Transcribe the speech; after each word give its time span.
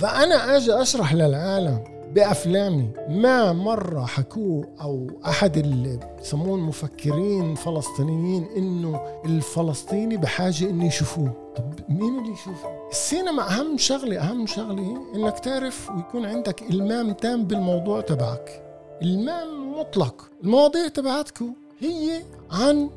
فأنا 0.00 0.56
أجي 0.56 0.82
أشرح 0.82 1.14
للعالم 1.14 1.84
بأفلامي. 2.14 2.90
ما 3.08 3.52
مرة 3.52 4.04
حكوه 4.04 4.68
أو 4.80 5.06
أحد 5.26 5.56
اللي 5.56 6.00
بسموه 6.20 6.56
المفكرين 6.56 7.50
الفلسطينيين 7.50 8.46
إنه 8.56 9.00
الفلسطيني 9.24 10.16
بحاجة 10.16 10.70
إنه 10.70 10.86
يشوفوه. 10.86 11.32
طب 11.56 11.72
مين 11.88 12.18
اللي 12.18 12.32
يشوفه؟ 12.32 12.88
السينما 12.90 13.50
أهم 13.50 13.78
شغلة 13.78 14.20
أهم 14.20 14.46
شغلة 14.46 14.96
إنك 15.14 15.38
تعرف 15.38 15.90
ويكون 15.90 16.26
عندك 16.26 16.62
إلمام 16.62 17.12
تام 17.12 17.44
بالموضوع 17.44 18.00
تبعك. 18.00 18.62
إلمام 19.02 19.78
مطلق. 19.78 20.30
المواضيع 20.44 20.88
تبعتكم 20.88 21.52
هي 21.80 22.22
عن 22.50 22.90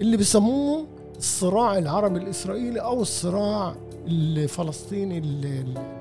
اللي 0.00 0.16
بسموه 0.16 0.86
الصراع 1.18 1.78
العربي 1.78 2.18
الإسرائيلي 2.18 2.80
أو 2.80 3.02
الصراع 3.02 3.74
الفلسطيني 4.06 5.18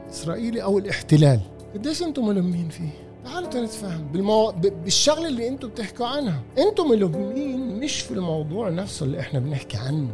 الاسرائيلي 0.09 0.63
أو 0.63 0.77
الاحتلال. 0.77 1.39
قديش 1.73 2.03
أنتم 2.03 2.27
ملمين 2.27 2.69
فيه؟ 2.69 2.89
تعالوا 3.25 3.65
نتفاهم 3.65 4.07
بالمو... 4.13 4.51
بالشغلة 4.51 5.27
اللي 5.27 5.47
أنتم 5.47 5.67
بتحكوا 5.67 6.07
عنها. 6.07 6.39
أنتم 6.57 6.89
ملمين 6.89 7.79
مش 7.79 8.01
في 8.01 8.11
الموضوع 8.11 8.69
نفسه 8.69 9.05
اللي 9.05 9.19
إحنا 9.19 9.39
بنحكي 9.39 9.77
عنه. 9.77 10.09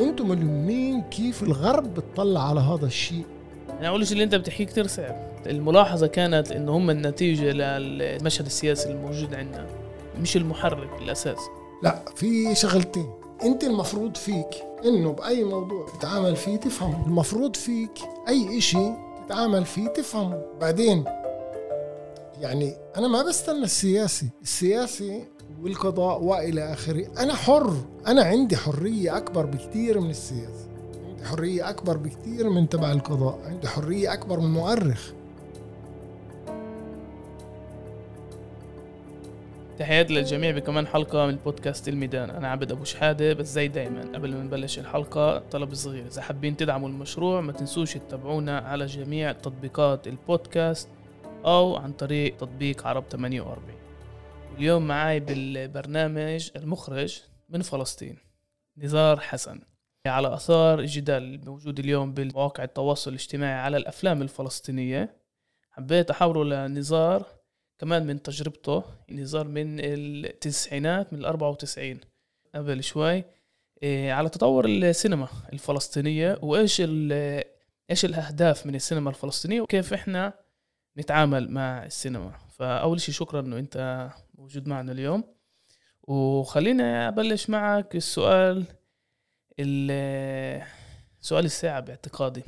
أنتم 0.00 0.28
ملمين 0.28 1.02
كيف 1.02 1.42
الغرب 1.42 1.94
بتطلع 1.94 2.48
على 2.48 2.60
هذا 2.60 2.86
الشيء. 2.86 3.24
أنا 3.80 3.88
أول 3.88 4.06
شيء 4.06 4.12
اللي 4.12 4.24
أنت 4.24 4.34
بتحكيه 4.34 4.64
كثير 4.64 4.86
صعب. 4.86 5.16
الملاحظة 5.46 6.06
كانت 6.06 6.52
انه 6.52 6.76
هم 6.76 6.90
النتيجة 6.90 7.52
للمشهد 7.52 8.46
السياسي 8.46 8.90
الموجود 8.90 9.34
عندنا 9.34 9.66
مش 10.20 10.36
المحرك 10.36 11.02
الاساسي 11.02 11.50
لا 11.82 12.04
في 12.16 12.54
شغلتين. 12.54 13.10
أنت 13.42 13.64
المفروض 13.64 14.16
فيك 14.16 14.48
إنه 14.84 15.12
بأي 15.12 15.44
موضوع 15.44 15.86
تتعامل 15.98 16.36
فيه 16.36 16.56
تفهمه 16.56 17.06
المفروض 17.06 17.56
فيك 17.56 17.98
أي 18.28 18.58
إشي 18.58 19.05
تتعامل 19.26 19.64
فيه 19.64 19.88
تفهمه. 19.88 20.42
بعدين 20.60 21.04
يعني 22.40 22.76
أنا 22.96 23.08
ما 23.08 23.22
بستنى 23.22 23.64
السياسي. 23.64 24.28
السياسي 24.42 25.24
والقضاء 25.62 26.22
وإلى 26.22 26.72
آخره. 26.72 27.06
أنا 27.18 27.34
حر. 27.34 27.74
أنا 28.06 28.22
عندي 28.22 28.56
حرية 28.56 29.16
أكبر 29.16 29.46
بكثير 29.46 30.00
من 30.00 30.10
السياسي. 30.10 30.68
عندي 31.08 31.24
حرية 31.24 31.68
أكبر 31.70 31.96
بكثير 31.96 32.50
من 32.50 32.68
تبع 32.68 32.92
القضاء. 32.92 33.38
عندي 33.46 33.68
حرية 33.68 34.12
أكبر 34.12 34.40
من 34.40 34.46
المؤرخ 34.46 35.12
تحياتي 39.78 40.14
للجميع 40.14 40.50
بكمان 40.50 40.86
حلقة 40.86 41.26
من 41.26 41.36
بودكاست 41.36 41.88
الميدان 41.88 42.30
أنا 42.30 42.48
عبد 42.48 42.72
أبو 42.72 42.84
شحادة 42.84 43.32
بس 43.32 43.46
زي 43.46 43.68
دايما 43.68 44.00
قبل 44.14 44.34
ما 44.34 44.42
نبلش 44.42 44.78
الحلقة 44.78 45.38
طلب 45.38 45.74
صغير. 45.74 46.06
إذا 46.06 46.22
حابين 46.22 46.56
تدعموا 46.56 46.88
المشروع 46.88 47.40
ما 47.40 47.52
تنسوش 47.52 47.94
تتابعونا 47.94 48.58
على 48.58 48.86
جميع 48.86 49.32
تطبيقات 49.32 50.06
البودكاست 50.06 50.88
أو 51.44 51.76
عن 51.76 51.92
طريق 51.92 52.36
تطبيق 52.36 52.86
عرب 52.86 53.04
48 53.10 53.76
اليوم 54.58 54.86
معاي 54.86 55.20
بالبرنامج 55.20 56.50
المخرج 56.56 57.22
من 57.48 57.62
فلسطين 57.62 58.18
نزار 58.76 59.20
حسن. 59.20 59.60
على 60.06 60.34
أثار 60.34 60.78
الجدال 60.80 61.22
الموجود 61.22 61.78
اليوم 61.78 62.14
بمواقع 62.14 62.64
التواصل 62.64 63.10
الاجتماعي 63.10 63.60
على 63.60 63.76
الأفلام 63.76 64.22
الفلسطينية. 64.22 65.16
حبيت 65.70 66.10
أحاوره 66.10 66.44
لنزار. 66.44 67.35
كمان 67.78 68.06
من 68.06 68.22
تجربته 68.22 68.84
نزار 69.10 69.48
من 69.48 69.80
التسعينات 69.80 71.12
من 71.12 71.18
الأربعة 71.18 71.50
وتسعين 71.50 72.00
قبل 72.54 72.84
شوي 72.84 73.24
إيه، 73.82 74.12
على 74.12 74.28
تطور 74.28 74.66
السينما 74.66 75.28
الفلسطينية 75.52 76.38
وإيش 76.42 76.82
إيش 77.90 78.04
الأهداف 78.04 78.66
من 78.66 78.74
السينما 78.74 79.10
الفلسطينية 79.10 79.60
وكيف 79.60 79.92
إحنا 79.92 80.34
نتعامل 80.98 81.50
مع 81.50 81.84
السينما. 81.84 82.32
فأول 82.50 83.00
شيء 83.00 83.14
شكرا 83.14 83.40
إنه 83.40 83.58
أنت 83.58 84.08
موجود 84.34 84.68
معنا 84.68 84.92
اليوم. 84.92 85.24
وخلينا 86.02 87.08
أبلش 87.08 87.50
معك 87.50 87.96
السؤال 87.96 88.64
سؤال 91.20 91.44
الساعة 91.44 91.80
باعتقادي. 91.80 92.42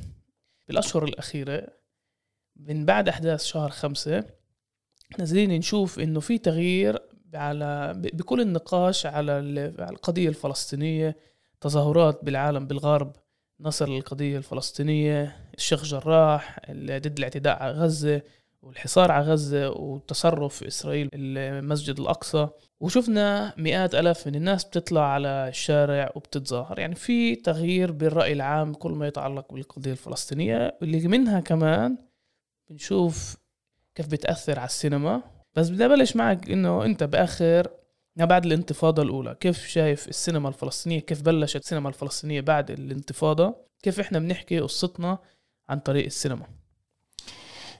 بالأشهر 0.67 1.03
الأخيرة 1.03 1.67
من 2.55 2.85
بعد 2.85 3.09
أحداث 3.09 3.43
شهر 3.43 3.69
خمسة 3.69 4.23
نازلين 5.17 5.51
نشوف 5.51 5.99
إنه 5.99 6.19
في 6.19 6.37
تغيير 6.37 6.99
على 7.33 7.93
بكل 8.13 8.41
النقاش 8.41 9.05
على 9.05 9.39
القضية 9.89 10.29
الفلسطينية 10.29 11.17
تظاهرات 11.61 12.19
بالعالم 12.25 12.67
بالغرب 12.67 13.15
نصر 13.61 13.89
للقضية 13.89 14.37
الفلسطينية 14.37 15.37
الشيخ 15.57 15.83
جراح 15.83 16.59
ضد 16.71 17.17
الاعتداء 17.17 17.63
على 17.63 17.73
غزة 17.73 18.21
والحصار 18.61 19.11
على 19.11 19.25
غزة 19.25 19.69
وتصرف 19.69 20.63
إسرائيل 20.63 21.09
المسجد 21.13 21.99
الأقصى. 21.99 22.47
وشفنا 22.79 23.53
مئات 23.57 23.95
ألاف 23.95 24.27
من 24.27 24.35
الناس 24.35 24.65
بتطلع 24.65 25.01
على 25.01 25.47
الشارع 25.47 26.11
وبتتظاهر. 26.15 26.79
يعني 26.79 26.95
في 26.95 27.35
تغيير 27.35 27.91
بالرأي 27.91 28.33
العام 28.33 28.73
كل 28.73 28.91
ما 28.91 29.07
يتعلق 29.07 29.53
بالقضية 29.53 29.91
الفلسطينية 29.91 30.77
اللي 30.81 31.07
منها 31.07 31.39
كمان 31.39 31.97
بنشوف 32.69 33.37
كيف 33.95 34.07
بتأثر 34.07 34.59
على 34.59 34.67
السينما. 34.67 35.23
بس 35.55 35.69
بدي 35.69 35.85
أبلش 35.85 36.15
معك 36.15 36.49
إنه 36.49 36.85
أنت 36.85 37.03
بآخر 37.03 37.67
بعد 38.15 38.45
الانتفاضة 38.45 39.01
الأولى 39.01 39.35
كيف 39.39 39.67
شايف 39.67 40.07
السينما 40.07 40.49
الفلسطينية؟ 40.49 40.99
كيف 40.99 41.21
بلشت 41.21 41.55
السينما 41.63 41.89
الفلسطينية 41.89 42.41
بعد 42.41 42.71
الانتفاضة؟ 42.71 43.55
كيف 43.83 43.99
إحنا 43.99 44.19
بنحكي 44.19 44.59
قصتنا 44.59 45.17
عن 45.69 45.79
طريق 45.79 46.05
السينما؟ 46.05 46.47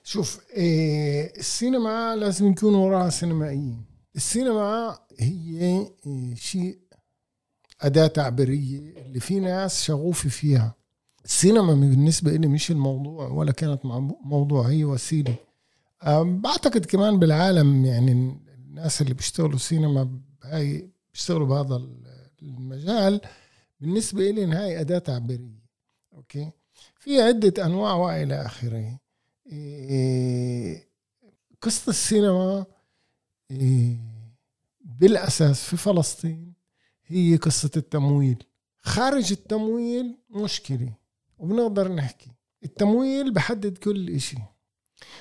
شوف 0.04 0.42
إيه 0.54 1.34
السينما 1.38 2.16
لازم 2.16 2.52
يكون 2.52 2.76
وراها 2.76 3.10
سينمائيين. 3.10 3.86
السينما 4.16 5.00
هي 5.20 5.62
إيه 5.62 6.36
شيء 6.36 6.80
أداة 7.82 8.08
تعبيرية 8.08 8.80
اللي 8.98 9.20
في 9.20 9.40
ناس 9.40 9.84
شغوفة 9.84 10.30
فيها. 10.30 10.76
السينما 11.26 11.74
بالنسبة 11.74 12.32
لي 12.32 12.48
مش 12.48 12.72
الموضوع 12.72 13.28
ولا 13.28 13.52
كانت 13.52 13.86
موضوع 14.24 14.68
هي 14.68 14.84
وسيلة. 14.86 15.36
بعتقد 16.24 16.86
كمان 16.86 17.20
بالعالم 17.20 17.86
يعني 17.86 18.12
الناس 18.58 19.02
اللي 19.02 19.14
بيشتغلوا 19.14 19.58
سينما 19.58 20.20
هاي 20.44 20.90
بيشتغلوا 21.14 21.48
بهذا 21.48 21.88
المجال 22.42 23.22
بالنسبة 23.80 24.32
لي 24.32 24.46
هاي 24.46 24.82
أداة 24.82 24.98
تعبيرية 25.00 25.60
أوكي؟ 26.14 26.52
في 27.00 27.22
عدة 27.22 27.66
أنواع 27.66 27.94
وإلى 27.94 28.46
آخره. 28.46 29.00
إيه، 29.52 30.88
قصة 31.62 31.90
السينما 31.90 32.66
إيه، 33.52 33.98
بالأساس 34.82 35.64
في 35.64 35.78
فلسطين 35.78 36.54
هي 37.06 37.36
قصة 37.36 37.72
التمويل. 37.78 38.44
خارج 38.82 39.32
التمويل 39.32 40.18
مشكلة 40.30 40.94
وبنقدر 41.38 41.92
نحكي. 41.92 42.32
التمويل 42.64 43.34
بحدد 43.34 43.78
كل 43.78 44.10
إشي. 44.10 44.38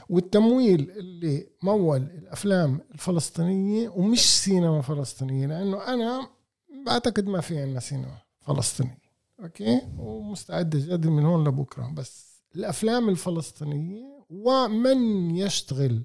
والتمويل 0.08 0.90
اللي 0.90 1.46
مول 1.62 2.02
الأفلام 2.02 2.80
الفلسطينية 2.94 3.88
ومش 3.88 4.20
سينما 4.20 4.82
فلسطينية 4.82 5.46
لأنه 5.46 5.94
أنا 5.94 6.28
بعتقد 6.86 7.26
ما 7.26 7.40
في 7.40 7.58
عندنا 7.58 7.80
سينما 7.80 8.18
فلسطينية 8.40 8.98
أوكي؟ 9.40 9.80
ومستعد 9.98 10.70
جد 10.76 11.06
من 11.06 11.24
هون 11.24 11.48
لبكرة. 11.48 11.92
بس 11.94 12.42
الأفلام 12.56 13.08
الفلسطينية 13.08 14.24
ومن 14.30 15.30
يشتغل 15.36 16.02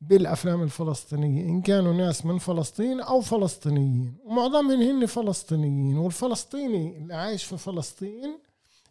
بالأفلام 0.00 0.62
الفلسطينية 0.62 1.44
إن 1.44 1.62
كانوا 1.62 1.92
ناس 1.94 2.26
من 2.26 2.38
فلسطين 2.38 3.00
أو 3.00 3.20
فلسطينيين 3.20 4.16
ومعظمهم 4.24 4.80
هن 4.82 5.06
فلسطينيين 5.06 5.96
والفلسطيني 5.98 6.98
اللي 6.98 7.14
عايش 7.14 7.44
في 7.44 7.56
فلسطين 7.56 8.38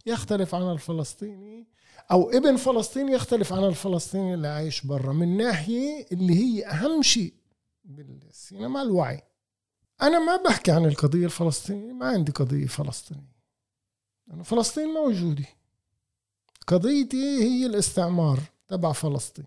يختلف 0.05 0.55
عن 0.55 0.71
الفلسطيني 0.71 1.67
أو 2.11 2.29
ابن 2.29 2.55
فلسطين 2.55 3.09
يختلف 3.09 3.53
عن 3.53 3.63
الفلسطيني 3.63 4.33
اللي 4.33 4.47
عايش 4.47 4.85
برا. 4.85 5.13
من 5.13 5.37
ناحية 5.37 6.07
اللي 6.11 6.35
هي 6.35 6.65
أهم 6.65 7.01
شيء 7.01 7.33
بالسينما 7.83 8.81
الوعي. 8.81 9.21
أنا 10.01 10.19
ما 10.19 10.35
بحكي 10.35 10.71
عن 10.71 10.85
القضية 10.85 11.25
الفلسطينية 11.25 11.93
ما 11.93 12.05
عندي 12.05 12.31
قضية 12.31 12.67
فلسطينية. 12.67 13.39
لأنه 14.27 14.43
فلسطين 14.43 14.87
موجودة. 14.87 15.45
قضيتي 16.67 17.43
هي 17.43 17.65
الاستعمار 17.65 18.39
تبع 18.67 18.91
فلسطين. 18.91 19.45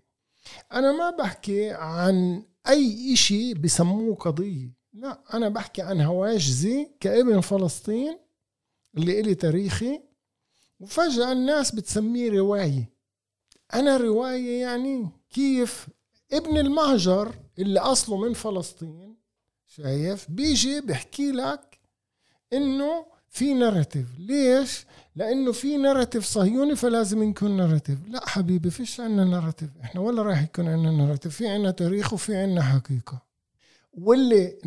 أنا 0.73 0.91
ما 0.91 1.09
بحكي 1.09 1.69
عن 1.69 2.43
أي 2.67 3.13
إشي 3.13 3.53
بسموه 3.53 4.15
قضية. 4.15 4.73
لا 4.93 5.23
أنا 5.33 5.49
بحكي 5.49 5.81
عن 5.81 6.01
هواجزي 6.01 6.91
كابن 6.99 7.39
فلسطين 7.39 8.19
اللي 8.97 9.19
إلي 9.19 9.35
تاريخي 9.35 10.01
وفجأة 10.83 11.31
الناس 11.31 11.75
بتسميه 11.75 12.29
رواية. 12.29 12.89
أنا 13.73 13.97
رواية 13.97 14.61
يعني 14.61 15.09
كيف 15.29 15.87
ابن 16.33 16.57
المهجر 16.57 17.35
اللي 17.59 17.79
أصله 17.79 18.17
من 18.17 18.33
فلسطين 18.33 19.15
شايف 19.65 20.31
بيجي 20.31 20.81
بحكي 20.81 21.31
لك 21.31 21.79
إنه 22.53 23.05
في 23.29 23.53
narrative 23.53 24.07
ليش؟ 24.19 24.85
لأنه 25.15 25.51
في 25.51 25.77
narrative 25.77 26.25
صهيوني 26.25 26.75
فلازم 26.75 27.29
يكون 27.29 27.57
narrative 27.57 27.99
لا 28.07 28.29
حبيبي 28.29 28.69
فيش 28.69 28.99
عندنا 28.99 29.23
narrative 29.25 29.69
إحنا 29.83 30.01
ولا 30.01 30.21
راح 30.21 30.43
يكون 30.43 30.67
عندنا 30.67 30.91
narrative 30.91 31.35
في 31.35 31.47
عندنا 31.47 31.71
تاريخ 31.71 32.13
وفي 32.13 32.35
عندنا 32.35 32.61
حقيقة. 32.61 33.21
واللي 33.93 34.57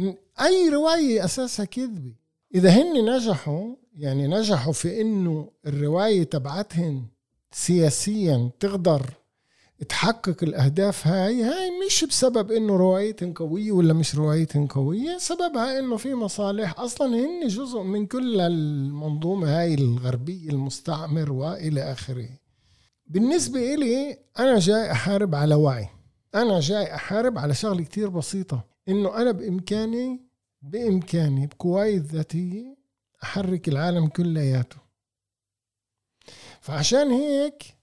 أي 0.40 0.68
رواية 0.68 1.24
أساسها 1.24 1.64
كذبة. 1.64 2.14
إذا 2.56 2.70
هن 2.70 3.16
نجحوا 3.16 3.74
يعني 3.92 4.26
نجحوا 4.26 4.72
في 4.72 5.00
إنه 5.00 5.50
الرواية 5.66 6.22
تبعتهن 6.24 7.04
سياسيا 7.52 8.50
تقدر 8.60 9.02
تحقق 9.88 10.36
الأهداف 10.42 11.06
هاي 11.06 11.42
هاي 11.42 11.70
مش 11.86 12.04
بسبب 12.04 12.52
إنه 12.52 12.76
روايتهم 12.76 13.32
قوية 13.32 13.72
ولا 13.72 13.92
مش 13.92 14.14
روايتهم 14.14 14.66
قوية 14.66 15.18
سببها 15.18 15.78
إنه 15.78 15.96
في 15.96 16.14
مصالح. 16.14 16.80
أصلا 16.80 17.16
هن 17.16 17.46
جزء 17.46 17.82
من 17.82 18.06
كل 18.06 18.40
المنظومة 18.40 19.60
هاي 19.60 19.74
الغربية 19.74 20.50
المستعمر 20.50 21.32
وإلى 21.32 21.92
آخره. 21.92 22.28
بالنسبة 23.06 23.74
إلي 23.74 24.18
أنا 24.38 24.58
جاي 24.58 24.92
أحارب 24.92 25.34
على 25.34 25.54
وعي. 25.54 25.88
أنا 26.34 26.60
جاي 26.60 26.94
أحارب 26.94 27.38
على 27.38 27.54
شغلة 27.54 27.82
كتير 27.82 28.08
بسيطة. 28.08 28.64
إنه 28.88 29.16
أنا 29.16 29.30
بإمكاني 29.32 30.25
بإمكاني 30.66 31.46
بقواي 31.46 31.94
الذاتيه 31.94 32.76
أحرك 33.22 33.68
العالم 33.68 34.08
كلياته. 34.08 34.76
فعشان 36.60 37.10
هيك 37.10 37.76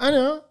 أنا 0.00 0.46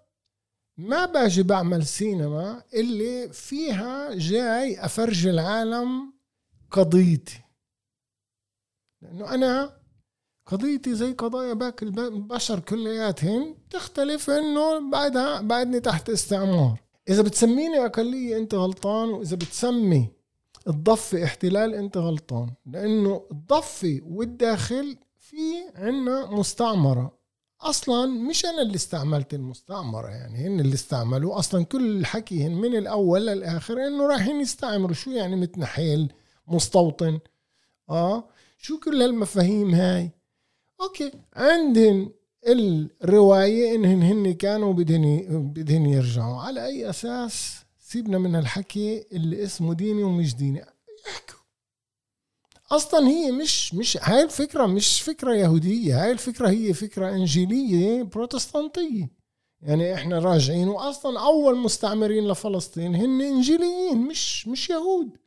ما 0.78 1.06
باجي 1.06 1.44
بعمل 1.44 1.86
سينما 1.86 2.64
اللي 2.74 3.34
فيها 3.34 4.16
جاي 4.16 4.86
افرج 4.86 5.28
العالم 5.28 6.14
قضيتي. 6.72 7.42
لأنه 9.02 9.34
أنا 9.34 9.82
قضيتي 10.46 10.96
زي 10.96 11.14
قضايا 11.14 11.54
باقي 11.54 11.86
البشر 11.86 12.60
كلياتهم 12.60 13.58
تختلف 13.70 14.30
إنه 14.30 14.92
بعدها 14.92 15.42
بعدني 15.42 15.80
تحت 15.80 16.10
استعمار. 16.10 16.82
إذا 17.10 17.22
بتسميني 17.22 17.86
أقلية 17.86 18.38
أنت 18.38 18.56
غلطان 18.56 19.10
وإذا 19.10 19.36
بتسمي 19.36 20.15
الضفة 20.68 21.24
احتلال 21.24 21.74
انت 21.74 21.98
غلطان 21.98 22.50
لأنه 22.66 23.24
الضفة 23.32 24.02
والداخل 24.04 24.98
في 25.18 25.36
عنا 25.76 26.32
مستعمرة. 26.32 27.18
أصلا 27.62 28.06
مش 28.06 28.46
أنا 28.46 28.62
اللي 28.62 28.76
استعملت 28.76 29.34
المستعمرة 29.34 30.08
يعني 30.08 30.48
هن 30.48 30.60
اللي 30.60 30.74
استعملوا. 30.74 31.40
أصلا 31.40 31.66
كل 31.66 32.06
حكيهن 32.06 32.52
من 32.52 32.76
الأول 32.76 33.28
للآخر 33.28 33.88
إنه 33.88 34.08
رايحين 34.08 34.42
يستعمروا. 34.42 34.94
شو 34.94 35.12
يعني 35.12 35.36
متنحيل 35.36 36.14
مستوطن؟ 36.48 37.20
آه 37.90 38.24
شو 38.58 38.80
كل 38.80 39.02
هالمفاهيم 39.02 39.74
هاي؟ 39.74 40.12
أوكي 40.82 41.12
عندهم 41.34 42.12
الرواية 43.04 43.76
إنهن 43.76 44.02
هن 44.04 44.34
كانوا 44.34 44.74
بدهن 44.74 45.26
بدهن 45.56 45.86
يرجعوا. 45.86 46.42
على 46.42 46.66
أي 46.66 46.90
أساس؟ 46.90 47.65
سيبنا 47.88 48.18
من 48.18 48.36
الحكي 48.36 49.06
اللي 49.12 49.44
اسمه 49.44 49.74
ديني 49.74 50.04
ومش 50.04 50.36
ديني. 50.36 50.66
يحكوا 51.08 51.40
أصلا 52.72 53.08
هي 53.08 53.32
مش 53.32 53.74
مش 53.74 53.98
هاي 54.02 54.24
الفكرة 54.24 54.66
مش 54.66 55.02
فكرة 55.02 55.34
يهودية 55.36 56.04
هاي 56.04 56.12
الفكرة 56.12 56.50
هي 56.50 56.74
فكرة 56.74 57.10
إنجيلية 57.10 58.04
بروتستانتية. 58.04 59.10
يعني 59.62 59.94
إحنا 59.94 60.20
راجعين 60.20 60.68
واصلا 60.68 61.20
أول 61.20 61.58
مستعمرين 61.58 62.28
لفلسطين 62.28 62.96
هن 62.96 63.22
إنجيليين 63.22 63.98
مش 63.98 64.48
مش 64.48 64.70
يهود. 64.70 65.18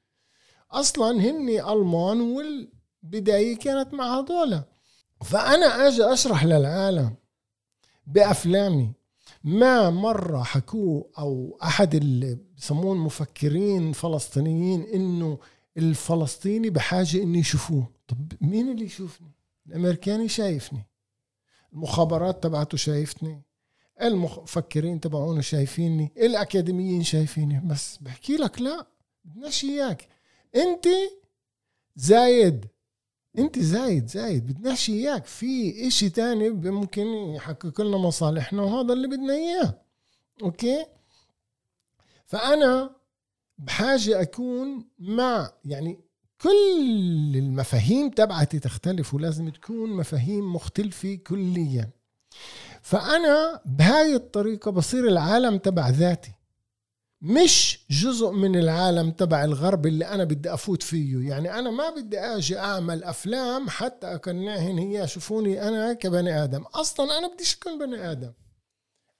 أصلا 0.71 1.21
هن 1.21 1.49
ألمان 1.49 2.21
والبداية 2.21 3.57
كانت 3.59 3.95
مع 3.95 4.19
هذولا. 4.19 4.65
فأنا 5.25 5.89
أجي 5.89 6.05
أشرح 6.05 6.45
للعالم 6.45 7.15
بأفلامي. 8.07 8.98
ما 9.45 9.91
مرة 9.91 10.43
حكوه 10.43 11.11
أو 11.19 11.59
أحد 11.63 11.95
اللي 11.95 12.39
بسمون 12.57 12.99
مفكرين 12.99 13.93
فلسطينيين 13.93 14.83
إنه 14.83 15.39
الفلسطيني 15.77 16.71
بحاجة 16.71 17.23
إنه 17.23 17.39
يشوفوه. 17.39 17.87
طب 18.09 18.33
مين 18.41 18.71
اللي 18.73 18.85
يشوفني؟ 18.85 19.33
الأمريكاني 19.67 20.29
شايفني. 20.29 20.87
المخابرات 21.73 22.43
تبعته 22.43 22.77
شايفتني 22.77 23.43
المفكرين 24.03 25.01
تبعونه 25.01 25.41
شايفيني. 25.41 26.13
الأكاديميين 26.17 27.03
شايفيني. 27.03 27.61
بس 27.65 27.97
بحكي 27.97 28.37
لك 28.37 28.61
لا 28.61 28.87
بدناش 29.25 29.65
إياك. 29.65 30.09
أنت 30.57 30.87
زايد 31.97 32.67
انت 33.39 33.59
زايد 33.59 34.07
زايد 34.07 34.47
بدناش 34.47 34.91
إياك. 34.91 35.25
في 35.25 35.87
إشي 35.87 36.11
تاني 36.11 36.51
ممكن 36.51 37.07
يحقق 37.07 37.81
لنا 37.81 37.97
مصالحنا 37.97 38.63
وهذا 38.63 38.93
اللي 38.93 39.09
بدنا 39.09 39.35
إياه. 39.35 39.81
أوكي؟ 40.43 40.87
فأنا 42.27 42.97
بحاجة 43.59 44.21
أكون 44.21 44.89
مع 44.99 45.53
يعني 45.65 46.01
كل 46.41 47.33
المفاهيم 47.37 48.11
تبعتي 48.11 48.59
تختلف 48.59 49.15
ولازم 49.15 49.49
تكون 49.49 49.91
مفاهيم 49.91 50.55
مختلفة 50.55 51.15
كليا. 51.15 51.91
فأنا 52.83 53.61
بهاي 53.65 54.15
الطريقة 54.15 54.71
بصير 54.71 55.09
العالم 55.09 55.59
تبع 55.59 55.89
ذاتي. 55.89 56.33
مش 57.21 57.81
جزء 57.91 58.31
من 58.31 58.57
العالم 58.57 59.11
تبع 59.11 59.45
الغرب 59.45 59.87
اللي 59.87 60.05
أنا 60.07 60.25
بدي 60.25 60.55
أفوت 60.55 60.83
فيه. 60.83 61.29
يعني 61.29 61.59
أنا 61.59 61.71
ما 61.71 61.91
بدي 61.91 62.19
أجي 62.19 62.59
أعمل 62.59 63.05
أفلام 63.05 63.69
حتى 63.69 64.07
أقنعهن 64.07 64.79
هي 64.79 65.09
شوفوني 65.09 65.69
أنا 65.69 65.93
كبني 65.93 66.45
آدم. 66.45 66.63
أصلا 66.75 67.19
أنا 67.19 67.35
بديش 67.35 67.57
أكون 67.57 67.79
بني 67.79 68.11
آدم. 68.11 68.33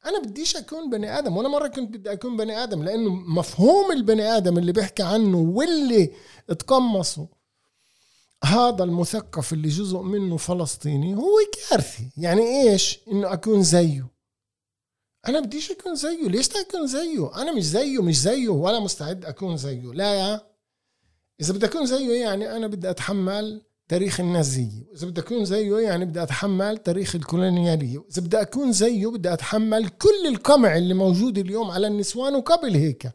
أنا 0.07 0.19
بديش 0.23 0.57
أكون 0.57 0.91
بني 0.91 1.19
آدم. 1.19 1.37
ولا 1.37 1.49
مرة 1.49 1.69
كنت 1.69 1.97
بدي 1.97 2.13
أكون 2.13 2.37
بني 2.37 2.63
آدم 2.63 2.83
لأنه 2.83 3.11
مفهوم 3.11 3.93
البني 3.93 4.23
آدم 4.37 4.59
اللي 4.59 4.73
بيحكي 4.73 5.03
عنه 5.03 5.39
واللي 5.39 6.13
اتقمصوا 6.51 7.27
هذا 8.45 8.85
المثقف 8.85 9.53
اللي 9.53 9.69
جزء 9.69 9.99
منه 9.99 10.37
فلسطيني 10.37 11.17
هو 11.17 11.37
كارثي. 11.71 12.11
يعني 12.17 12.43
إيش؟ 12.43 13.01
إنه 13.13 13.33
أكون 13.33 13.63
زيه. 13.63 14.18
أنا 15.29 15.41
بديش 15.41 15.71
أكون 15.71 15.95
زيه. 15.95 16.29
ليش 16.29 16.49
أكون 16.57 16.87
زيه؟ 16.87 17.43
أنا 17.43 17.53
مش 17.53 17.63
زيه 17.65 18.03
مش 18.03 18.21
زيه 18.21 18.49
ولا 18.49 18.81
مستعد 18.81 19.25
أكون 19.25 19.57
زيه. 19.57 19.93
لا 19.93 20.15
يا. 20.15 20.41
إذا 21.41 21.55
بدي 21.55 21.67
أكون 21.67 21.87
زيه 21.87 22.21
يعني 22.21 22.57
أنا 22.57 22.67
بدي 22.67 22.91
أتحمل 22.91 23.63
تاريخ 23.89 24.21
النازية 24.21 24.87
وإذا 24.91 25.07
بدي 25.07 25.21
أكون 25.21 25.45
زيه 25.45 25.79
يعني 25.79 26.05
بدي 26.05 26.23
أتحمل 26.23 26.79
تاريخ 26.79 27.15
الكولونيالية. 27.15 27.99
وإذا 27.99 28.23
بدي 28.23 28.41
أكون 28.41 28.73
زيه 28.73 29.07
بدي 29.07 29.33
أتحمل 29.33 29.89
كل 29.89 30.27
القمع 30.27 30.77
اللي 30.77 30.95
موجود 30.95 31.39
اليوم 31.39 31.71
على 31.71 31.87
النسوان 31.87 32.35
وقبل 32.35 32.75
هيك. 32.75 33.11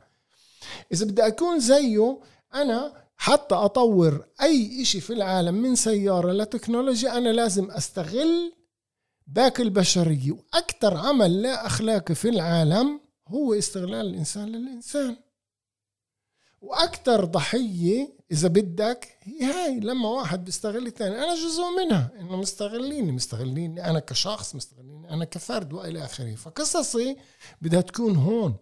إذا 0.92 1.06
بدي 1.06 1.28
أكون 1.28 1.60
زيه 1.60 2.20
أنا 2.56 3.04
حتى 3.18 3.56
أطور 3.56 4.26
أي 4.42 4.82
إشي 4.82 5.02
في 5.02 5.14
العالم 5.14 5.56
من 5.56 5.76
سيارة 5.76 6.32
لتكنولوجيا 6.32 7.18
أنا 7.18 7.30
لازم 7.30 7.72
أستغل 7.72 8.54
باقي 9.28 9.64
البشرية 9.64 10.32
وأكثر 10.32 10.98
عمل 10.98 11.42
لا 11.42 11.66
أخلاقي 11.66 12.16
في 12.16 12.30
العالم 12.30 13.02
هو 13.28 13.54
استغلال 13.54 14.08
الإنسان 14.08 14.50
للإنسان. 14.50 15.18
وأكثر 16.62 17.26
ضحية 17.26 18.18
إذا 18.32 18.48
بدك 18.48 19.18
هي 19.22 19.44
هاي 19.44 19.80
لما 19.80 20.10
واحد 20.10 20.46
بيستغل 20.46 20.88
الثاني. 20.88 21.16
أنا 21.16 21.36
جزء 21.36 21.64
منها 21.78 22.12
إنه 22.20 22.36
مستغليني 22.38 23.12
مستغليني 23.12 23.90
أنا 23.90 24.00
كشخص 24.00 24.56
مستغليني 24.56 25.14
أنا 25.14 25.26
كفرد 25.26 25.74
وإلى 25.74 26.06
آخره. 26.06 26.36
فقصصي 26.36 27.18
بدها 27.62 27.82
تكون 27.82 28.16
هون. 28.16 28.56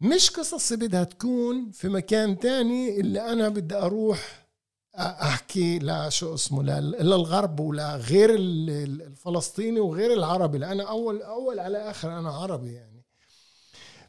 مش 0.00 0.30
قصصي 0.30 0.76
بدها 0.76 1.04
تكون 1.04 1.70
في 1.70 1.88
مكان 1.88 2.38
تاني 2.38 3.00
اللي 3.00 3.32
أنا 3.32 3.48
بدي 3.48 3.74
أروح 3.74 4.47
أحكي 4.96 5.78
لا 5.78 6.08
شو 6.08 6.34
اسمه 6.34 6.62
للغرب 6.62 7.60
ولا 7.60 7.96
غير 7.96 8.34
الفلسطيني 8.34 9.80
وغير 9.80 10.12
العربي 10.12 10.58
لأنا 10.58 10.82
أول 10.82 11.22
أول 11.22 11.58
على 11.58 11.78
آخر 11.90 12.18
أنا 12.18 12.30
عربي 12.30 12.72
يعني. 12.72 13.04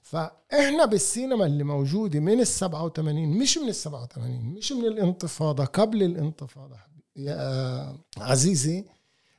فإحنا 0.02 0.86
بالسينما 0.86 1.46
اللي 1.46 1.64
موجودة 1.64 2.20
من 2.20 2.40
ال 2.40 2.48
87 2.48 3.28
مش 3.28 3.58
من 3.58 3.70
ال 3.70 3.76
87 3.76 4.40
مش 4.58 4.72
من 4.72 4.86
الانتفاضة 4.86 5.66
قبل 5.66 6.04
الانتفاضة 6.04 6.76
يا 7.16 7.98
عزيزي 8.18 8.86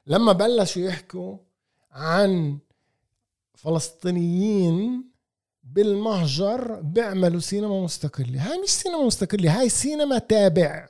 لما 0.06 0.32
بلشوا 0.32 0.82
يحكوا 0.82 1.36
عن 1.90 2.58
فلسطينيين 3.54 5.10
بالمهجر 5.64 6.80
بيعملوا 6.80 7.40
سينما 7.40 7.80
مستقلة. 7.84 8.50
هاي 8.50 8.58
مش 8.58 8.68
سينما 8.70 9.04
مستقلة 9.04 9.60
هاي 9.60 9.68
سينما 9.68 10.18
تابع. 10.18 10.88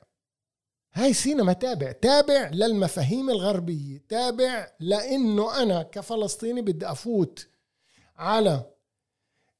هاي 0.93 1.13
سينما 1.13 1.53
تابع. 1.53 1.93
تابع 1.93 2.51
للمفاهيم 2.53 3.31
الغربية. 3.31 4.05
تابع 4.09 4.73
لأنه 4.81 5.63
أنا 5.63 5.83
كفلسطيني 5.83 6.63
بدي 6.63 6.91
أفوت 6.91 7.47
على 8.17 8.67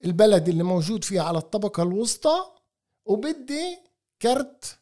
البلد 0.05 0.49
اللي 0.49 0.63
موجود 0.63 1.05
فيها 1.05 1.23
على 1.23 1.39
الطبقة 1.39 1.83
الوسطى 1.83 2.37
وبدي 3.05 3.79
كرت 4.23 4.79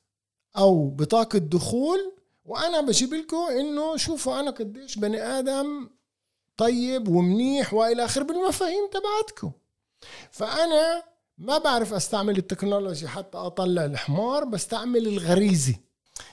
أو 0.59 0.90
بطاقة 0.90 1.38
دخول 1.38 2.12
وأنا 2.45 2.81
بجيب 2.81 3.14
لكم 3.14 3.37
إنه 3.37 3.97
شوفوا 3.97 4.40
أنا 4.40 4.50
قديش 4.50 4.99
بني 4.99 5.23
آدم 5.23 5.90
طيب 6.57 7.09
ومنيح 7.09 7.75
وإلى 7.75 8.05
اخره 8.05 8.23
بالمفاهيم 8.23 8.90
تبعتكم. 8.93 9.52
فأنا 10.31 11.02
ما 11.38 11.59
بعرف 11.59 11.93
أستعمل 11.93 12.38
التكنولوجي 12.38 13.09
حتى 13.09 13.38
أطلع 13.38 13.85
الحمار 13.85 14.45
بستعمل 14.45 15.07
الغريزة. 15.07 15.75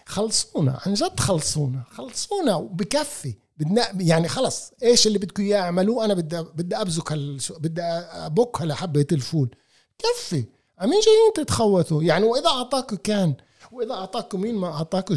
خلصونا 0.05 0.79
عن 0.85 0.93
جد 0.93 1.19
خلصونا 1.19 1.83
خلصونا 1.91 2.55
وبكفي 2.55 3.35
بدنا 3.57 4.01
يعني 4.01 4.27
خلص 4.27 4.71
إيش 4.83 5.07
اللي 5.07 5.17
بدكم 5.19 5.43
إياه 5.43 5.59
اعملوه؟ 5.59 6.05
أنا 6.05 6.13
بدي 6.13 6.41
بدي 6.41 6.75
أبزك 6.75 7.13
بدي 7.59 7.81
أبكها 7.81 8.65
لحبة 8.65 9.07
الفول. 9.11 9.55
كفي. 9.99 10.45
مين 10.81 10.99
جايين 10.99 11.33
تتخوتوا؟ 11.35 12.03
يعني 12.03 12.25
وإذا 12.25 12.47
اعطاكم 12.47 12.95
كان 12.95 13.35
وإذا 13.71 13.93
اعطاكم 13.93 14.41
مين 14.41 14.55
ما 14.55 14.67
اعطاكم 14.67 15.15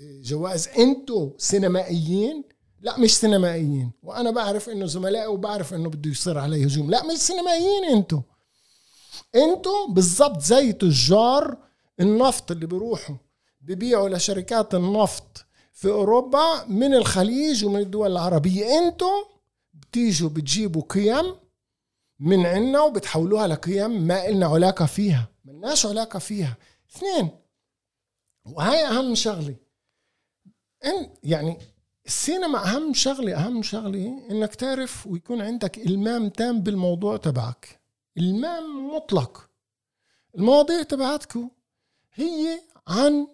جوائز؟ 0.00 0.68
أنتم 0.78 1.30
سينمائيين؟ 1.38 2.44
لا 2.80 2.98
مش 2.98 3.16
سينمائيين. 3.16 3.92
وأنا 4.02 4.30
بعرف 4.30 4.68
إنه 4.68 4.86
زملائي 4.86 5.26
وبعرف 5.26 5.74
إنه 5.74 5.88
بده 5.88 6.10
يصير 6.10 6.38
علي 6.38 6.66
هجوم. 6.66 6.90
لا 6.90 7.06
مش 7.06 7.18
سينمائيين 7.18 7.84
أنتم 7.84 8.22
أنتم 9.34 9.70
بالضبط 9.94 10.42
زي 10.42 10.72
تجار 10.72 11.56
النفط 12.00 12.50
اللي 12.50 12.66
بيروحوا. 12.66 13.16
ببيعوا 13.62 14.08
لشركات 14.08 14.74
النفط 14.74 15.46
في 15.72 15.88
أوروبا 15.88 16.64
من 16.68 16.94
الخليج 16.94 17.64
ومن 17.64 17.80
الدول 17.80 18.12
العربية. 18.12 18.78
أنتم 18.78 19.24
بتيجوا 19.74 20.28
بتجيبوا 20.28 20.82
قيم 20.82 21.34
من 22.20 22.46
عنا 22.46 22.80
وبتحولوها 22.80 23.46
لقيم 23.46 23.90
ما 24.06 24.28
إلنا 24.28 24.46
علاقة 24.46 24.86
فيها. 24.86 25.28
ملناش 25.44 25.86
علاقة 25.86 26.18
فيها. 26.18 26.56
اثنين 26.96 27.30
وهي 28.44 28.86
أهم 28.86 29.14
شغلة. 29.14 29.56
إن 30.84 31.10
يعني 31.22 31.58
السينما 32.06 32.64
أهم 32.64 32.94
شغلة 32.94 33.34
أهم 33.36 33.62
شغلة 33.62 34.26
إنك 34.30 34.54
تعرف 34.54 35.06
ويكون 35.06 35.42
عندك 35.42 35.78
إلمام 35.78 36.28
تام 36.28 36.60
بالموضوع 36.60 37.16
تبعك. 37.16 37.80
إلمام 38.18 38.94
مطلق. 38.94 39.50
المواضيع 40.34 40.82
تبعتكم 40.82 41.50
هي 42.14 42.60
عن 42.86 43.26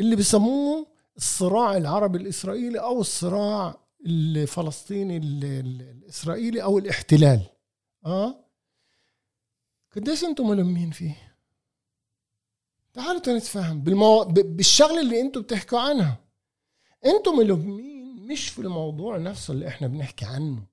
اللي 0.00 0.16
بسموه 0.16 0.86
الصراع 1.16 1.76
العربي 1.76 2.18
الإسرائيلي 2.18 2.80
أو 2.80 3.00
الصراع 3.00 3.80
الفلسطيني 4.06 5.16
الإسرائيلي 5.16 6.62
أو 6.62 6.78
الاحتلال. 6.78 7.40
آه؟ 8.06 8.44
قديش 9.96 10.24
أنتم 10.24 10.48
ملمين 10.48 10.90
فيه؟ 10.90 11.36
تعالوا 12.92 13.20
تنتفاهم 13.20 13.80
بالمو... 13.80 14.24
بالشغلة 14.24 15.00
اللي 15.00 15.20
أنتم 15.20 15.40
بتحكوا 15.40 15.80
عنها. 15.80 16.24
أنتم 17.06 17.36
ملمين 17.36 18.26
مش 18.26 18.48
في 18.48 18.58
الموضوع 18.58 19.16
نفسه 19.16 19.54
اللي 19.54 19.68
إحنا 19.68 19.86
بنحكي 19.86 20.24
عنه. 20.24 20.66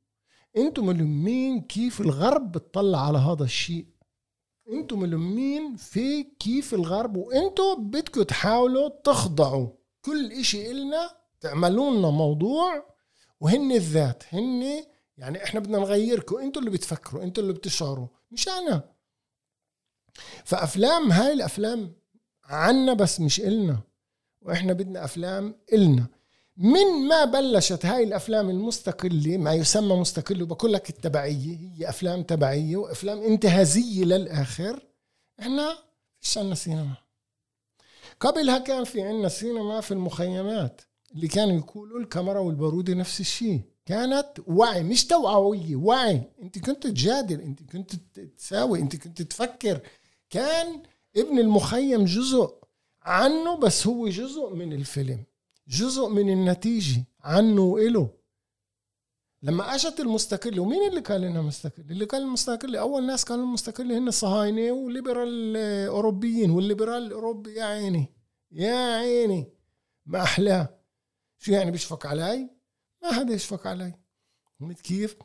أنتم 0.57 0.85
ملمين 0.85 1.61
كيف 1.61 2.01
الغرب 2.01 2.51
بتطلع 2.51 3.07
على 3.07 3.17
هذا 3.17 3.43
الشيء. 3.43 3.85
أنتم 4.71 4.99
ملمين 4.99 5.75
في 5.75 6.23
كيف 6.23 6.73
الغرب 6.73 7.15
وأنتم 7.17 7.89
بدكم 7.89 8.23
تحاولوا 8.23 8.89
تخضعوا. 9.03 9.69
كل 10.01 10.31
إشي 10.31 10.71
إلنا 10.71 11.09
تعملوا 11.41 11.91
لنا 11.91 12.09
موضوع 12.09 12.85
وهن 13.39 13.71
الذات 13.71 14.23
هن 14.29 14.83
يعني 15.17 15.43
إحنا 15.43 15.59
بدنا 15.59 15.77
نغيركم 15.79 16.37
أنتوا 16.37 16.61
اللي 16.61 16.71
بتفكروا 16.71 17.23
أنتوا 17.23 17.43
اللي 17.43 17.53
بتشعروا 17.53 18.07
مش 18.31 18.47
أنا. 18.49 18.89
فأفلام 20.45 21.11
هاي 21.11 21.33
الأفلام 21.33 21.93
عنا 22.43 22.93
بس 22.93 23.19
مش 23.19 23.39
إلنا 23.39 23.79
وإحنا 24.41 24.73
بدنا 24.73 25.05
أفلام 25.05 25.55
إلنا. 25.73 26.07
من 26.58 27.08
ما 27.08 27.25
بلشت 27.25 27.86
هاي 27.86 28.03
الأفلام 28.03 28.50
المستقلة 28.50 29.38
ما 29.38 29.53
يسمى 29.53 29.96
مستقل 29.96 30.43
وبقول 30.43 30.74
لك 30.74 30.89
التبعية 30.89 31.58
هي 31.58 31.89
أفلام 31.89 32.24
تبعية 32.24 32.77
وأفلام 32.77 33.20
انتهازية 33.20 34.03
للآخر. 34.03 34.86
إحنا 35.39 35.77
فيش 36.20 36.38
عنا 36.38 36.55
سينما. 36.55 36.98
قبلها 38.20 38.58
كان 38.58 38.84
في 38.84 39.01
عنا 39.01 39.29
سينما 39.29 39.81
في 39.81 39.91
المخيمات 39.91 40.81
اللي 41.15 41.27
كانوا 41.27 41.58
يقولوا 41.58 42.00
الكاميرا 42.00 42.39
والبارودة 42.39 42.93
نفس 42.93 43.20
الشيء. 43.20 43.62
كانت 43.86 44.29
وعي 44.48 44.84
مش 44.84 45.05
توعوية 45.08 45.75
وعي. 45.75 46.22
أنت 46.41 46.60
كنت 46.60 46.84
تجادل 46.88 47.41
أنت 47.41 47.63
كنت 47.72 47.96
تساوي 48.38 48.79
أنت 48.79 48.96
كنت 48.96 49.22
تفكر. 49.22 49.79
كان 50.29 50.81
ابن 51.17 51.39
المخيم 51.39 52.05
جزء 52.05 52.53
عنه 53.03 53.58
بس 53.58 53.88
هو 53.88 54.10
جزء 54.10 54.50
من 54.55 54.74
الفيلم. 54.74 55.24
جزء 55.71 56.09
من 56.09 56.29
النتيجة 56.29 57.05
عنه 57.21 57.61
وإله 57.61 58.09
لما 59.43 59.75
أجت 59.75 59.99
المستقلة 59.99 60.61
ومين 60.61 60.89
اللي 60.89 61.01
قال 61.01 61.23
إنها 61.23 61.41
مستقلة؟ 61.41 61.85
اللي 61.85 62.05
قال 62.05 62.21
المستقلة 62.21 62.79
أول 62.79 63.05
ناس 63.05 63.25
كانوا 63.25 63.43
المستقلة 63.45 63.97
هن 63.97 64.07
الصهاينة 64.07 64.71
والليبرال 64.71 65.27
الاوروبيين 65.57 66.51
والليبرال 66.51 67.03
الأوروبي 67.03 67.53
يا 67.53 67.63
عيني 67.65 68.13
يا 68.51 68.95
عيني 68.95 69.53
ما 70.05 70.23
احلاه 70.23 70.79
شو 71.37 71.51
يعني 71.51 71.71
بيشفق 71.71 72.05
علي؟ 72.05 72.49
ما 73.03 73.11
حدا 73.11 73.33
يشفق 73.33 73.67
علي 73.67 73.93
فهمت 74.59 74.81
كيف؟ 74.81 75.15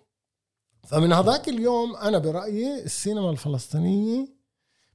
فمن 0.87 1.13
هذاك 1.13 1.49
اليوم 1.49 1.97
أنا 1.97 2.19
برأيي 2.19 2.85
السينما 2.85 3.31
الفلسطينية 3.31 4.37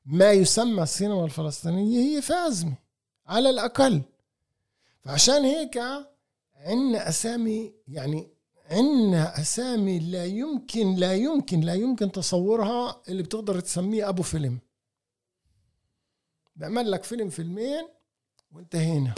ما 0.05 0.31
يسمى 0.31 0.83
السينما 0.83 1.25
الفلسطينية 1.25 1.99
هي 1.99 2.21
فازمة 2.21 2.77
على 3.25 3.49
الأقل 3.49 4.01
فعشان 5.01 5.43
هيك 5.43 5.77
عندنا 6.55 7.09
أسامي 7.09 7.73
يعني 7.87 8.31
عندنا 8.65 9.41
أسامي 9.41 9.99
لا 9.99 10.25
يمكن 10.25 10.95
لا 10.95 11.15
يمكن 11.15 11.61
لا 11.61 11.73
يمكن 11.73 12.11
تصورها 12.11 13.01
اللي 13.09 13.23
بتقدر 13.23 13.59
تسميه 13.59 14.09
أبو 14.09 14.23
فيلم. 14.23 14.59
بعمل 16.55 16.91
لك 16.91 17.03
فيلم 17.03 17.29
فيلمين 17.29 17.87
وانتهينا 18.51 19.15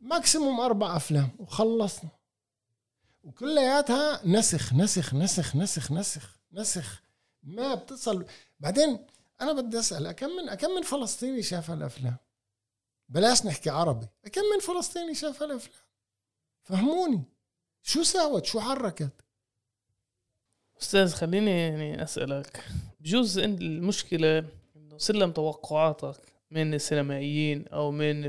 ماكسيموم 0.00 0.60
أربع 0.60 0.96
أفلام 0.96 1.30
وخلصنا. 1.38 2.10
وكلياتها 3.24 4.26
نسخ 4.26 4.72
نسخ 4.74 5.14
نسخ 5.14 5.56
نسخ 5.56 5.92
نسخ 5.92 6.40
نسخ. 6.52 7.02
ما 7.42 7.74
بتصل 7.74 8.24
بعدين 8.60 9.06
أنا 9.40 9.52
بدي 9.52 9.78
أسأل 9.78 10.12
كم 10.12 10.28
من 10.28 10.54
كم 10.54 10.70
من 10.70 10.82
فلسطيني 10.82 11.42
شاف 11.42 11.70
الافلام 11.70 12.16
بلاش 13.10 13.46
نحكي 13.46 13.70
عربي. 13.70 14.06
كم 14.32 14.40
من 14.40 14.60
فلسطيني 14.60 15.14
شاف 15.14 15.42
الأفلام؟ 15.42 15.80
فهموني. 16.62 17.22
شو 17.82 18.02
ساوت؟ 18.02 18.44
شو 18.44 18.60
حركت؟ 18.60 19.12
أستاذ 20.82 21.12
خليني 21.12 21.50
يعني 21.50 22.02
أسألك. 22.02 22.64
بجوز 23.00 23.38
المشكلة 23.38 24.38
إنه 24.76 24.98
سلم 24.98 25.32
توقعاتك 25.32 26.20
من 26.50 26.74
السينمائيين 26.74 27.68
أو 27.68 27.90
من 27.90 28.28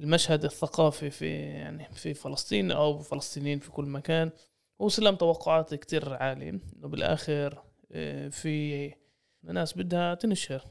المشهد 0.00 0.44
الثقافي 0.44 1.10
في 1.10 1.30
يعني 1.36 1.88
في 1.94 2.14
فلسطين 2.14 2.70
أو 2.70 2.98
فلسطينيين 2.98 3.58
في 3.58 3.70
كل 3.70 3.84
مكان 3.84 4.30
هو 4.80 4.88
سلم 4.88 5.16
توقعات 5.16 5.74
كتير 5.74 6.14
عالي 6.14 6.48
إنه 6.48 6.88
بالآخر 6.88 7.62
آه، 7.92 8.28
في 8.28 8.94
ناس 9.42 9.78
بدها 9.78 10.14
تنشر. 10.14 10.66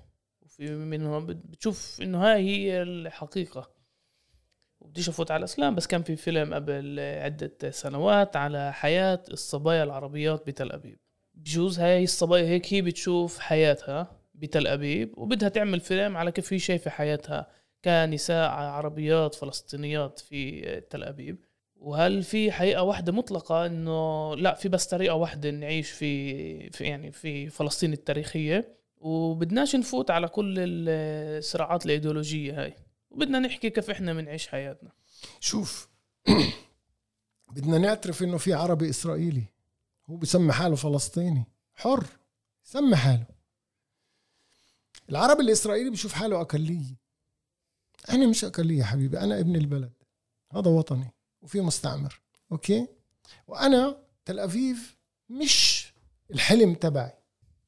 وفي 0.52 0.72
منهم 0.72 1.26
بتشوف 1.26 2.02
إنه 2.02 2.24
هاي 2.24 2.46
هي 2.46 2.82
الحقيقة. 2.82 3.72
وبديش 4.80 5.10
أفوت 5.10 5.32
على 5.32 5.40
الأسلام 5.40 5.76
بس 5.76 5.88
كان 5.88 6.04
في 6.04 6.16
فيلم 6.16 6.54
قبل 6.54 7.00
عدة 7.00 7.72
سنوات 7.72 8.36
على 8.36 8.74
حياة 8.74 9.24
الصبايا 9.32 9.84
العربيات 9.84 10.48
بتل 10.48 10.72
أبيب. 10.72 11.00
بجوز 11.34 11.80
هاي 11.80 12.04
الصبايا 12.04 12.44
هيك 12.44 12.74
هي 12.74 12.82
بتشوف 12.82 13.40
حياتها 13.40 14.22
بتل 14.34 14.68
أبيب 14.68 15.18
وبدها 15.18 15.50
تعمل 15.50 15.80
فيلم 15.80 16.18
على 16.18 16.32
كيف 16.32 16.54
هي 16.54 16.60
شايفة 16.60 16.92
حياتها 16.92 17.48
كنساء 17.86 18.50
عربيات 18.50 19.36
فلسطينيات 19.36 20.20
في 20.20 20.62
تل 20.90 21.04
أبيب. 21.04 21.46
وهل 21.76 22.24
في 22.24 22.52
حقيقة 22.52 22.84
واحدة 22.84 23.12
مطلقة 23.12 23.66
إنه 23.66 24.36
لا 24.36 24.54
في 24.56 24.70
بس 24.70 24.86
طريقة 24.88 25.16
واحدة 25.16 25.52
نعيش 25.52 25.92
في, 25.92 26.70
في 26.70 26.84
يعني 26.84 27.12
في 27.12 27.50
فلسطين 27.50 27.94
التاريخية؟ 27.94 28.81
وبدناش 29.02 29.76
نفوت 29.76 30.12
على 30.12 30.28
كل 30.28 30.56
الصراعات 30.60 31.86
الإيديولوجية 31.86 32.64
هاي. 32.64 32.76
وبدنا 33.10 33.40
نحكي 33.40 33.70
كيف 33.70 33.90
إحنا 33.90 34.14
بنعيش 34.14 34.48
حياتنا. 34.48 34.92
شوف 35.40 35.90
بدنا 37.56 37.78
نعترف 37.78 38.24
إنه 38.24 38.38
في 38.38 38.54
عربي 38.54 38.90
إسرائيلي. 38.90 39.44
هو 40.10 40.16
بسمي 40.16 40.54
حاله 40.54 40.76
فلسطيني. 40.76 41.46
حر 41.76 42.06
سمي 42.64 42.96
حاله. 42.96 43.26
العربي 45.10 45.42
الإسرائيلي 45.42 45.90
بشوف 45.90 46.14
حاله 46.14 46.42
أقلية. 46.42 46.96
أنا 48.10 48.28
مش 48.28 48.44
يا 48.44 48.84
حبيبي 48.84 49.20
أنا 49.20 49.40
ابن 49.40 49.56
البلد. 49.56 49.94
هذا 50.52 50.70
وطني 50.70 51.14
وفي 51.42 51.62
مستعمر. 51.62 52.22
أوكي؟ 52.52 52.88
وأنا 53.48 53.98
تل 54.26 54.40
أبيب 54.40 54.78
مش 55.30 55.88
الحلم 56.32 56.74
تبعي. 56.74 57.21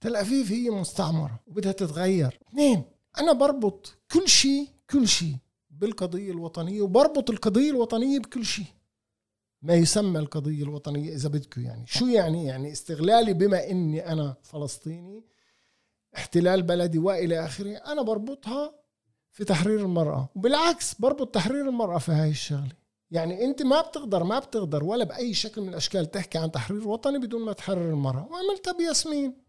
تل 0.04 0.16
أبيب 0.16 0.46
هي 0.46 0.70
مستعمرة 0.70 1.40
وبدها 1.48 1.72
تتغير. 1.72 2.40
اثنين 2.50 2.84
أنا 3.20 3.34
بربط 3.34 3.98
كل 4.12 4.28
شيء 4.28 4.68
بكل 4.90 5.08
شيء 5.08 5.36
بالقضية 5.70 6.32
الوطنية 6.32 6.82
وبربط 6.82 7.30
القضية 7.30 7.70
الوطنية 7.70 8.20
بكل 8.20 8.46
شيء 8.46 8.66
ما 9.62 9.74
يسمى 9.74 10.20
القضية 10.20 10.64
الوطنية 10.64 11.16
إذا 11.16 11.30
بدكم 11.30 11.62
يعني. 11.62 11.86
شو 11.88 12.06
يعني؟ 12.06 12.46
يعني 12.46 12.72
استغلالي 12.72 13.34
بما 13.34 13.70
إني 13.70 14.12
أنا 14.12 14.36
فلسطيني 14.44 15.24
احتلال 16.16 16.62
بلدي 16.62 16.98
وإلى 16.98 17.46
آخره 17.46 17.76
أنا 17.76 18.02
بربطها 18.02 18.76
في 19.32 19.44
تحرير 19.44 19.80
المرأة. 19.80 20.30
وبالعكس 20.36 20.96
بربط 21.00 21.36
تحرير 21.36 21.70
المرأة 21.70 21.98
في 21.98 22.12
هاي 22.12 22.30
الشغلة. 22.30 22.72
يعني 23.12 23.46
أنت 23.46 23.62
ما 23.62 23.82
بتقدر 23.82 24.24
ما 24.24 24.40
بتقدر 24.40 24.84
ولا 24.84 25.04
بأي 25.04 25.34
شكل 25.34 25.62
من 25.62 25.70
الأشكال 25.70 26.12
تحكي 26.12 26.38
عن 26.38 26.52
تحرير 26.52 26.88
وطني 26.88 27.20
بدون 27.20 27.42
ما 27.42 27.54
تحرر 27.54 27.90
المرأة. 27.90 28.28
وعملتها 28.32 28.74
بياسمين. 28.74 29.43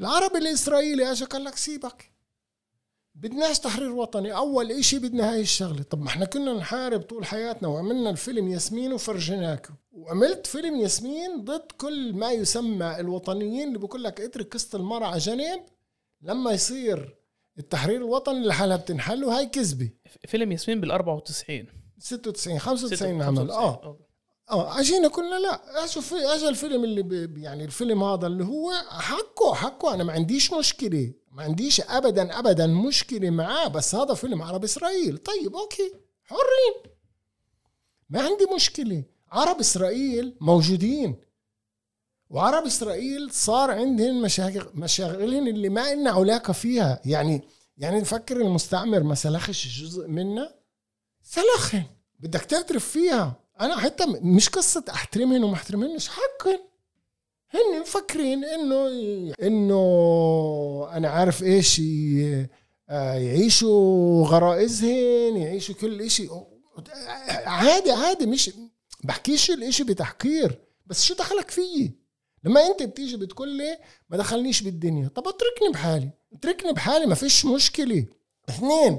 العربي 0.00 0.38
الإسرائيلي 0.38 1.10
اجى 1.12 1.24
قال 1.24 1.44
لك 1.44 1.56
سيبك. 1.56 2.10
بدناش 3.14 3.58
تحرير 3.58 3.92
وطني. 3.92 4.36
أول 4.36 4.72
إشي 4.72 4.98
بدنا 4.98 5.32
هاي 5.32 5.40
الشغلة. 5.40 5.82
طب 5.82 6.00
ما 6.00 6.08
إحنا 6.08 6.24
كنا 6.24 6.52
نحارب 6.52 7.00
طول 7.00 7.24
حياتنا 7.24 7.68
وعملنا 7.68 8.10
الفيلم 8.10 8.48
ياسمين 8.48 8.92
وفرجيناكم 8.92 9.74
وعملت 9.92 10.46
فيلم 10.46 10.76
ياسمين 10.80 11.44
ضد 11.44 11.72
كل 11.78 12.12
ما 12.12 12.30
يسمى 12.32 13.00
الوطنيين 13.00 13.68
اللي 13.68 13.78
بقول 13.78 14.04
لك 14.04 14.20
اترك 14.20 14.52
قصه 14.52 14.78
المرأة 14.78 15.06
على 15.06 15.18
جنب 15.18 15.62
لما 16.22 16.52
يصير 16.52 17.16
التحرير 17.58 17.96
الوطني 17.96 18.46
لحالها 18.46 18.76
بتنحل 18.76 19.24
وهي 19.24 19.46
كذبة. 19.46 19.90
فيلم 20.28 20.52
ياسمين 20.52 20.80
بال 20.80 20.90
94 20.90 21.66
96 21.98 22.58
95 22.58 23.22
عمل. 23.22 23.50
آه. 23.50 23.98
آه 24.50 24.80
اجينا 24.80 25.08
كلنا 25.08 25.38
لا 25.38 25.86
في 25.86 26.14
اجى 26.14 26.48
الفيلم 26.48 26.84
اللي 26.84 27.30
يعني 27.42 27.64
الفيلم 27.64 28.04
هذا 28.04 28.26
اللي 28.26 28.44
هو 28.44 28.72
حقه 28.88 29.54
حقه. 29.54 29.94
أنا 29.94 30.04
ما 30.04 30.12
عنديش 30.12 30.52
مشكلة 30.52 31.12
ما 31.32 31.42
عنديش 31.42 31.80
ابدا 31.80 32.38
ابدا 32.38 32.66
مشكلة 32.66 33.30
معاه 33.30 33.68
بس 33.68 33.94
هذا 33.94 34.14
فيلم 34.14 34.42
عرب 34.42 34.64
إسرائيل. 34.64 35.18
طيب 35.18 35.56
أوكي 35.56 35.92
حرين. 36.24 36.92
ما 38.10 38.22
عندي 38.22 38.46
مشكلة. 38.54 39.04
عرب 39.32 39.60
إسرائيل 39.60 40.36
موجودين. 40.40 41.16
وعرب 42.30 42.66
إسرائيل 42.66 43.30
صار 43.32 43.70
عندهم 43.70 44.22
مشاغل 44.22 44.66
مشاغلهم 44.74 45.46
اللي 45.46 45.68
ما 45.68 45.92
إلنا 45.92 46.10
علاقة 46.10 46.52
فيها. 46.52 47.00
يعني 47.04 47.42
يعني 47.78 48.00
نفكر 48.00 48.36
المستعمر 48.36 49.02
ما 49.02 49.14
سلخش 49.14 49.80
جزء 49.82 50.08
منا 50.08 50.54
سلخن 51.22 51.82
بدك 52.20 52.40
تعترف 52.40 52.88
فيها. 52.88 53.39
أنا 53.60 53.76
حتى 53.76 54.06
مش 54.06 54.48
قصة 54.48 54.84
أحترمهن 54.90 55.44
وما 55.44 55.54
أحترمهنش 55.54 56.08
حقن 56.08 56.58
هن 57.50 57.80
مفكرين 57.80 58.44
إنه 58.44 58.88
إنه 59.42 60.88
أنا 60.92 61.08
عارف 61.08 61.42
إيش 61.42 61.80
آه، 62.90 63.14
يعيشوا 63.14 64.26
غرائزهن 64.26 65.36
يعيشوا 65.36 65.74
كل 65.74 66.02
إشي. 66.02 66.28
عادي 67.46 67.92
عادي 67.92 68.26
مش 68.26 68.50
بحكيش 69.04 69.50
الإشي 69.50 69.84
بتحقير. 69.84 70.58
بس 70.86 71.04
شو 71.04 71.14
دخلك 71.14 71.50
فيي؟ 71.50 71.94
لما 72.44 72.66
أنت 72.66 72.82
بتيجي 72.82 73.16
بتقول 73.16 73.48
لي 73.48 73.78
ما 74.10 74.16
دخلنيش 74.16 74.62
بالدنيا 74.62 75.08
طب 75.08 75.28
اتركني 75.28 75.68
بحالي. 75.72 76.10
اتركني 76.32 76.72
بحالي 76.72 77.06
ما 77.06 77.14
فيش 77.14 77.44
مشكلة. 77.46 78.06
اثنين 78.48 78.98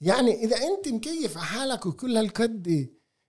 يعني 0.00 0.44
إذا 0.44 0.56
أنت 0.56 0.88
مكيف 0.88 1.36
على 1.38 1.46
حالك 1.46 1.86
وكل 1.86 2.16
هالقد 2.16 2.88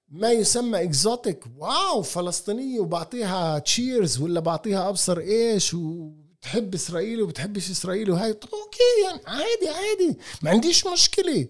ما 0.09 0.31
يسمى 0.31 0.83
exotic 0.83 1.43
wow 1.57 2.01
فلسطينية 2.01 2.79
وبعطيها 2.79 3.59
cheers 3.59 4.19
ولا 4.21 4.39
بعطيها 4.39 4.89
أبصر 4.89 5.17
إيش 5.19 5.73
وبتحب 5.73 6.73
اسرائيل 6.73 7.21
وبتحبش 7.21 7.71
اسرائيل 7.71 8.11
وهي 8.11 8.33
طب 8.33 8.49
okay 8.53 9.05
يعني 9.05 9.21
عادي 9.27 9.69
عادي. 9.69 10.17
ما 10.41 10.49
عنديش 10.49 10.87
مشكلة. 10.87 11.47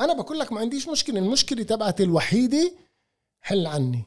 أنا 0.00 0.12
بقول 0.12 0.38
لك 0.38 0.52
ما 0.52 0.60
عنديش 0.60 0.88
مشكلة. 0.88 1.18
المشكلة 1.18 1.62
تبعتي 1.62 2.02
الوحيدة 2.02 2.72
حل 3.40 3.66
عني. 3.66 4.04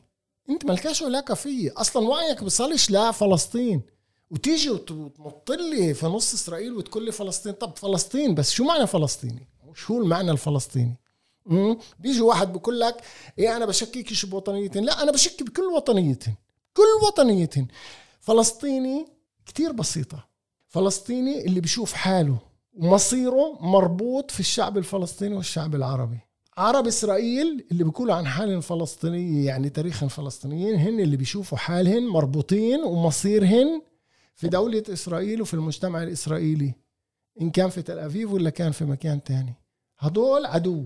أنت 0.49 0.65
مالكاش 0.65 1.03
علاقة 1.03 1.33
فيي. 1.33 1.69
أصلا 1.69 2.07
وعيك 2.07 2.43
بصلش 2.43 2.89
لا 2.89 3.11
فلسطين. 3.11 3.81
وتيجي 4.31 4.69
وتنط 4.69 5.51
لي 5.51 5.93
في 5.93 6.05
نص 6.05 6.33
إسرائيل 6.33 6.73
وتقول 6.73 7.05
لي 7.05 7.11
فلسطين. 7.11 7.53
طب 7.53 7.77
فلسطين 7.77 8.35
بس 8.35 8.51
شو 8.51 8.63
معنى 8.63 8.87
فلسطيني؟ 8.87 9.47
شو 9.75 10.01
المعنى 10.01 10.31
الفلسطيني؟ 10.31 10.97
بيجي 11.99 12.21
واحد 12.21 12.53
بقول 12.53 12.79
لك 12.79 13.01
إيه 13.39 13.57
أنا 13.57 13.65
بشككش 13.65 14.25
بوطنيتين. 14.25 14.83
لا 14.83 15.03
أنا 15.03 15.11
بشك 15.11 15.43
بكل 15.43 15.63
وطنيتين. 15.63 16.35
كل 16.73 17.05
وطنيتين. 17.07 17.67
فلسطيني 18.19 19.05
كتير 19.45 19.71
بسيطة. 19.71 20.27
فلسطيني 20.67 21.45
اللي 21.45 21.59
بيشوف 21.59 21.93
حاله 21.93 22.37
ومصيره 22.73 23.57
مربوط 23.61 24.31
في 24.31 24.39
الشعب 24.39 24.77
الفلسطيني 24.77 25.35
والشعب 25.35 25.75
العربي. 25.75 26.19
عرب 26.57 26.87
إسرائيل 26.87 27.67
اللي 27.71 27.83
بيقولوا 27.83 28.15
عن 28.15 28.27
حالهم 28.27 28.61
فلسطينيه 28.61 29.45
يعني 29.45 29.69
تاريخ 29.69 30.03
الفلسطينيين 30.03 30.75
هن 30.75 30.99
اللي 30.99 31.17
بيشوفوا 31.17 31.57
حالهن 31.57 32.07
مربوطين 32.07 32.83
ومصيرهن 32.83 33.81
في 34.35 34.47
دولة 34.47 34.83
إسرائيل 34.89 35.41
وفي 35.41 35.53
المجتمع 35.53 36.03
الإسرائيلي 36.03 36.73
إن 37.41 37.49
كان 37.49 37.69
في 37.69 37.81
تل 37.81 37.99
ابيب 37.99 38.31
ولا 38.31 38.49
كان 38.49 38.71
في 38.71 38.85
مكان 38.85 39.23
تاني. 39.23 39.53
هدول 39.99 40.45
عدو. 40.45 40.85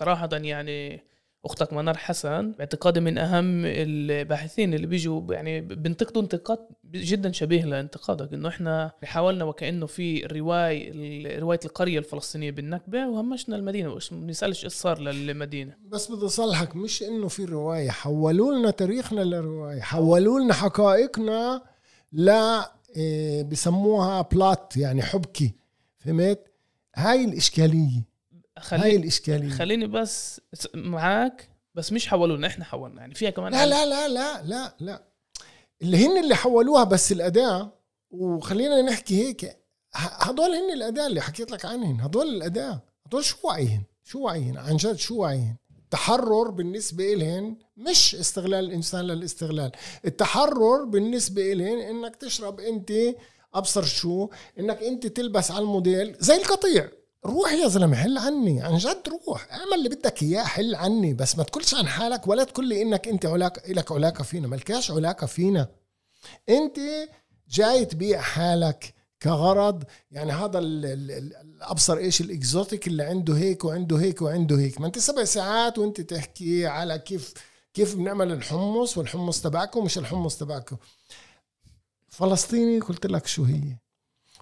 صراحة 0.00 0.28
يعني 0.32 1.04
أختك 1.44 1.72
منار 1.72 1.96
حسن 1.96 2.52
باعتقادي 2.52 3.00
من 3.00 3.18
أهم 3.18 3.64
الباحثين 3.64 4.74
اللي 4.74 4.86
بيجوا 4.86 5.34
يعني 5.34 5.60
بينتقدوا 5.60 6.22
انتقاد 6.22 6.58
جدا 6.84 7.32
شبيه 7.32 7.64
لانتقادك 7.64 8.32
إنه 8.32 8.48
إحنا 8.48 8.92
حاولنا 9.04 9.44
وكأنه 9.44 9.86
في 9.86 10.26
رواية 10.26 11.38
رواية 11.38 11.60
القرية 11.64 11.98
الفلسطينية 11.98 12.50
بالنكبة 12.50 13.08
وهمشنا 13.08 13.56
المدينة 13.56 13.88
ما 13.88 14.00
بنسالش 14.10 14.64
إيش 14.64 14.72
صار 14.72 14.98
للمدينة. 14.98 15.76
بس 15.88 16.10
بدي 16.10 16.26
أصلحك 16.26 16.76
مش 16.76 17.02
إنه 17.02 17.28
في 17.28 17.44
رواية 17.44 17.90
حولوا 17.90 18.54
لنا 18.54 18.70
تاريخنا 18.70 19.20
لرواية 19.20 19.80
حولوا 19.80 20.40
لنا 20.40 20.54
حقائقنا 20.54 21.62
لا 22.12 22.72
إيه، 22.96 23.42
بسموها 23.42 24.22
بلات 24.22 24.76
يعني 24.76 25.02
حبكي 25.02 25.54
فهمت؟ 25.98 26.40
هاي 26.96 27.24
الإشكالية. 27.24 28.13
خلي... 28.64 28.80
هاي 28.80 28.96
الإشكالية. 28.96 29.50
خليني 29.50 29.86
بس 29.86 30.40
معاك 30.74 31.48
بس 31.74 31.92
مش 31.92 32.08
حولونا 32.08 32.46
إحنا 32.46 32.64
حولنا. 32.64 33.00
يعني 33.00 33.14
فيها 33.14 33.30
كمان 33.30 33.52
لا 33.52 33.66
لا 33.66 33.86
لا 33.86 34.08
لا 34.08 34.42
لا 34.42 34.74
لا. 34.80 35.04
اللي 35.82 36.06
هن 36.06 36.24
اللي 36.24 36.34
حولوها 36.34 36.84
بس 36.84 37.12
الأداة 37.12 37.72
وخلينا 38.10 38.82
نحكي 38.82 39.24
هيك 39.24 39.56
هدول 39.94 40.50
هن 40.50 40.72
الأداة 40.72 41.06
اللي 41.06 41.20
حكيت 41.20 41.50
لك 41.50 41.64
عنهن. 41.64 42.00
هدول 42.00 42.28
الأداة. 42.28 42.82
هدول 43.06 43.24
شو 43.24 43.36
وعيهن؟ 43.44 43.82
شو 44.04 44.18
وعيهن؟ 44.20 44.56
عن 44.56 44.76
جد 44.76 44.96
شو 44.96 45.16
وعيهن؟ 45.16 45.56
التحرر 45.78 46.50
بالنسبة 46.50 47.12
إلهن 47.12 47.56
مش 47.76 48.14
استغلال 48.14 48.64
الإنسان 48.64 49.04
للاستغلال. 49.04 49.72
التحرر 50.04 50.84
بالنسبة 50.84 51.52
إلهن 51.52 51.78
إنك 51.78 52.16
تشرب 52.16 52.60
أنت 52.60 52.92
أبصر 53.54 53.82
شو؟ 53.82 54.28
إنك 54.58 54.82
أنت 54.82 55.06
تلبس 55.06 55.50
على 55.50 55.62
الموديل 55.62 56.16
زي 56.18 56.36
القطيع. 56.36 56.90
روح 57.26 57.52
يا 57.52 57.68
زلمة 57.68 57.96
حل 57.96 58.18
عني 58.18 58.62
عن 58.62 58.76
جد 58.76 59.08
روح. 59.08 59.52
اعمل 59.52 59.74
اللي 59.74 59.88
بدك 59.88 60.22
إياه 60.22 60.42
حل 60.42 60.74
عني. 60.74 61.14
بس 61.14 61.38
ما 61.38 61.44
تقولش 61.44 61.74
عن 61.74 61.86
حالك 61.86 62.28
ولا 62.28 62.44
تقول 62.44 62.68
لي 62.68 62.82
إنك 62.82 63.08
أنت 63.08 63.26
علاقة 63.26 63.72
لك 63.72 63.92
علاقة 63.92 64.24
فينا. 64.24 64.48
ملكاش 64.48 64.90
علاقة 64.90 65.26
فينا. 65.26 65.68
أنت 66.48 66.78
جاي 67.48 67.84
تبيع 67.84 68.20
حالك 68.20 68.94
كغرض. 69.22 69.84
يعني 70.10 70.32
هذا 70.32 70.58
الأبصر 70.58 71.96
إيش 71.96 72.20
الإكزوتيك 72.20 72.86
اللي 72.86 73.02
عنده 73.02 73.36
هيك 73.36 73.64
وعنده 73.64 73.96
هيك 73.96 74.22
وعنده 74.22 74.58
هيك. 74.58 74.80
ما 74.80 74.86
أنت 74.86 74.98
سبع 74.98 75.24
ساعات 75.24 75.78
وأنت 75.78 76.00
تحكي 76.00 76.66
على 76.66 76.98
كيف 76.98 77.34
كيف 77.74 77.94
بنعمل 77.94 78.32
الحمص 78.32 78.98
والحمص 78.98 79.42
تبعكم 79.42 79.84
مش 79.84 79.98
الحمص 79.98 80.38
تبعكم. 80.38 80.76
فلسطيني 82.08 82.80
قلت 82.80 83.06
لك 83.06 83.26
شو 83.26 83.44
هي. 83.44 83.83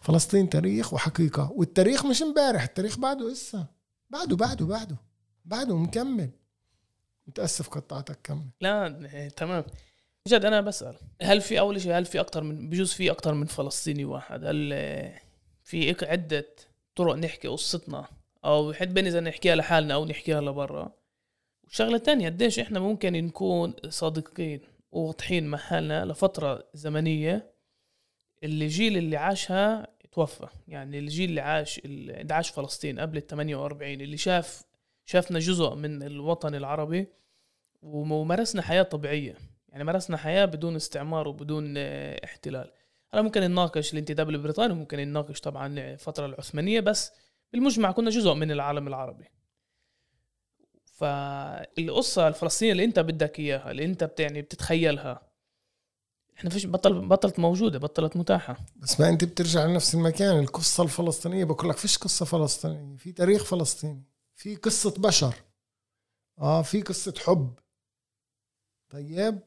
فلسطين 0.02 0.48
تاريخ 0.48 0.94
وحقيقة. 0.94 1.52
والتاريخ 1.52 2.06
مش 2.06 2.22
امبارح 2.22 2.62
التاريخ 2.62 2.98
بعده 2.98 3.28
لسه. 3.30 3.66
بعده 4.10 4.36
بعده 4.36 4.66
بعده. 4.66 4.96
بعده 5.44 5.76
مكمل. 5.76 6.30
متأسف 7.26 7.68
قطعتك 7.68 8.18
كمل. 8.24 8.46
لا 8.60 9.28
تمام. 9.36 9.64
جد 10.28 10.44
أنا 10.44 10.60
بسأل 10.60 10.96
هل 11.22 11.40
في 11.40 11.60
أول 11.60 11.80
شيء 11.80 11.98
هل 11.98 12.04
في 12.04 12.20
أكثر 12.20 12.42
من 12.42 12.70
بجوز 12.70 12.92
في 12.92 13.10
أكثر 13.10 13.34
من 13.34 13.46
فلسطيني 13.46 14.04
واحد؟ 14.04 14.44
هل 14.44 14.70
في 15.62 15.96
عدة 16.02 16.46
طرق 16.96 17.14
نحكي 17.14 17.48
قصتنا؟ 17.48 18.06
أو 18.44 18.72
حد 18.72 18.94
بين 18.94 19.06
إذا 19.06 19.20
نحكيها 19.20 19.56
لحالنا 19.56 19.94
أو 19.94 20.04
نحكيها 20.04 20.40
لبرا. 20.40 20.92
وشغلة 21.64 21.98
تانية 21.98 22.26
قديش 22.28 22.58
إحنا 22.58 22.80
ممكن 22.80 23.12
نكون 23.12 23.74
صادقين 23.88 24.60
وواضحين 24.92 25.46
مع 25.46 25.58
حالنا 25.58 26.04
لفترة 26.04 26.64
زمنية 26.74 27.52
اللي 28.42 28.66
جيل 28.66 28.96
اللي 28.96 29.16
عاشها 29.16 29.86
توفى. 30.12 30.46
يعني 30.68 30.98
الجيل 30.98 31.30
اللي 31.30 31.40
عاش 31.40 31.78
اللي 31.78 32.34
عاش 32.34 32.50
فلسطين 32.50 33.00
قبل 33.00 33.16
ال 33.16 33.26
48 33.26 34.00
اللي 34.00 34.16
شاف 34.16 34.62
شافنا 35.04 35.38
جزء 35.38 35.74
من 35.74 36.02
الوطن 36.02 36.54
العربي 36.54 37.06
ومارسنا 37.82 38.62
حياة 38.62 38.82
طبيعية. 38.82 39.34
يعني 39.68 39.84
مارسنا 39.84 40.16
حياة 40.16 40.44
بدون 40.44 40.76
استعمار 40.76 41.28
وبدون 41.28 41.74
آه، 41.76 42.20
احتلال. 42.24 42.72
هلا 43.10 43.22
ممكن 43.22 43.40
نناقش 43.40 43.92
الانتداب 43.92 44.30
البريطاني 44.30 44.74
ممكن 44.74 44.98
نناقش 44.98 45.40
طبعا 45.40 45.78
الفترة 45.78 46.26
العثمانية 46.26 46.80
بس 46.80 47.12
بالمجمع 47.52 47.92
كنا 47.92 48.10
جزء 48.10 48.34
من 48.34 48.50
العالم 48.50 48.88
العربي. 48.88 49.24
فالقصة 50.84 52.28
الفلسطينية 52.28 52.72
اللي 52.72 52.84
أنت 52.84 52.98
بدك 52.98 53.38
إياها 53.38 53.70
اللي 53.70 53.84
أنت 53.84 54.04
بتعني 54.04 54.42
بتتخيلها 54.42 55.31
إحنا 56.38 56.50
فيش 56.50 56.66
بطل 56.66 57.08
بطلت 57.08 57.38
موجودة 57.38 57.78
بطلت 57.78 58.16
متاحة. 58.16 58.56
بس 58.76 59.00
ما 59.00 59.08
أنت 59.08 59.24
بترجع 59.24 59.64
لنفس 59.64 59.94
المكان 59.94 60.38
القصة 60.38 60.82
الفلسطينية 60.82 61.44
بقول 61.44 61.68
لك 61.70 61.76
فيش 61.76 61.98
قصة 61.98 62.24
فلسطينية 62.24 62.96
في 62.96 63.12
تاريخ 63.12 63.44
فلسطيني 63.44 64.02
في 64.34 64.56
قصة 64.56 64.94
بشر 64.98 65.34
آه 66.38 66.62
في 66.62 66.82
قصة 66.82 67.14
حب 67.18 67.54
طيب؟ 68.90 69.38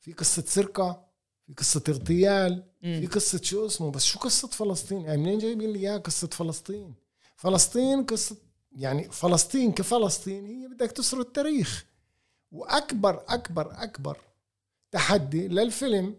في 0.00 0.12
قصة 0.12 0.44
سرقة 0.46 1.06
في 1.46 1.54
قصة 1.54 1.82
اغتيال 1.88 2.64
في 2.80 3.06
قصة 3.06 3.40
شو 3.42 3.66
اسمه 3.66 3.90
بس 3.90 4.04
شو 4.04 4.18
قصة 4.18 4.48
فلسطين؟ 4.48 5.00
يعني 5.00 5.22
منين 5.22 5.38
جايبين 5.38 5.72
لي 5.72 5.78
إياها 5.78 5.98
قصة 5.98 6.28
فلسطين؟ 6.28 6.94
فلسطين 7.36 8.04
قصة 8.04 8.36
يعني 8.72 9.10
فلسطين 9.10 9.72
كفلسطين 9.72 10.46
هي 10.46 10.68
بدك 10.68 10.92
تسرد 10.92 11.20
التاريخ. 11.20 11.86
واكبر 12.52 13.24
اكبر 13.28 13.82
أكبر 13.82 14.18
تحدي 14.90 15.48
للفيلم 15.48 16.16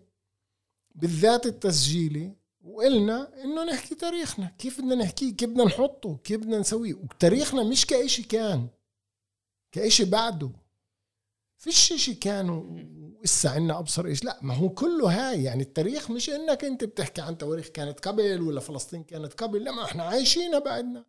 بالذات 0.95 1.45
التسجيلي 1.45 2.35
وقلنا 2.63 3.43
إنه 3.43 3.63
نحكي 3.63 3.95
تاريخنا 3.95 4.51
كيف 4.59 4.81
بدنا 4.81 4.95
نحكيه 4.95 5.33
كيف 5.35 5.49
بدنا 5.49 5.63
نحطه 5.63 6.17
كيف 6.23 6.41
بدنا 6.41 6.59
نسويه 6.59 6.93
وتاريخنا 6.93 7.63
مش 7.63 7.85
كإشي 7.85 8.23
كان 8.23 8.67
كإشي 9.71 10.05
بعده. 10.05 10.51
فيش 11.57 11.93
شيء 11.93 12.15
كان 12.15 12.49
وإسا 12.49 13.47
عنا 13.47 13.79
أبصر 13.79 14.05
إيش 14.05 14.23
لا 14.23 14.39
ما 14.41 14.53
هو 14.53 14.69
كله 14.69 15.29
هاي 15.29 15.43
يعني 15.43 15.63
التاريخ 15.63 16.11
مش 16.11 16.29
إنك 16.29 16.63
أنت 16.63 16.83
بتحكي 16.83 17.21
عن 17.21 17.37
تواريخ 17.37 17.67
كانت 17.67 17.99
قبل 18.07 18.41
ولا 18.41 18.59
فلسطين 18.59 19.03
كانت 19.03 19.33
قبل 19.33 19.63
لا 19.63 19.71
ما 19.71 19.85
إحنا 19.85 20.03
عايشينها 20.03 20.59
بعدنا. 20.59 21.05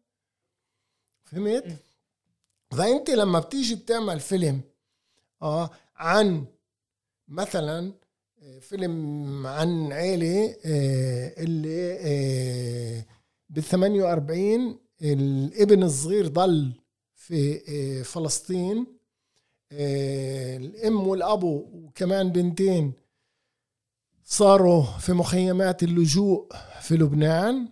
فهمت؟ 1.25 1.77
فأنت 2.71 3.11
لما 3.11 3.39
بتيجي 3.39 3.75
بتعمل 3.75 4.21
فيلم 4.21 4.61
آه 5.43 5.71
عن 5.97 6.47
مثلا 7.29 7.93
فيلم 8.61 9.47
عن 9.47 9.93
عيلة 9.93 10.57
آه 10.65 11.35
اللي 11.43 11.97
آه 12.01 13.07
بال 13.51 13.63
48 13.63 14.79
الابن 15.03 15.83
الصغير 15.83 16.29
ضل 16.29 16.73
في 17.15 17.61
آه 17.69 18.03
فلسطين 18.03 18.87
الأم 19.73 21.07
والابو 21.07 21.67
وكمان 21.73 22.33
بنتين 22.33 22.93
صاروا 24.25 24.83
في 24.83 25.13
مخيمات 25.13 25.83
اللجوء 25.83 26.49
في 26.81 26.95
لبنان 26.95 27.69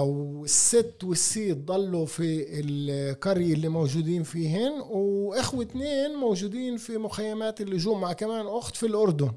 والست 0.00 1.04
والسيد 1.04 1.66
ضلوا 1.66 2.06
في 2.06 2.46
القرية 2.60 3.54
اللي 3.54 3.68
موجودين 3.68 4.22
فيهن 4.22 4.80
وإخوة 4.80 5.62
اثنين 5.64 6.14
موجودين 6.14 6.76
في 6.76 6.98
مخيمات 6.98 7.60
اللجوء 7.60 7.98
مع 7.98 8.12
كمان 8.12 8.46
أخت 8.46 8.76
في 8.76 8.86
الأردن. 8.86 9.32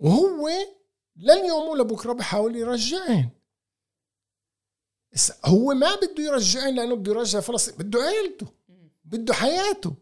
وهو 0.00 0.48
لليوم 1.16 1.68
ولبكرة 1.68 2.12
بحاول 2.12 2.56
يرجعهن 2.56 3.30
هو 5.44 5.74
ما 5.74 5.94
بده 5.94 6.22
يرجعهن 6.22 6.74
لأنه 6.74 6.96
بده 6.96 7.12
يرجع 7.12 7.40
فلسطين 7.40 7.76
بده 7.78 8.00
عيلته 8.02 8.46
بده 9.04 9.34
حياته. 9.34 9.94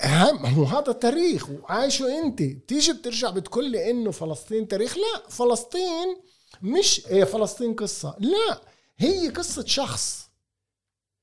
أهم 0.00 0.46
هو 0.46 0.64
هذا 0.64 0.92
تاريخ 0.92 1.50
وعايشه 1.50 2.18
أنت. 2.18 2.42
بتيجي 2.42 2.92
بترجع 2.92 3.30
بتقول 3.30 3.70
لي 3.70 3.90
إنه 3.90 4.10
فلسطين 4.10 4.68
تاريخ؟ 4.68 4.96
لا 4.98 5.28
فلسطين 5.28 6.22
مش 6.62 7.06
هي 7.06 7.26
فلسطين 7.26 7.74
قصة. 7.74 8.16
لا 8.18 8.60
هي 8.98 9.28
قصة 9.28 9.66
شخص. 9.66 10.28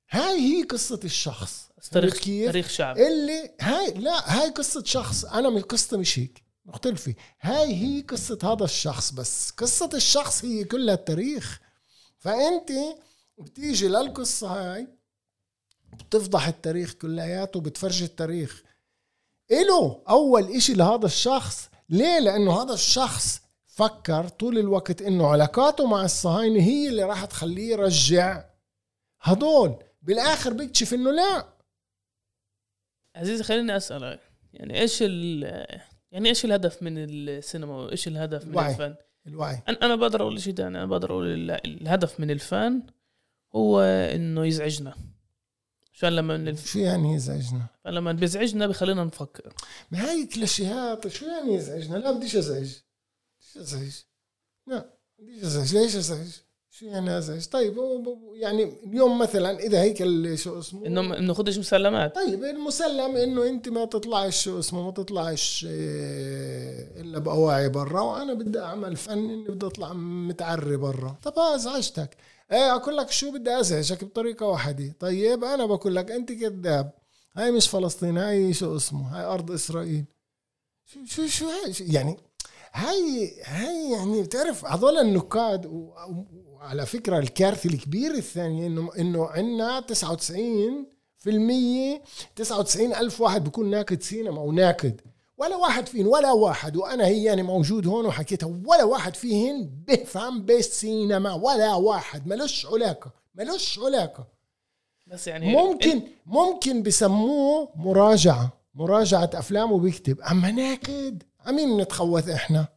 هاي 0.10 0.40
هي 0.40 0.64
قصة 0.64 1.00
الشخص. 1.04 1.70
تاريخ؟ 1.90 2.14
تاريخ 2.24 2.70
شعب. 2.70 2.98
اللي 2.98 3.52
هاي 3.62 3.92
لا 3.94 4.42
هاي 4.42 4.50
قصة 4.50 4.84
شخص. 4.84 5.26
أنا 5.26 5.50
من 5.50 5.62
قصتي 5.62 5.98
مش 5.98 6.20
هيك 6.20 6.44
مختلفة. 6.66 7.16
هاي 7.42 7.76
هي 7.76 8.02
قصة 8.02 8.40
هذا 8.44 8.64
الشخص 8.64 9.12
بس. 9.12 9.52
قصة 9.52 9.90
الشخص 9.94 10.46
هي 10.46 10.64
كلها 10.64 10.96
التاريخ. 10.96 11.60
فأنت 12.18 12.72
بتيجي 13.38 13.88
للقصة 13.88 14.48
هاي 14.48 14.88
بتفضح 15.94 16.48
التاريخ 16.48 16.94
كلياته 16.94 17.62
بتفرجي 17.62 18.06
التاريخ. 18.06 18.64
إله 19.52 20.04
أول 20.10 20.56
إشي 20.56 20.74
لهذا 20.74 21.06
الشخص. 21.06 21.70
ليه؟ 21.90 22.20
لأنه 22.20 22.62
هذا 22.64 22.74
الشخص 22.74 23.40
فكر 23.66 24.28
طول 24.28 24.58
الوقت 24.58 25.02
إنه 25.02 25.28
علاقاته 25.28 25.88
مع 25.88 26.06
الصهاينة 26.06 26.64
هي 26.64 26.90
اللي 26.90 27.04
راح 27.04 27.26
تخليه 27.26 27.72
يرجع. 27.72 28.44
هدول 29.22 29.84
بالآخر 30.02 30.54
بيكتشف 30.54 30.94
إنه 30.94 31.12
لا. 31.12 31.53
عزيزي 33.16 33.44
خليني 33.44 33.78
أسألك 33.78 34.20
يعني 34.54 34.80
إيش 34.82 34.98
ال 35.02 35.44
يعني 36.12 36.30
إيش 36.30 36.46
الهدف 36.46 36.84
من 36.84 36.98
السينما 36.98 37.78
وإيش 37.78 38.08
الهدف 38.08 38.46
من 38.46 38.52
الوعي. 38.52 38.72
الفن 38.72 38.96
الوعي 39.28 39.62
أنا 39.68 39.96
بقدر 39.96 40.22
أقول 40.22 40.42
شيء 40.42 40.54
ثاني 40.54 40.78
أنا 40.78 40.86
بقدر 40.86 41.12
أقول 41.12 41.52
الهدف 41.52 42.20
من 42.20 42.32
الفن 42.32 42.84
هو 43.56 43.82
إنه 43.82 44.46
يزعجنا 44.46 44.96
عشان 45.94 46.10
لما 46.10 46.38
نلف... 46.38 46.68
شو 46.68 46.80
يعني 46.80 47.14
يزعجنا؟ 47.14 47.68
فلما 47.84 48.12
بيزعجنا 48.12 48.68
بخلينا 48.68 49.04
نفكر 49.04 49.54
ما 49.92 50.12
هي 50.12 50.26
كلاشيهات 50.26 51.08
شو 51.08 51.26
يعني 51.26 51.54
يزعجنا؟ 51.54 51.98
لا 51.98 52.12
بديش 52.12 52.36
أزعج 52.36 52.76
بديش 53.42 53.58
أزعج 53.58 53.94
لا 54.68 54.98
بديش 55.20 55.44
أزعج 55.44 55.76
ليش 55.76 55.96
أزعج؟ 55.96 56.32
شو 56.76 56.86
يعني 56.86 57.18
ازعج؟ 57.18 57.46
طيب 57.46 57.78
يعني 58.34 58.74
اليوم 58.84 59.20
مثلا 59.20 59.60
إذا 59.60 59.82
هيك 59.82 59.98
شو 60.36 60.60
اسمه؟ 60.60 60.86
إنه 60.86 61.18
إنه 61.18 61.34
خدش 61.34 61.58
مسلمات. 61.58 62.16
طيب 62.16 62.44
المسلم 62.44 63.16
إنه 63.16 63.50
أنت 63.50 63.70
ما 63.70 63.86
تطلعش 63.86 64.44
شو 64.44 64.60
اسمه 64.60 64.86
ما 64.86 64.92
تطلعش 64.92 65.66
إيه، 65.70 67.02
إلا 67.02 67.20
بأواعي 67.20 67.70
برا 67.70 68.02
وأنا 68.02 68.34
بدي 68.34 68.60
أعمل 68.60 68.96
فن 68.96 69.12
إني 69.12 69.50
بدي 69.50 69.66
أطلع 69.66 69.94
متعري 69.94 70.78
برا. 70.78 71.18
طب 71.24 71.40
ازعجتك 71.40 72.18
إيه 72.52 72.76
أقول 72.76 72.98
لك 72.98 73.12
شو 73.12 73.32
بدي 73.32 73.60
أزعجك 73.60 74.04
بطريقة 74.04 74.46
واحدة. 74.46 74.96
طيب 75.00 75.44
أنا 75.44 75.66
بقول 75.66 75.96
لك 75.96 76.12
أنت 76.12 76.32
كذاب. 76.32 76.92
هاي 77.36 77.52
مش 77.52 77.70
فلسطين 77.70 78.18
هاي 78.18 78.54
شو 78.54 78.76
اسمه؟ 78.76 79.18
هاي 79.18 79.26
أرض 79.26 79.52
إسرائيل. 79.52 80.06
شو 80.86 81.06
شو 81.06 81.28
شو 81.28 81.46
هاي؟ 81.46 81.74
شو 81.74 81.84
يعني 81.88 82.18
هاي 82.74 83.32
هاي 83.44 83.92
يعني 83.92 84.22
بتعرف 84.22 84.66
هذول 84.66 84.98
النكاد 84.98 85.66
وعلى 86.64 86.86
فكرة 86.86 87.20
الكارثه 87.20 87.70
الكبيره 87.70 88.18
الثانية 88.18 88.68
إنه 88.68 88.90
إنه 88.98 89.26
عندنا 89.26 89.80
99 89.80 90.86
في 91.18 91.30
المية 91.30 92.02
99 92.36 92.94
ألف 92.94 93.22
واحد 93.22 93.44
بيكون 93.44 93.70
ناكد 93.70 94.02
سينما 94.02 94.42
وناكد 94.42 95.02
ولا 95.38 95.56
واحد 95.56 95.88
فيهن 95.88 96.06
ولا 96.06 96.32
واحد 96.32 96.78
وأنا 96.78 97.06
هي 97.06 97.24
يعني 97.24 97.44
موجود 97.44 97.88
هون 97.88 98.06
وحكيتها 98.06 98.60
ولا 98.66 98.84
واحد 98.84 99.16
فيهن 99.16 99.70
بفهم 99.88 100.42
بالسينما 100.42 101.34
ولا 101.34 101.76
واحد. 101.76 102.28
ملوش 102.28 102.66
علاقة 102.66 103.12
ملوش 103.36 103.80
علاقة. 103.80 104.28
بس 105.08 105.28
يعني 105.28 105.54
ممكن 105.54 106.02
ممكن 106.26 106.84
بسموه 106.84 107.70
مراجعة 107.76 108.54
مراجعة 108.76 109.30
أفلام 109.34 109.72
وبيكتب. 109.72 110.22
أما 110.22 110.52
ناكد 110.52 111.24
عمين 111.46 111.78
نتخوث 111.78 112.30
إحنا؟ 112.30 112.68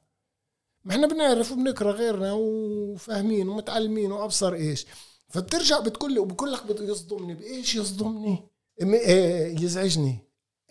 ما 0.87 0.93
إحنا 0.93 1.07
بنعرف 1.07 1.53
وبنقرا 1.53 1.93
غيرنا 1.93 2.33
وفاهمين 2.33 3.49
ومتعلمين 3.49 4.13
وأبصر 4.13 4.55
إيش. 4.55 4.87
فبترجع 5.29 5.81
بتقول 5.81 6.13
لي 6.15 6.19
وبقول 6.19 6.53
لك 6.53 6.67
بده 6.67 6.85
يصدمني. 6.85 7.35
بإيش 7.35 7.75
يصدمني؟ 7.75 8.49
إيه، 8.83 9.61
يزعجني. 9.61 10.19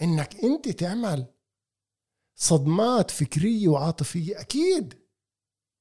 إنك 0.01 0.43
أنت 0.43 0.69
تعمل 0.69 1.25
صدمات 2.35 3.11
فكرية 3.11 3.67
وعاطفية. 3.67 4.39
أكيد. 4.39 4.93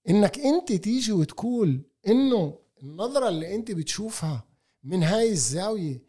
إنك 0.09 0.39
أنت 0.39 0.73
تيجي 0.73 1.13
وتقول 1.13 1.81
إنه 2.09 2.59
النظرة 2.83 3.29
اللي 3.29 3.55
أنت 3.55 3.71
بتشوفها 3.71 4.49
من 4.85 5.03
هاي 5.03 5.31
الزاوية 5.31 6.07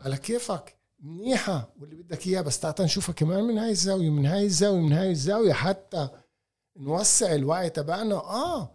على 0.00 0.16
كيفك 0.16 0.78
منيحة 1.00 1.74
واللي 1.80 1.96
بدك 1.96 2.26
اياه 2.26 2.40
بس 2.40 2.60
تعال 2.60 2.74
نشوفها 2.80 3.12
كمان 3.12 3.44
من 3.44 3.58
هاي 3.58 3.70
الزاوية 3.70 4.10
من 4.10 4.26
هاي 4.26 4.44
الزاوية 4.44 4.80
من 4.80 4.92
هاي 4.92 5.10
الزاوية 5.10 5.52
حتى 5.52 6.08
نوسع 6.78 7.34
الوعي 7.34 7.70
تبعنا. 7.70 8.14
آه 8.14 8.70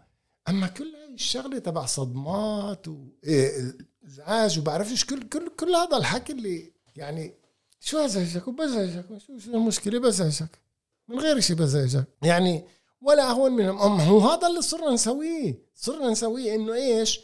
أما 0.50 0.68
كل 0.68 0.96
هاي 0.96 1.14
الشغلة 1.14 1.60
تبع 1.60 1.86
صدمات 1.86 2.86
وازعاج 2.88 4.60
وبعرفش 4.60 5.06
كل 5.06 5.24
كل 5.30 5.50
كل 5.60 5.76
هذا 5.76 5.98
الحكي 5.98 6.34
اللي 6.34 6.74
يعني 6.96 7.34
شو 7.80 7.98
ازعجك 7.98 8.48
وبزعجك 8.48 9.06
شو 9.18 9.52
المشكلة؟ 9.52 10.00
بزعجك. 10.00 10.60
من 11.08 11.20
غير 11.20 11.40
شيء 11.40 11.56
بزعجك. 11.56 12.06
يعني 12.22 12.64
ولا 13.02 13.30
اهون 13.30 13.52
منهم 13.52 13.82
أم 13.82 14.00
هو 14.02 14.20
هذا 14.20 14.48
اللي 14.48 14.62
صرنا 14.62 14.92
نسويه. 14.92 15.66
صرنا 15.76 16.10
نسويه 16.10 16.56
إنه 16.56 16.74
إيش؟ 16.74 17.20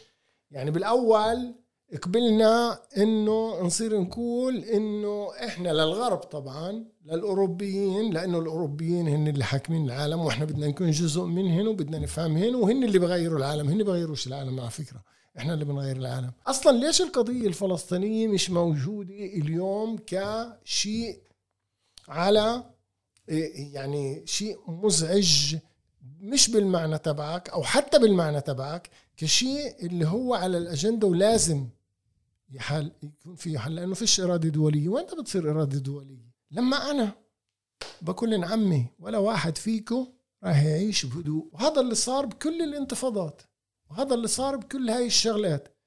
يعني 0.52 0.72
بالأول 0.72 1.56
قبلنا 1.98 2.80
إنه 2.98 3.62
نصير 3.62 4.02
نقول 4.02 4.58
إنه 4.58 5.28
إحنا 5.46 5.70
للغرب 5.70 6.18
طبعا 6.18 6.86
للأوروبيين 7.06 8.14
لأنه 8.14 8.40
الأوروبيين 8.40 9.08
هن 9.08 9.28
اللي 9.28 9.44
حاكمين 9.44 9.86
العالم 9.86 10.20
وإحنا 10.20 10.46
بدنا 10.46 10.68
نكون 10.68 10.92
جزء 10.92 11.22
منهن 11.24 11.68
وبدنا 11.68 12.00
نفهمهن 12.00 12.56
وهن 12.56 12.84
اللي 12.84 13.00
بغيروا 13.00 13.38
العالم 13.38 13.70
هن 13.70 13.84
بغيروش 13.84 14.28
العالم 14.28 14.60
على 14.60 14.70
فكرة. 14.70 15.04
إحنا 15.38 15.54
اللي 15.54 15.66
بنغير 15.66 15.96
العالم. 15.98 16.32
أصلا 16.48 16.78
ليش 16.86 17.02
القضية 17.02 17.48
الفلسطينية 17.48 18.28
مش 18.28 18.50
موجودة 18.50 19.14
اليوم 19.14 19.98
كشيء 20.08 21.20
على 22.08 22.64
يعني 23.74 24.24
شيء 24.26 24.58
مزعج 24.68 25.56
مش 26.22 26.50
بالمعنى 26.52 26.98
تبعك 26.98 27.50
أو 27.50 27.64
حتى 27.64 28.00
بالمعنى 28.00 28.42
تبعك 28.42 28.90
كشيء 29.18 29.86
اللي 29.86 30.08
هو 30.08 30.34
على 30.34 30.58
الأجندة 30.58 31.08
ولازم 31.08 31.68
يحل 32.52 32.92
يكون 33.04 33.36
في 33.36 33.60
حل 33.60 33.76
لأنه 33.76 33.94
فيش 33.94 34.20
إرادة 34.20 34.50
دولية. 34.50 34.90
وين 34.90 35.06
بتصير 35.06 35.52
إرادة 35.52 35.78
دولية؟ 35.80 36.30
لما 36.52 36.92
أنا 36.92 37.16
بكون 38.02 38.44
عمي 38.44 38.86
ولا 39.00 39.18
واحد 39.18 39.58
فيكم 39.58 40.08
راح 40.44 40.64
يعيش 40.64 41.06
بهدوء. 41.06 41.50
وهذا 41.54 41.82
اللي 41.82 41.96
صار 41.96 42.26
بكل 42.26 42.62
الانتفاضات. 42.62 43.42
وهذا 43.90 44.16
اللي 44.16 44.28
صار 44.28 44.56
بكل 44.56 44.90
هاي 44.90 45.06
الشغلات. 45.06 45.78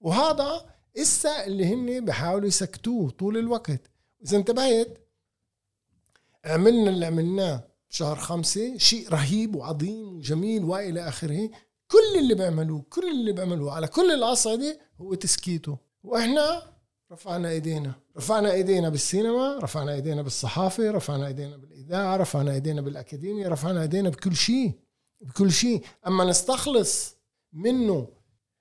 وهذا 0.00 0.74
إسا 0.96 1.46
اللي 1.46 1.66
هن 1.66 2.04
بحاولوا 2.04 2.48
يسكتوه 2.48 3.10
طول 3.10 3.38
الوقت. 3.38 3.90
إذا 4.24 4.36
انتبهت 4.36 4.98
عملنا 6.44 6.90
اللي 6.90 7.06
عملناه 7.06 7.68
بشهر 7.90 8.16
خمسة 8.16 8.78
شيء 8.78 9.08
رهيب 9.08 9.56
وعظيم 9.56 10.16
وجميل 10.16 10.64
وإلى 10.64 11.08
آخره. 11.08 11.50
كل 11.88 12.18
اللي 12.18 12.34
بيعملوه 12.34 12.84
كل 12.90 13.10
اللي 13.10 13.32
بيعملوه 13.32 13.72
على 13.72 13.86
كل 13.88 14.10
الأصعدة 14.10 14.80
هو 15.00 15.14
تسكيته. 15.14 15.87
وإحنا 16.04 16.62
رفعنا 17.12 17.50
إيدينا. 17.50 17.92
رفعنا 18.16 18.52
إيدينا 18.52 18.88
بالسينما 18.88 19.58
رفعنا 19.58 19.92
إيدينا 19.94 20.22
بالصحافة 20.22 20.90
رفعنا 20.90 21.26
إيدينا 21.26 21.56
بالإذاعة 21.56 22.16
رفعنا 22.16 22.52
إيدينا 22.52 22.80
بالأكاديمية 22.80 23.48
رفعنا 23.48 23.82
إيدينا 23.82 24.08
بكل 24.08 24.36
شيء 24.36 24.72
بكل 25.20 25.52
شيء. 25.52 25.84
أما 26.06 26.24
نستخلص 26.24 27.16
منه 27.52 28.08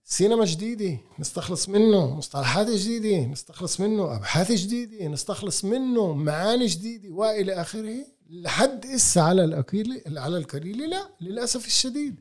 سينما 0.03 0.45
جديدة 0.45 0.97
نستخلص 1.19 1.69
منه 1.69 2.15
مصطلحات 2.15 2.67
جديدة 2.67 3.25
نستخلص 3.25 3.79
منه 3.79 4.15
أبحاث 4.15 4.51
جديدة 4.51 5.07
نستخلص 5.07 5.65
منه 5.65 6.13
معاني 6.13 6.65
جديدة 6.65 7.09
وإلى 7.09 7.53
آخره 7.53 7.95
لحد 8.29 8.85
إسا 8.85 9.19
على 9.19 9.43
الأقيل 9.43 10.03
على 10.17 10.37
القليل 10.37 10.89
لا 10.89 11.09
للأسف 11.21 11.67
الشديد. 11.67 12.19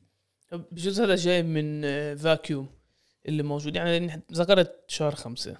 بجوز 0.52 1.00
هذا 1.00 1.16
جاي 1.16 1.42
من 1.42 1.82
فاكيوم 2.16 2.75
اللي 3.28 3.42
موجود. 3.42 3.76
يعني 3.76 4.22
ذكرت 4.32 4.84
شهر 4.88 5.14
خمسة. 5.14 5.56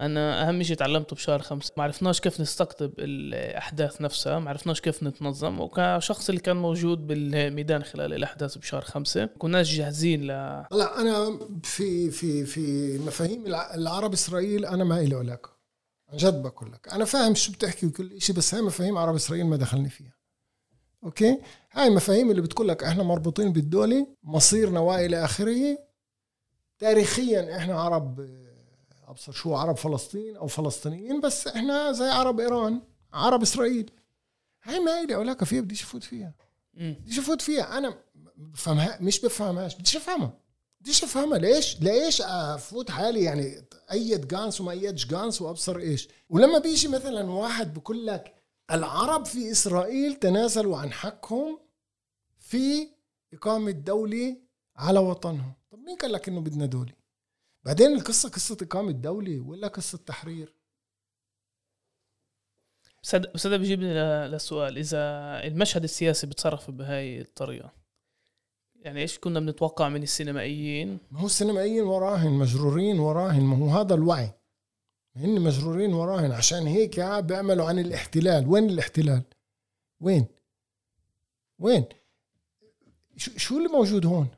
أنا 0.00 0.48
أهم 0.48 0.62
شيء 0.62 0.76
تعلمته 0.76 1.16
بشهر 1.16 1.42
خمسة. 1.42 1.72
ما 1.76 1.82
عرفناش 1.82 2.20
كيف 2.20 2.40
نستقطب 2.40 2.92
الأحداث 2.98 4.00
نفسها 4.00 4.38
ما 4.38 4.50
عرفناش 4.50 4.80
كيف 4.80 5.02
نتنظم. 5.02 5.60
وكشخص 5.60 6.28
اللي 6.28 6.40
كان 6.40 6.56
موجود 6.56 7.06
بالميدان 7.06 7.82
خلال 7.82 8.12
الأحداث 8.14 8.58
بشهر 8.58 8.82
خمسة 8.82 9.26
كناش 9.26 9.74
جاهزين 9.74 10.22
ل 10.22 10.26
لا 10.26 11.00
أنا 11.00 11.38
في 11.62 12.10
في 12.10 12.44
في 12.44 12.98
مفاهيم 12.98 13.46
العرب 13.46 14.12
إسرائيل 14.12 14.66
أنا 14.66 14.84
ما 14.84 15.00
إلي 15.00 15.14
علاقه 15.14 15.50
عن 16.08 16.16
جد 16.16 16.42
بقول 16.42 16.72
لك. 16.72 16.88
أنا 16.88 17.04
فاهم 17.04 17.34
شو 17.34 17.52
بتحكي 17.52 17.86
وكل 17.86 18.20
شيء 18.20 18.36
بس 18.36 18.54
هاي 18.54 18.62
مفاهيم 18.62 18.98
عرب 18.98 19.14
إسرائيل 19.14 19.46
ما 19.46 19.56
دخلني 19.56 19.88
فيها. 19.88 20.14
okay؟ 21.04 21.38
هاي 21.72 21.86
المفاهيم 21.86 22.30
اللي 22.30 22.42
بتقول 22.42 22.68
لك 22.68 22.84
إحنا 22.84 23.02
مربوطين 23.02 23.52
بالدولة 23.52 24.06
مصيرنا 24.22 24.80
وإلى 24.80 25.24
آخره. 25.24 25.89
تاريخيا 26.80 27.56
إحنا 27.56 27.80
عرب 27.80 28.30
أبصر 29.08 29.32
شو 29.32 29.54
عرب 29.54 29.76
فلسطين 29.76 30.36
أو 30.36 30.46
فلسطينيين 30.46 31.20
بس 31.20 31.46
إحنا 31.46 31.92
زي 31.92 32.08
عرب 32.08 32.40
إيران 32.40 32.82
عرب 33.12 33.42
إسرائيل. 33.42 33.90
هاي 34.62 34.80
ما 34.80 35.02
لي 35.02 35.14
علاقه 35.14 35.44
فيها 35.44 35.60
بديش 35.60 35.82
أفوت 35.82 36.04
فيها. 36.04 36.34
بديش 36.74 37.18
أفوت 37.18 37.42
فيها. 37.42 37.78
أنا 37.78 37.94
بفهمها 38.36 38.98
مش 39.00 39.20
بفهمهاش 39.20 39.74
بديش 39.74 39.96
أفهمها. 39.96 40.32
بديش 40.80 41.04
أفهمها. 41.04 41.38
ليش؟ 41.38 41.80
ليش 41.80 42.22
أفوت 42.22 42.90
حالي؟ 42.90 43.22
يعني 43.22 43.68
ايد 43.92 44.28
جانس 44.28 44.60
وما 44.60 44.72
أيدش 44.72 45.06
جانس 45.06 45.42
وأبصر 45.42 45.78
إيش؟ 45.78 46.08
ولما 46.28 46.58
بيجي 46.58 46.88
مثلا 46.88 47.30
واحد 47.30 47.74
بقول 47.74 48.06
لك 48.06 48.34
العرب 48.70 49.26
في 49.26 49.50
إسرائيل 49.50 50.14
تنازلوا 50.14 50.76
عن 50.78 50.92
حقهم 50.92 51.58
في 52.38 52.88
إقامة 53.34 53.70
دولة 53.70 54.36
على 54.76 54.98
وطنهم. 54.98 55.52
مين 55.90 55.98
قال 55.98 56.12
لك 56.12 56.28
إنه 56.28 56.40
بدنا 56.40 56.66
دولة؟ 56.66 56.92
بعدين 57.64 57.86
القصة 57.86 58.28
قصة 58.28 58.56
إقامة 58.62 58.92
دوله 58.92 59.40
ولا 59.40 59.68
قصة 59.68 59.98
تحرير؟ 59.98 60.54
بس 63.34 63.46
هذا 63.46 63.56
بيجيبني 63.56 63.94
للسؤال. 64.28 64.78
إذا 64.78 65.00
المشهد 65.44 65.82
السياسي 65.82 66.26
بتصرف 66.26 66.70
بهاي 66.70 67.20
الطريقة 67.20 67.72
يعني 68.74 69.00
إيش 69.00 69.18
كنا 69.18 69.40
بنتوقع 69.40 69.88
من 69.88 70.02
السينمائيين؟ 70.02 70.98
ما 71.10 71.20
هو 71.20 71.26
السينمائيين 71.26 71.82
وراهن 71.84 72.30
مجرورين 72.30 72.98
وراهن 72.98 73.42
ما 73.42 73.56
هو 73.56 73.80
هذا 73.80 73.94
الوعي. 73.94 74.32
هن 75.16 75.40
مجرورين 75.40 75.94
وراهن. 75.94 76.32
عشان 76.32 76.66
هيك 76.66 77.00
بيعملوا 77.00 77.66
عن 77.66 77.78
الاحتلال. 77.78 78.46
وين 78.46 78.70
الاحتلال؟ 78.70 79.22
وين؟ 80.00 80.26
وين؟ 81.58 81.84
شو 83.16 83.58
اللي 83.58 83.68
موجود 83.68 84.06
هون؟ 84.06 84.28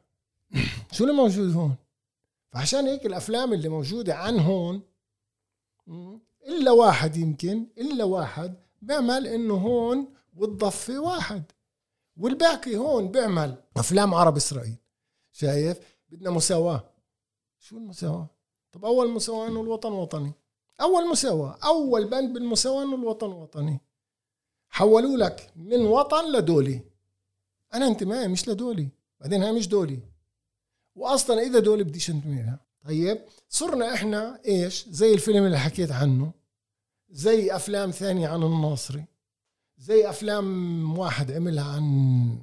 شو 0.93 1.05
اللي 1.05 1.15
موجود 1.15 1.55
هون؟ 1.57 1.75
فعشان 2.53 2.87
هيك 2.87 3.07
الأفلام 3.07 3.53
اللي 3.53 3.69
موجودة 3.69 4.15
عن 4.15 4.39
هون 4.39 4.83
إلا 6.49 6.71
واحد 6.71 7.17
يمكن 7.17 7.67
إلا 7.79 8.05
واحد 8.05 8.55
بيعمل 8.83 9.27
إنه 9.27 9.55
هون 9.55 10.15
والضفه 10.37 10.99
واحد. 10.99 11.43
والباقي 12.17 12.77
هون 12.77 13.09
بيعمل 13.09 13.63
أفلام 13.77 14.15
عرب 14.15 14.37
إسرائيل. 14.37 14.77
شايف؟ 15.33 15.79
بدنا 16.09 16.31
مساواة. 16.31 16.91
شو 17.59 17.77
المساواة؟ 17.77 18.27
طب 18.73 18.85
أول 18.85 19.11
مساواة 19.11 19.49
إنه 19.49 19.61
الوطن 19.61 19.93
وطني. 19.93 20.33
أول 20.81 21.09
مساواة. 21.09 21.59
أول 21.65 22.09
بند 22.09 22.33
بالمساواه 22.33 22.83
إنه 22.83 22.95
الوطن 22.95 23.33
وطني. 23.33 23.81
حولوا 24.69 25.17
لك 25.17 25.53
من 25.57 25.81
وطن 25.81 26.33
لدولي. 26.33 26.81
أنا 27.75 27.87
انتمائي 27.87 28.29
مش 28.29 28.49
لدولي. 28.49 28.89
بعدين 29.21 29.43
هاي 29.43 29.53
مش 29.53 29.69
دولي. 29.69 30.12
واصلا 30.95 31.41
إذا 31.43 31.59
دول 31.59 31.85
بديش 31.85 32.11
انتميها 32.11 32.61
طيب 32.85 33.19
صرنا 33.49 33.95
إحنا 33.95 34.41
إيش؟ 34.47 34.87
زي 34.89 35.15
الفيلم 35.15 35.45
اللي 35.45 35.59
حكيت 35.59 35.93
عنه. 35.93 36.33
زي 37.11 37.57
أفلام 37.57 37.91
ثانية 37.91 38.29
عن 38.29 38.43
الناصري. 38.43 39.05
زي 39.79 40.09
أفلام 40.09 40.99
واحد 40.99 41.33
عملها 41.33 41.65
عن 41.65 42.39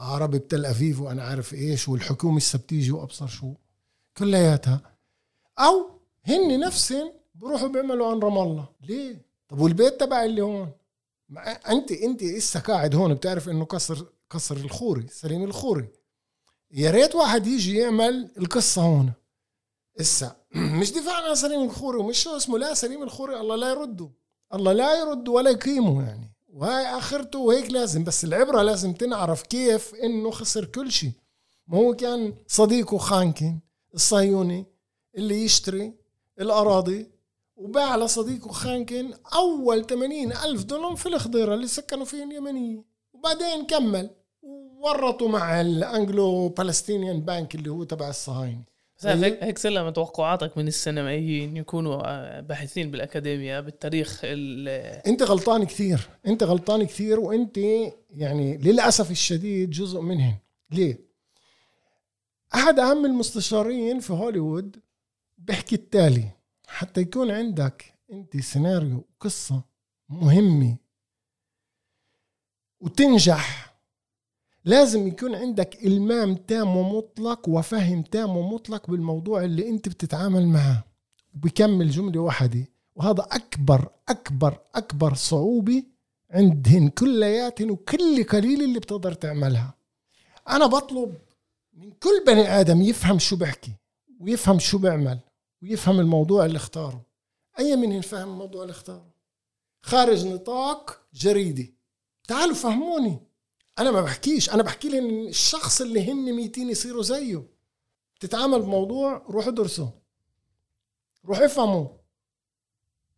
عرب 0.00 0.30
بتل 0.30 0.66
ابيب 0.66 1.00
وأنا 1.00 1.22
عارف 1.22 1.54
إيش 1.54 1.88
والحكومة 1.88 2.36
السبتيجي 2.36 2.92
وأبصر 2.92 3.26
شو 3.26 3.54
كلياتها. 4.16 4.80
أو 5.58 5.90
هن 6.24 6.60
نفسهم 6.60 7.12
بروحوا 7.34 7.68
بيعملوا 7.68 8.10
عن 8.10 8.18
رام 8.18 8.38
الله. 8.38 8.68
ليه؟ 8.82 9.22
طب 9.48 9.60
والبيت 9.60 10.00
تبع 10.00 10.24
اللي 10.24 10.42
هون؟ 10.42 10.70
أنت 11.68 11.92
أنت 11.92 12.22
لسه 12.22 12.60
قاعد 12.60 12.94
هون 12.94 13.14
بتعرف 13.14 13.48
إنه 13.48 13.64
كسر 13.64 14.06
كسر 14.30 14.56
الخوري 14.56 15.06
سليم 15.08 15.44
الخوري. 15.44 15.88
يا 16.76 16.90
ريت 16.90 17.14
واحد 17.14 17.46
يجي 17.46 17.78
يعمل 17.78 18.30
القصة 18.38 18.82
هون. 18.82 19.12
إسا 20.00 20.36
مش 20.80 20.92
دفاع 20.92 21.28
عن 21.28 21.34
سليم 21.34 21.62
الخوري 21.62 21.98
ومش 21.98 22.22
شو 22.22 22.36
اسمه 22.36 22.58
لا 22.58 22.74
سليم 22.74 23.02
الخوري 23.02 23.40
الله 23.40 23.56
لا 23.56 23.68
يرده. 23.68 24.10
الله 24.54 24.72
لا 24.72 25.00
يرده 25.00 25.32
ولا 25.32 25.50
يقيمه 25.50 26.06
يعني. 26.06 26.34
وهاي 26.48 26.86
آخرته 26.86 27.38
وهيك 27.38 27.70
لازم 27.70 28.04
بس 28.04 28.24
العبرة 28.24 28.62
لازم 28.62 28.92
تنعرف 28.92 29.42
كيف 29.42 29.94
إنه 29.94 30.30
خسر 30.30 30.64
كل 30.64 30.92
شيء 30.92 31.12
ما 31.66 31.78
هو 31.78 31.94
كان 31.94 32.34
صديقه 32.46 32.98
خانكن 32.98 33.58
الصهيوني 33.94 34.66
اللي 35.16 35.44
يشتري 35.44 35.94
الأراضي 36.40 37.10
وباع 37.56 37.96
لصديقه 37.96 38.52
خانكن 38.52 39.14
أول 39.34 39.86
80 39.86 40.32
ألف 40.32 40.64
دولار 40.64 40.96
في 40.96 41.06
الخضيرة 41.06 41.54
اللي 41.54 41.66
سكنوا 41.66 42.04
فيها 42.04 42.24
اليمنية 42.24 42.84
وبعدين 43.12 43.66
كمل. 43.66 44.10
ورطوا 44.84 45.28
مع 45.28 45.60
ال 45.60 46.48
Anglo-Palestinian 46.48 47.20
Bank 47.20 47.54
اللي 47.54 47.70
هو 47.70 47.84
تبع 47.84 48.08
الصهاينة. 48.08 48.62
هيك 49.04 49.42
هيك 49.42 49.58
سلم 49.58 49.90
توقعاتك 49.90 50.58
من 50.58 50.68
السينمائيين 50.68 51.56
يكونوا 51.56 52.02
آه، 52.04 52.40
باحثين 52.40 52.90
بالاكاديميا 52.90 53.60
بالتاريخ 53.60 54.20
أنت 55.06 55.22
غلطان 55.22 55.64
كثير. 55.64 56.08
أنت 56.26 56.42
غلطان 56.42 56.84
كثير 56.84 57.20
وأنت 57.20 57.58
يعني 58.10 58.56
للأسف 58.56 59.10
الشديد 59.10 59.70
جزء 59.70 60.00
منهم 60.00 60.38
ليه؟ 60.70 60.98
أحد 62.54 62.78
أهم 62.78 63.06
المستشارين 63.06 64.00
في 64.00 64.12
هوليوود 64.12 64.76
بيحكي 65.38 65.74
التالي 65.74 66.28
حتى 66.66 67.00
يكون 67.00 67.30
عندك 67.30 67.94
أنت 68.12 68.36
سيناريو 68.36 69.04
قصة 69.20 69.62
مهمة 70.08 70.76
وتنجح 72.80 73.73
لازم 74.64 75.08
يكون 75.08 75.34
عندك 75.34 75.84
إلمام 75.84 76.34
تام 76.34 76.76
ومطلق 76.76 77.48
وفهم 77.48 78.02
تام 78.02 78.36
ومطلق 78.36 78.90
بالموضوع 78.90 79.44
اللي 79.44 79.68
أنت 79.68 79.88
بتتعامل 79.88 80.46
معه. 80.48 80.84
بكمل 81.34 81.90
جملة 81.90 82.20
واحدة 82.20 82.66
وهذا 82.96 83.22
أكبر 83.30 83.88
أكبر 84.08 84.58
أكبر 84.74 85.14
صعوبة 85.14 85.82
عندهن 86.30 86.88
كلياتهن 86.88 87.70
وكل 87.70 88.24
قليل 88.24 88.62
اللي 88.62 88.78
بتقدر 88.78 89.12
تعملها. 89.12 89.74
أنا 90.48 90.66
بطلب 90.66 91.14
من 91.72 91.90
كل 91.90 92.24
بني 92.26 92.60
آدم 92.60 92.82
يفهم 92.82 93.18
شو 93.18 93.36
بحكي 93.36 93.72
ويفهم 94.20 94.58
شو 94.58 94.78
بيعمل 94.78 95.18
ويفهم 95.62 96.00
الموضوع 96.00 96.44
اللي 96.44 96.56
اختاره. 96.56 97.02
أي 97.58 97.76
منهم 97.76 98.00
فهم 98.00 98.28
الموضوع 98.28 98.62
اللي 98.62 98.70
اختاره؟ 98.72 99.14
خارج 99.82 100.26
نطاق 100.26 101.00
جريدة. 101.14 101.66
تعالوا 102.28 102.54
فهموني. 102.54 103.18
أنا 103.78 103.90
ما 103.90 104.00
بحكيش 104.00 104.50
أنا 104.50 104.62
بحكي 104.62 104.88
لهم 104.88 105.26
الشخص 105.26 105.80
اللي 105.80 106.12
هن 106.12 106.32
ميتين 106.32 106.70
يصيروا 106.70 107.02
زيه. 107.02 107.42
تتعامل 108.20 108.62
بموضوع 108.62 109.26
روح 109.30 109.46
ادرسه. 109.46 109.90
روح 111.24 111.38
افهمه. 111.38 111.90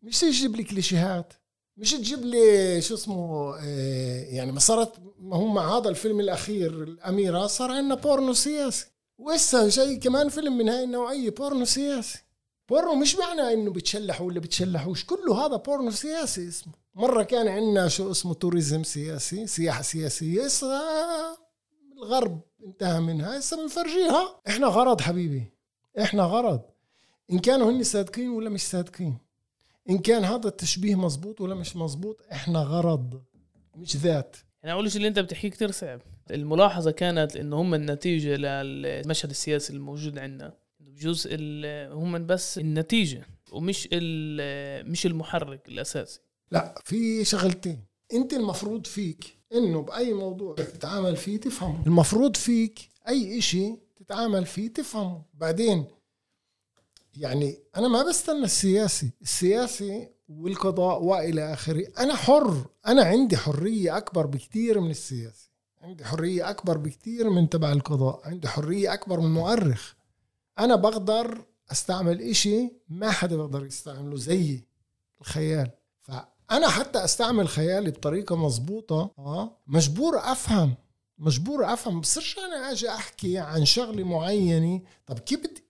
مش 0.02 0.20
تجيب 0.20 0.56
لي 0.56 0.64
كليشيهات. 0.64 1.32
مش 1.76 1.90
تجيب 1.92 2.24
لي 2.24 2.80
شو 2.82 2.94
اسمه 2.94 3.54
آه، 3.60 4.24
يعني 4.24 4.52
ما 4.52 4.60
صارت 4.60 4.92
ما 5.18 5.36
هو 5.36 5.46
مع 5.46 5.78
هذا 5.78 5.88
الفيلم 5.88 6.20
الأخير 6.20 6.82
الأميرة 6.82 7.46
صار 7.46 7.70
عندنا 7.70 7.94
بورنو 7.94 8.32
سياسي. 8.32 8.86
وإسا 9.18 9.68
شيء 9.68 9.98
كمان 9.98 10.28
فيلم 10.28 10.58
من 10.58 10.68
هاي 10.68 10.84
النوعية 10.84 11.30
بورنو 11.30 11.64
سياسي. 11.64 12.18
بورنو 12.68 12.94
مش 12.94 13.16
معنى 13.16 13.52
إنه 13.52 13.70
بتشلحوا 13.70 14.26
ولا 14.26 14.40
بتشلحوش. 14.40 15.04
كله 15.04 15.46
هذا 15.46 15.56
بورنو 15.56 15.90
سياسي 15.90 16.48
اسمه. 16.48 16.72
مرة 16.94 17.22
كان 17.22 17.48
عندنا 17.48 17.88
شو 17.88 18.10
اسمه 18.10 18.34
tourism 18.34 18.82
سياسي 18.82 19.46
سياحه 19.46 19.82
سياسية. 19.82 20.44
هسه 20.44 20.68
الغرب 21.96 22.40
انتهى 22.66 23.00
منها. 23.00 23.38
هسه 23.38 23.62
بنفرجيها 23.62 24.40
إحنا 24.48 24.66
غرض 24.66 25.00
حبيبي. 25.00 25.52
إحنا 26.00 26.22
غرض. 26.22 26.60
إن 27.32 27.38
كانوا 27.38 27.70
هن 27.70 27.82
صادقين 27.82 28.28
ولا 28.28 28.50
مش 28.50 28.62
صادقين. 28.62 29.18
إن 29.90 29.98
كان 29.98 30.24
هذا 30.24 30.48
التشبيه 30.48 30.94
مزبوط 30.94 31.40
ولا 31.40 31.54
مش 31.54 31.76
مزبوط 31.76 32.20
إحنا 32.32 32.58
غرض 32.58 33.22
مش 33.76 33.96
ذات. 33.96 34.36
اول 34.64 34.90
شيء 34.90 34.96
اللي 34.96 35.08
أنت 35.08 35.18
بتحكيه 35.18 35.48
كتير 35.48 35.70
صعب. 35.70 36.00
الملاحظة 36.30 36.90
كانت 36.90 37.36
إنه 37.36 37.60
هم 37.60 37.74
النتيجة 37.74 38.36
للمشهد 38.36 39.30
السياسي 39.30 39.72
الموجود 39.72 40.18
عندنا. 40.18 40.52
بجزء 40.96 41.36
هم 41.92 42.26
بس 42.26 42.58
النتيجة 42.58 43.26
ومش 43.52 43.88
مش 44.90 45.06
المحرك 45.06 45.68
الأساسي. 45.68 46.20
لا 46.50 46.74
في 46.84 47.24
شغلتين. 47.24 47.84
أنت 48.12 48.32
المفروض 48.32 48.86
فيك 48.86 49.38
إنه 49.52 49.82
بأي 49.82 50.12
موضوع 50.12 50.54
تتعامل 50.54 51.16
فيه 51.16 51.40
تفهمه. 51.40 51.86
المفروض 51.86 52.36
فيك 52.36 52.88
أي 53.08 53.38
إشي 53.38 53.76
تتعامل 53.96 54.46
فيه 54.46 54.68
تفهمه. 54.68 55.22
بعدين 55.34 55.84
يعني 57.16 57.58
أنا 57.76 57.88
ما 57.88 58.02
بستنى 58.02 58.44
السياسي. 58.44 59.10
السياسي 59.22 60.08
والقضاء 60.28 61.02
وإلى 61.02 61.52
آخره. 61.52 61.86
أنا 61.98 62.14
حر. 62.14 62.66
أنا 62.86 63.02
عندي 63.02 63.36
حرية 63.36 63.96
أكبر 63.96 64.26
بكثير 64.26 64.80
من 64.80 64.90
السياسي. 64.90 65.50
عندي 65.82 66.04
حرية 66.04 66.50
أكبر 66.50 66.78
بكثير 66.78 67.30
من 67.30 67.48
تبع 67.48 67.72
القضاء. 67.72 68.20
عندي 68.24 68.48
حرية 68.48 68.94
أكبر 68.94 69.20
من 69.20 69.26
المؤرخ 69.26 69.94
أنا 70.58 70.76
بقدر 70.76 71.44
أستعمل 71.72 72.20
إشي 72.22 72.72
ما 72.88 73.10
حدا 73.10 73.36
بيقدر 73.36 73.66
يستعمله 73.66 74.16
زيي 74.16 74.64
الخيال. 75.20 75.70
فأنا 76.02 76.68
حتى 76.68 77.04
أستعمل 77.04 77.48
خيالي 77.48 77.90
بطريقة 77.90 78.36
مزبوطه 78.36 79.10
آه 79.18 79.56
مجبور 79.66 80.18
أفهم 80.18 80.74
مجبور 81.18 81.72
أفهم. 81.72 82.00
بصيرش 82.00 82.38
أنا 82.38 82.70
أجي 82.72 82.90
أحكي 82.90 83.38
عن 83.38 83.64
شغلة 83.64 84.04
معينة. 84.04 84.80
طب 85.06 85.18
كيف 85.18 85.38
بدي؟ 85.38 85.64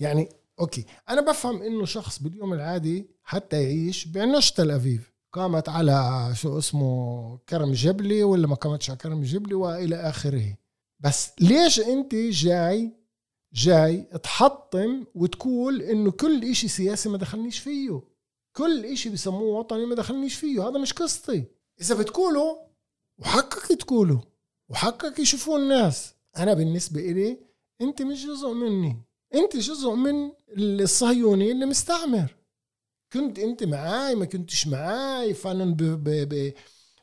يعني 0.00 0.28
أوكي 0.60 0.84
أنا 1.08 1.20
بفهم 1.20 1.62
إنه 1.62 1.84
شخص 1.84 2.22
باليوم 2.22 2.52
العادي 2.52 3.06
حتى 3.24 3.62
يعيش 3.62 4.04
بعنش 4.04 4.52
تل 4.52 4.70
أبيب. 4.70 5.00
قامت 5.32 5.68
على 5.68 6.30
شو 6.34 6.58
اسمه 6.58 7.38
كرم 7.48 7.72
جبلي 7.72 8.22
ولا 8.22 8.46
ما 8.46 8.54
قامتش 8.54 8.90
على 8.90 8.98
كرم 8.98 9.22
جبلي 9.22 9.54
وإلى 9.54 9.96
آخره. 9.96 10.56
بس 11.00 11.30
ليش 11.40 11.80
أنت 11.80 12.14
جاي 12.14 12.92
جاي 13.52 14.02
تحطم 14.02 15.04
وتقول 15.14 15.82
إنه 15.82 16.10
كل 16.10 16.44
إشي 16.44 16.68
سياسي 16.68 17.08
ما 17.08 17.18
دخلنيش 17.18 17.58
فيه. 17.58 18.02
كل 18.56 18.84
إشي 18.84 19.08
بسموه 19.08 19.58
وطني 19.58 19.86
ما 19.86 19.94
دخلنيش 19.94 20.34
فيه. 20.34 20.68
هذا 20.68 20.78
مش 20.78 20.92
قصتي. 20.92 21.44
إذا 21.80 21.94
بتقولوا 21.94 22.56
وحقك 23.18 23.66
تقولوا. 23.66 24.20
وحقك 24.68 25.18
يشوفوا 25.18 25.58
الناس. 25.58 26.14
أنا 26.36 26.54
بالنسبة 26.54 27.00
إلي 27.00 27.38
أنت 27.80 28.02
مش 28.02 28.26
جزء 28.26 28.52
مني. 28.52 28.96
أنت 29.34 29.56
جزء 29.56 29.94
من 29.94 30.32
الصهيوني 30.58 31.52
اللي 31.52 31.66
مستعمر. 31.66 32.36
كنت 33.12 33.38
أنت 33.38 33.64
معاي 33.64 34.14
ما 34.14 34.24
كنتش 34.24 34.66
معاي. 34.66 35.34
فانون 35.34 35.74
ب 35.74 35.82
ب 35.82 36.28
ب 36.28 36.52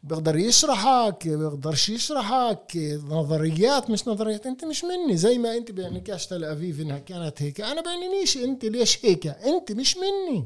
بيقدر 0.04 0.36
يشرحك 0.36 1.28
بيقدرش 1.28 1.90
يشرحك 1.90 2.78
نظريات 3.08 3.90
مش 3.90 4.08
نظريات 4.08 4.46
انت 4.46 4.66
مش 4.66 4.84
مني 4.84 5.18
زي 5.18 5.38
ما 5.38 5.58
انت 5.58 5.72
بعنكاش 5.72 6.28
تل 6.28 6.44
ابيب 6.44 6.80
إنها 6.80 7.00
كانت 7.00 7.42
هيك. 7.42 7.62
أنا 7.62 7.82
بعنينيش 7.82 8.38
انت 8.38 8.66
ليش 8.66 9.06
هيك؟ 9.06 9.28
انت 9.28 9.72
مش 9.72 9.98
مني. 9.98 10.46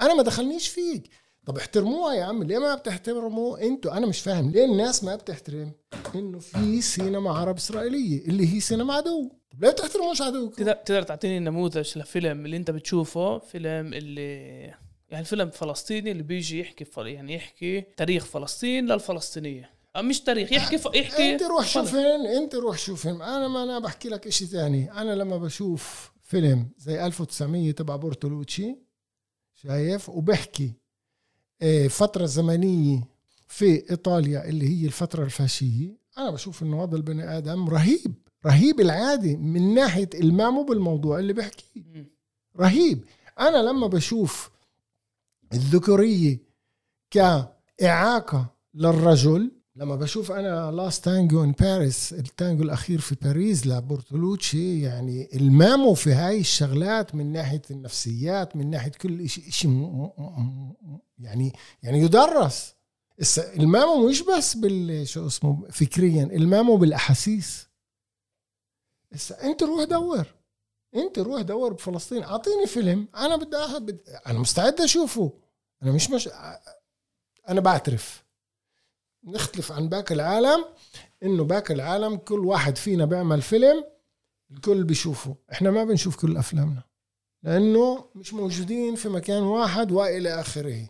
أنا 0.00 0.14
ما 0.14 0.22
دخلنيش 0.22 0.68
فيك. 0.68 1.10
طب 1.46 1.56
احترموها 1.56 2.14
يا 2.14 2.24
عم. 2.24 2.42
ليه 2.42 2.58
ما 2.58 2.74
بتحترموا؟ 2.74 3.58
أنتوا 3.66 3.96
أنا 3.96 4.06
مش 4.06 4.20
فاهم 4.20 4.50
ليه 4.50 4.64
الناس 4.64 5.04
ما 5.04 5.16
بتحترم 5.16 5.72
إنه 6.14 6.38
في 6.38 6.80
سينما 6.80 7.30
عرب 7.30 7.56
إسرائيلية 7.56 8.24
اللي 8.28 8.54
هي 8.54 8.60
سينما 8.60 8.94
عدو. 8.94 9.28
طب 9.52 9.64
ليه 9.64 9.70
بتحترموش 9.70 10.18
تقدر 10.18 10.72
تقدر 10.72 11.02
تعطيني 11.02 11.38
نموذج 11.38 11.98
لفيلم 11.98 12.44
اللي 12.46 12.56
أنت 12.56 12.70
بتشوفه 12.70 13.38
فيلم 13.38 13.94
اللي 13.94 14.74
يعني 15.10 15.24
فيلم 15.24 15.50
فلسطيني 15.50 16.10
اللي 16.10 16.22
بيجي 16.22 16.60
يحكي 16.60 16.86
يعني 16.96 17.34
يحكي 17.34 17.80
تاريخ 17.80 18.24
فلسطين 18.24 18.86
للفلسطينية. 18.86 19.70
مش 19.96 20.20
تاريخ 20.20 20.52
يحكي 20.52 20.78
ف... 20.78 20.86
يحكي 20.94 21.32
أنت 21.32 21.42
روح 21.42 21.66
شوف 21.66 21.90
فيلم 21.90 22.26
أنت 22.26 22.54
روح 22.54 22.78
شوف 22.78 23.02
فيلم. 23.02 23.22
أنا 23.22 23.48
ما 23.48 23.62
أنا 23.62 23.78
بحكي 23.78 24.08
لك 24.08 24.28
شيء 24.28 24.46
ثاني 24.46 24.92
أنا 24.92 25.14
لما 25.14 25.36
بشوف 25.36 26.12
فيلم 26.22 26.68
زي 26.78 27.06
1900 27.06 27.70
تبع 27.70 27.96
بورتولوتشي 27.96 28.76
شايف؟ 29.54 30.08
وبحكي 30.08 30.72
آه، 31.62 31.86
فترة 31.86 32.26
زمنية 32.26 33.08
في 33.48 33.90
إيطاليا 33.90 34.48
اللي 34.48 34.68
هي 34.68 34.86
الفترة 34.86 35.24
الفاشية 35.24 35.96
أنا 36.18 36.30
بشوف 36.30 36.62
إنه 36.62 36.84
هذا 36.84 36.96
البني 36.96 37.38
آدم 37.38 37.68
رهيب. 37.68 38.14
رهيب 38.46 38.80
العادي 38.80 39.36
من 39.36 39.74
ناحية 39.74 40.10
إلمامه 40.14 40.64
بالموضوع 40.64 41.18
اللي 41.18 41.32
بحكيه 41.32 42.06
رهيب. 42.60 43.04
أنا 43.40 43.56
لما 43.56 43.86
بشوف 43.86 44.50
الذكورية 45.52 46.38
كإعاقة 47.10 48.54
للرجل. 48.74 49.52
لما 49.76 49.96
بشوف 49.96 50.32
أنا 50.32 50.70
Last 50.70 51.04
Tango 51.04 51.44
in 51.44 51.52
Paris 51.52 52.12
التانجو 52.12 52.62
الأخير 52.62 53.00
في 53.00 53.14
باريس 53.14 53.66
لبرتولوتشي 53.66 54.80
يعني 54.80 55.28
إلمامه 55.34 55.94
في 55.94 56.12
هاي 56.12 56.40
الشغلات 56.40 57.14
من 57.14 57.32
ناحية 57.32 57.62
النفسيات 57.70 58.56
من 58.56 58.70
ناحية 58.70 58.90
كل 58.90 59.28
شيء 59.28 59.50
شيء 59.50 60.10
يعني 61.18 61.52
يعني 61.82 61.98
يدرس. 61.98 62.74
المامو 63.38 64.08
مش 64.08 64.22
بس 64.22 64.56
بال 64.56 65.08
شو 65.08 65.26
اسمه 65.26 65.68
فكريا 65.70 66.24
إلمامه 66.24 66.76
بالأحاسيس. 66.76 67.68
هسه 69.12 69.34
أنت 69.34 69.62
روح 69.62 69.84
دور. 69.84 70.26
انت 70.94 71.18
روح 71.18 71.42
دور 71.42 71.72
بفلسطين 71.72 72.22
اعطيني 72.22 72.66
فيلم 72.66 73.08
أنا 73.16 73.36
بدي 73.36 73.56
اخذ 73.56 73.92
أنا 74.26 74.38
مستعد 74.38 74.80
اشوفه. 74.80 75.32
أنا 75.82 75.92
مش 75.92 76.10
مش 76.10 76.28
أنا 77.48 77.60
بعترف. 77.60 78.24
نختلف 79.24 79.72
عن 79.72 79.88
باقي 79.88 80.14
العالم 80.14 80.64
انه 81.22 81.44
باقي 81.44 81.74
العالم 81.74 82.16
كل 82.16 82.38
واحد 82.38 82.76
فينا 82.76 83.04
بيعمل 83.04 83.42
فيلم 83.42 83.84
الكل 84.50 84.84
بيشوفه. 84.84 85.36
إحنا 85.52 85.70
ما 85.70 85.84
بنشوف 85.84 86.16
كل 86.16 86.36
أفلامنا 86.36 86.82
لأنه 87.42 88.04
مش 88.14 88.34
موجودين 88.34 88.94
في 88.94 89.08
مكان 89.08 89.42
واحد 89.42 89.92
وإلى 89.92 90.40
آخره. 90.40 90.88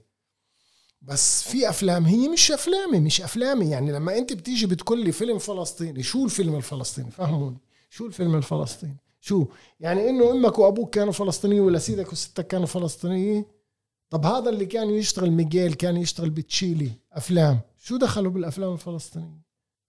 بس 1.03 1.43
في 1.43 1.69
أفلام 1.69 2.05
هي 2.05 2.29
مش 2.29 2.53
أفلامي 2.53 3.01
مش 3.01 3.21
أفلامي. 3.21 3.71
يعني 3.71 3.93
لما 3.93 4.19
أنت 4.19 4.33
بتيجي 4.33 4.67
بتقول 4.67 5.05
لي 5.05 5.13
فيلم 5.13 5.39
فلسطيني 5.39 6.03
شو 6.03 6.25
الفيلم 6.25 6.57
الفلسطيني؟ 6.57 7.11
فهموني. 7.11 7.59
شو 7.91 8.07
الفيلم 8.07 8.35
الفلسطيني؟ 8.35 8.97
شو؟ 9.21 9.47
يعني 9.81 10.11
إنه 10.11 10.31
أمك 10.31 10.59
وأبوك 10.59 10.95
كانوا 10.95 11.13
فلسطينيين 11.13 11.61
ولا 11.61 11.79
سيدك 11.79 12.13
وستك 12.13 12.47
كانوا 12.47 12.67
فلسطينيين؟ 12.67 13.45
طب 14.11 14.27
هذا 14.27 14.51
اللي 14.51 14.67
كان 14.67 14.91
يشتغل 14.91 15.31
ميغيل 15.31 15.75
كان 15.75 15.97
يشتغل 15.97 16.31
بتشيلي 16.31 16.91
أفلام. 17.13 17.61
شو 17.79 17.97
دخلوا 17.97 18.33
بالأفلام 18.33 18.73
الفلسطينيه 18.73 19.41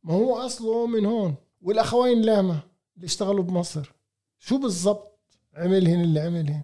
ما 0.04 0.14
هو 0.14 0.38
أصله 0.38 0.88
من 0.88 1.06
هون. 1.06 1.36
والأخوين 1.62 2.22
لاما 2.22 2.60
اللي 2.96 3.06
اشتغلوا 3.06 3.44
بمصر. 3.44 3.92
شو 4.40 4.58
بالضبط 4.58 5.20
عملهن 5.54 6.02
اللي 6.02 6.20
عملهن 6.20 6.62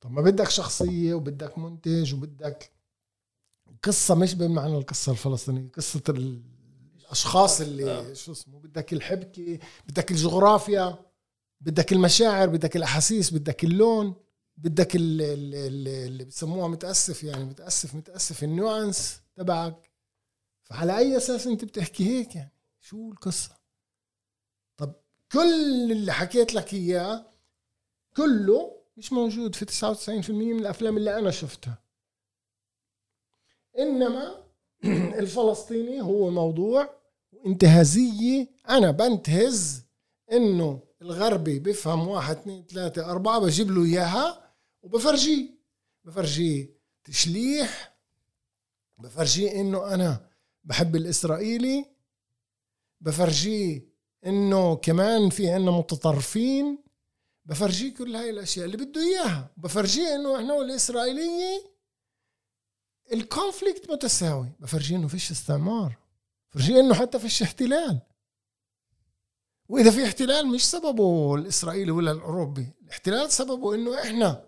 طب 0.00 0.10
ما 0.10 0.22
بدك 0.22 0.48
شخصية 0.50 1.14
وبدك 1.14 1.58
منتج 1.58 2.14
وبدك 2.14 2.70
قصة 3.82 4.14
مش 4.14 4.34
بمعنى 4.34 4.76
القصة 4.76 5.12
الفلسطينية 5.12 5.68
قصة 5.68 6.02
اشخاص 7.10 7.60
اللي 7.60 7.90
آه. 7.90 8.12
شو 8.12 8.32
اسمه 8.32 8.58
بدك 8.58 8.92
الحبكة 8.92 9.58
بدك 9.88 10.10
الجغرافيا. 10.10 10.98
بدك 11.62 11.92
المشاعر 11.92 12.48
بدك 12.48 12.76
الأحاسيس 12.76 13.34
بدك 13.34 13.64
اللون 13.64 14.14
بدك 14.56 14.96
ال- 14.96 15.22
ال- 15.22 15.54
ال- 15.54 15.88
اللي 15.88 16.24
بسموها 16.24 16.68
متأسف 16.68 17.24
يعني 17.24 17.44
متأسف 17.44 17.94
متأسف 17.94 18.44
النوانس 18.44 19.20
تبعك. 19.36 19.90
فعلى 20.62 20.98
أي 20.98 21.16
أساس 21.16 21.46
أنت 21.46 21.64
بتحكي 21.64 22.04
هيك 22.04 22.36
يعني؟ 22.36 22.52
شو 22.80 23.10
القصة؟ 23.12 23.50
طب 24.76 24.94
كل 25.32 25.92
اللي 25.92 26.12
حكيت 26.12 26.54
لك 26.54 26.74
إياه 26.74 27.26
كله 28.16 28.82
مش 28.96 29.12
موجود 29.12 29.54
في 29.54 29.64
99% 29.64 30.30
من 30.30 30.58
الأفلام 30.58 30.96
اللي 30.96 31.18
أنا 31.18 31.30
شفتها. 31.30 31.82
إنما 33.78 34.44
الفلسطيني 35.20 36.00
هو 36.00 36.30
موضوع 36.30 36.90
انتهازية 37.46 38.46
أنا 38.68 38.90
بنتهز 38.90 39.82
إنه 40.32 40.80
الغربي 41.02 41.58
بفهم 41.58 42.08
واحد 42.08 42.36
اثنين 42.36 42.66
ثلاثة 42.66 43.10
أربعة 43.10 43.38
بجيب 43.38 43.70
له 43.70 43.84
إياها 43.84 44.54
وبفرجيه. 44.82 45.50
بفرجيه 46.04 46.70
تشليح 47.04 47.96
بفرجيه 48.98 49.60
إنه 49.60 49.94
أنا 49.94 50.28
بحب 50.64 50.96
الإسرائيلي 50.96 51.86
بفرجيه 53.00 53.88
إنه 54.26 54.76
كمان 54.76 55.30
في 55.30 55.50
عنا 55.50 55.70
متطرفين 55.70 56.78
بفرجيه 57.44 57.94
كل 57.94 58.16
هاي 58.16 58.30
الأشياء 58.30 58.66
اللي 58.66 58.76
بده 58.76 59.00
إياها 59.00 59.50
بفرجيه 59.56 60.14
إنه 60.14 60.36
إحنا 60.36 60.54
والإسرائيلية 60.54 61.72
الكونفليكت 63.12 63.90
متساوي 63.90 64.48
بفرجيه 64.60 64.96
إنه 64.96 65.08
فيش 65.08 65.30
استعمار 65.30 65.98
فرجيه 66.50 66.80
إنه 66.80 66.94
حتى 66.94 67.18
فيش 67.18 67.42
احتلال. 67.42 68.00
وإذا 69.72 69.90
في 69.90 70.04
احتلال 70.04 70.46
مش 70.46 70.70
سببه 70.70 71.34
الإسرائيلي 71.34 71.90
ولا 71.90 72.12
الأوروبي. 72.12 72.66
الاحتلال 72.84 73.32
سببه 73.32 73.74
إنه 73.74 74.00
إحنا. 74.00 74.44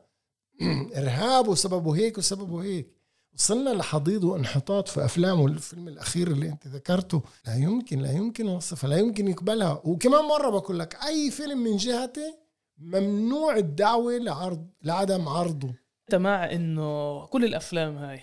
ارهاب 0.99 1.49
وسببه 1.49 1.97
هيك 1.97 2.19
وسببه 2.19 2.63
هيك. 2.63 2.95
وصلنا 3.35 3.71
لحضيض 3.71 4.25
وانحطاط 4.25 4.89
في 4.89 5.05
افلامه 5.05 5.47
الفيلم 5.47 5.89
الأخير 5.89 6.29
اللي 6.29 6.49
أنت 6.49 6.67
ذكرته. 6.67 7.23
لا 7.47 7.57
يمكن 7.57 7.99
لا 7.99 8.13
يمكن 8.13 8.47
يوصفها 8.47 8.91
لا 8.91 8.97
يمكن 8.97 9.29
يقبلها. 9.29 9.81
وكمان 9.85 10.25
مرة 10.25 10.51
بقول 10.51 10.79
لك 10.79 10.99
أي 11.07 11.31
فيلم 11.31 11.59
من 11.59 11.77
جهتي 11.77 12.35
ممنوع 12.79 13.57
الدعوة 13.57 14.19
لعرض 14.19 14.67
لعدم 14.83 15.29
عرضه. 15.29 15.75
انت 16.09 16.15
مع 16.15 16.53
إنه 16.53 17.27
كل 17.27 17.45
الأفلام 17.45 17.97
هاي. 17.97 18.23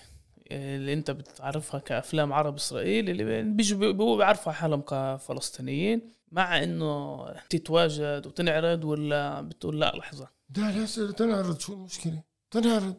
اللي 0.52 0.94
انت 0.94 1.12
بتعرفها 1.12 1.80
كأفلام 1.80 2.34
عرب 2.34 2.56
إسرائيل 2.56 3.10
اللي 3.10 3.44
بيجوا 3.44 4.18
بيعرفوا 4.18 4.52
حالهم 4.52 4.82
كفلسطينيين 4.82 6.12
مع 6.32 6.64
إنه 6.64 7.26
تتواجد 7.50 8.28
وتنعرض 8.28 8.84
ولا 8.84 9.42
بتقول 9.42 9.80
لا 9.80 9.94
لحظة. 9.96 10.28
لا 10.58 10.72
لا 10.72 11.12
تنعرض. 11.12 11.60
شو 11.60 11.74
المشكلة؟ 11.74 12.24
تنعرض. 12.52 12.96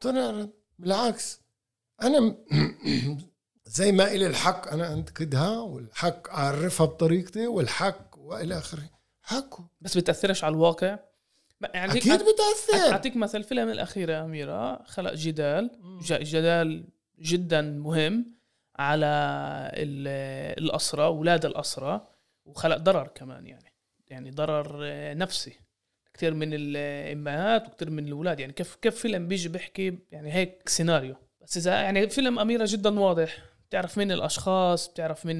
تنعرض. 0.00 0.50
بالعكس. 0.78 1.40
أنا 2.02 2.20
م- 2.20 2.36
زي 3.66 3.92
ما 3.92 4.12
إلي 4.12 4.26
الحق 4.26 4.68
أنا 4.68 4.92
أنتقدها 4.92 5.58
والحق 5.58 6.28
أعرفها 6.30 6.86
بطريقتي 6.86 7.46
والحق 7.46 8.18
وإلى 8.18 8.58
آخره. 8.58 8.90
حقه. 9.22 9.68
بس 9.80 9.98
بتأثرش 9.98 10.44
على 10.44 10.52
الواقع؟ 10.54 10.98
يعني 11.74 11.92
أكيد 11.92 12.12
أعطيك- 12.12 12.22
بتأثر 12.22 12.92
أعطيك 12.92 13.16
مثل 13.16 13.38
الفيلم 13.38 13.68
الاخير 13.68 14.10
يا 14.10 14.24
أميرة 14.24 14.82
خلق 14.82 15.14
جدال. 15.14 15.70
جدال 16.10 16.84
جدا 17.20 17.60
مهم 17.62 18.26
على 18.76 19.06
ال- 19.74 20.58
الاسرى 20.64 21.04
أولاد 21.04 21.44
الاسرى 21.44 22.08
وخلق 22.44 22.76
ضرر 22.76 23.08
كمان 23.08 23.46
يعني. 23.46 23.72
يعني 24.08 24.30
ضرر 24.30 24.80
آه، 24.84 25.14
نفسي. 25.14 25.52
كثير 26.14 26.34
من 26.34 26.48
الأمهات 26.52 27.66
وكثير 27.68 27.90
من 27.90 28.06
الأولاد. 28.06 28.40
يعني 28.40 28.52
كيف 28.52 28.74
كيف 28.74 28.98
فيلم 28.98 29.28
بيجي 29.28 29.48
بيحكي 29.48 29.98
يعني 30.10 30.32
هيك 30.32 30.68
سيناريو. 30.68 31.14
بس 31.42 31.56
إذا 31.56 31.74
يعني 31.74 32.08
فيلم 32.08 32.38
أميرة 32.38 32.64
جدا 32.68 33.00
واضح. 33.00 33.38
بتعرف 33.68 33.98
مين 33.98 34.12
الأشخاص 34.12 34.88
بتعرف 34.88 35.26
مين 35.26 35.36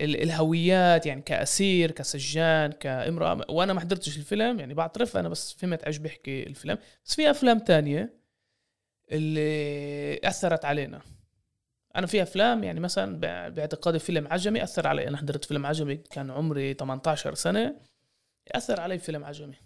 الهويات 0.00 1.06
يعني 1.06 1.22
كأسير 1.22 1.90
كسجان 1.90 2.72
كامرأة. 2.72 3.44
وأنا 3.48 3.72
ما 3.72 3.80
حضرتش 3.80 4.16
الفيلم 4.16 4.60
يعني 4.60 4.74
بعترف 4.74 5.16
أنا 5.16 5.28
بس 5.28 5.52
فهمت 5.52 5.84
إيش 5.84 5.96
بيحكي 5.96 6.42
الفيلم. 6.42 6.78
بس 7.04 7.14
في 7.14 7.30
أفلام 7.30 7.58
تانية 7.58 8.14
اللي 9.12 10.20
أثرت 10.24 10.64
علينا. 10.64 11.00
أنا 11.96 12.06
في 12.06 12.22
أفلام 12.22 12.64
يعني 12.64 12.80
مثلا 12.80 13.20
باعتقادي 13.50 13.98
فيلم 13.98 14.28
عجمي 14.28 14.62
أثر 14.62 14.86
علي. 14.86 15.08
أنا 15.08 15.16
حضرت 15.16 15.44
فيلم 15.44 15.66
عجمي 15.66 15.96
كان 15.96 16.30
عمري 16.30 16.74
18 16.74 17.34
سنة 17.34 17.76
أثر 18.52 18.80
علي 18.80 18.98
فيلم 18.98 19.24
عجمي. 19.24 19.56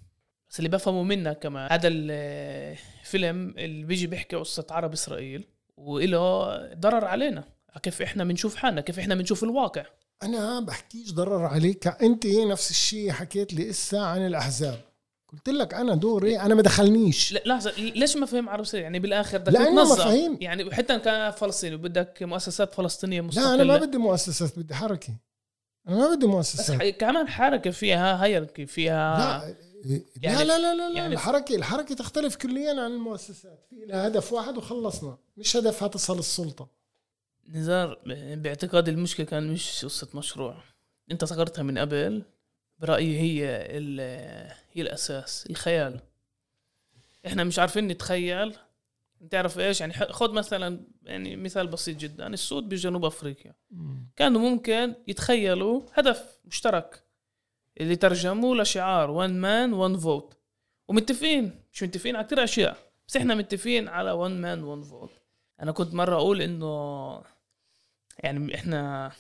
بس 0.51 0.59
اللي 0.59 0.69
بفهمه 0.69 1.03
منك 1.03 1.39
كمان 1.39 1.73
هذا 1.73 1.89
الفيلم 1.89 3.55
اللي 3.59 3.85
بيجي 3.85 4.07
بيحكي 4.07 4.37
قصة 4.37 4.67
عرب 4.71 4.93
إسرائيل 4.93 5.45
وإله 5.77 6.57
ضرر 6.75 7.05
علينا. 7.05 7.45
كيف 7.83 8.03
إحنا 8.03 8.25
بنشوف 8.25 8.57
حالنا 8.57 8.81
كيف 8.81 8.99
إحنا 8.99 9.15
بنشوف 9.15 9.45
الواقع. 9.45 9.85
أنا 10.23 10.61
بحكيش 10.61 11.13
ضرر 11.13 11.45
عليك. 11.45 11.87
أنت 11.87 12.27
نفس 12.27 12.71
الشيء 12.71 13.11
حكيت 13.13 13.53
لي 13.55 13.71
إسا 13.71 13.97
عن 13.97 14.27
الأحزاب. 14.27 14.81
قلت 15.33 15.49
لك 15.49 15.75
أنا 15.75 15.95
دوري 15.95 16.41
أنا 16.41 16.55
ما 16.55 16.63
دخلنيش. 16.63 17.33
لا 17.33 17.43
لحظة 17.47 17.71
ليش 17.79 18.17
مفاهيم 18.17 18.49
عرب 18.49 18.61
اسرائيل 18.61 18.83
يعني 18.85 18.99
بالآخر 18.99 19.39
بدك 19.39 19.53
تنظم. 19.59 19.93
مفاهيم. 19.95 20.39
يعني 20.41 20.75
حتى 20.75 20.99
كفلسطيني 20.99 21.75
وبدك 21.75 22.23
مؤسسات 22.23 22.75
فلسطينية 22.75 23.21
مستقله 23.21 23.49
لا 23.49 23.55
أنا 23.55 23.65
ما 23.65 23.77
بدي 23.87 23.99
مؤسسات 23.99 24.59
بدي 24.59 24.75
حركة. 24.75 25.15
أنا 25.89 25.97
ما 25.97 26.15
بدي 26.15 26.27
بس 26.27 26.33
مؤسسات. 26.33 26.83
ح- 26.83 26.89
كمان 26.89 27.29
حركة 27.29 27.71
فيها 27.71 28.25
هيركي 28.25 28.67
فيها 28.67 29.19
لا 29.19 29.55
يعني- 30.23 30.39
لا 30.45 30.45
لا 30.45 30.59
لا 30.59 30.75
لا, 30.75 30.89
لا 30.89 30.99
يعني- 30.99 31.15
الحركة 31.15 31.55
الحركة 31.57 31.95
تختلف 31.95 32.37
كليا 32.37 32.71
عن 32.71 32.93
المؤسسات. 32.93 33.67
في 33.71 33.77
لها 33.87 34.07
هدف 34.07 34.33
واحد 34.33 34.57
وخلصنا. 34.57 35.19
مش 35.37 35.57
هدفها 35.57 35.89
تصل 35.89 36.19
السلطة. 36.19 36.69
نزار 37.49 37.99
باعتقادي 38.35 38.91
المشكلة 38.91 39.27
كان 39.27 39.53
مش 39.53 39.85
قصة 39.85 40.09
مشروع. 40.15 40.63
انت 41.11 41.25
ذكرتها 41.25 41.63
من 41.63 41.79
قبل 41.79 42.23
برأيي 42.79 43.21
هي 43.21 43.47
هي 44.73 44.83
الأساس 44.83 45.47
الخيال. 45.51 46.01
إحنا 47.27 47.45
مش 47.45 47.59
عارفين 47.59 47.89
نتخيل. 47.89 48.57
تعرف 49.31 49.59
إيش؟ 49.59 49.81
يعني 49.81 49.93
خد 49.93 50.33
مثلا 50.33 50.81
يعني 51.03 51.37
مثال 51.37 51.67
بسيط 51.67 51.97
جدا. 51.97 52.27
السود 52.27 52.69
بجنوب 52.69 53.05
أفريقيا. 53.05 53.55
كانوا 54.17 54.41
ممكن 54.41 54.95
يتخيلوا 55.09 55.83
هدف 55.95 56.39
مشترك 56.45 57.03
اللي 57.81 57.97
ترجموه 57.97 58.57
لشعار 58.57 59.11
one 59.11 59.41
man 59.41 59.73
one 59.73 59.99
vote 59.99 60.37
ومتفقين 60.89 61.61
مش 61.73 61.83
متفقين 61.83 62.17
على 62.17 62.25
كثير 62.25 62.45
أشياء 62.45 62.77
بس 63.09 63.17
إحنا 63.17 63.35
متفقين 63.35 63.89
على 63.89 64.13
one 64.13 64.41
man 64.41 64.63
one 64.65 64.83
vote 64.83 65.11
أنا 65.63 65.73
كنت 65.73 65.95
مرة 65.95 66.17
أقول 66.17 66.43
إنه 66.43 67.23
يعني 68.19 68.55
إحنا 68.55 69.13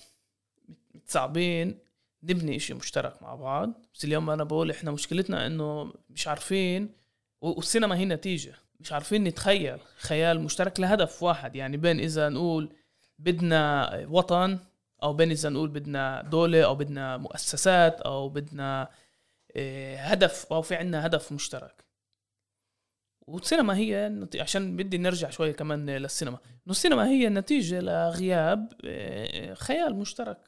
متصعبين 0.95 1.79
نبني 2.23 2.57
إشي 2.57 2.75
مشترك 2.75 3.23
مع 3.23 3.35
بعض. 3.35 3.73
بس 3.95 4.05
اليوم 4.05 4.31
أنا 4.31 4.45
بقول 4.45 4.71
إحنا 4.71 4.91
مشكلتنا 4.91 5.47
إنه 5.47 5.93
مش 6.11 6.29
عارفين 6.29 6.93
والسينما 7.41 7.97
هي 7.97 8.05
نتيجة. 8.05 8.55
مش 8.81 8.93
عارفين 8.93 9.25
نتخيل 9.25 9.79
خيال 9.99 10.41
مشترك 10.41 10.81
لهدف 10.81 11.23
واحد. 11.23 11.57
يعني 11.57 11.77
بين 11.77 12.01
إذا 12.01 12.29
نقول 12.29 12.73
بدنا 13.19 13.91
وطن 14.11 14.59
أو 15.03 15.13
بين 15.13 15.31
إذا 15.31 15.49
نقول 15.49 15.69
بدنا 15.69 16.23
دولة 16.23 16.65
أو 16.65 16.75
بدنا 16.75 17.17
مؤسسات 17.17 18.01
أو 18.01 18.29
بدنا 18.29 18.89
إيه، 19.57 19.99
هدف 19.99 20.47
أو 20.53 20.63
في 20.63 20.75
عنا 20.75 21.07
هدف 21.07 21.33
مشترك. 21.33 21.86
والسينما 23.27 23.77
هي 23.77 24.27
عشان 24.41 24.77
بدي 24.77 24.99
نرجع 24.99 25.31
شوي 25.31 25.53
كمان 25.53 25.91
للسينما. 25.91 26.39
إنه 26.45 26.71
السينما 26.71 27.09
هي 27.09 27.29
نتيجة 27.29 27.81
لغياب 27.81 28.73
إيه، 28.85 29.55
خيال 29.55 29.97
مشترك. 29.97 30.39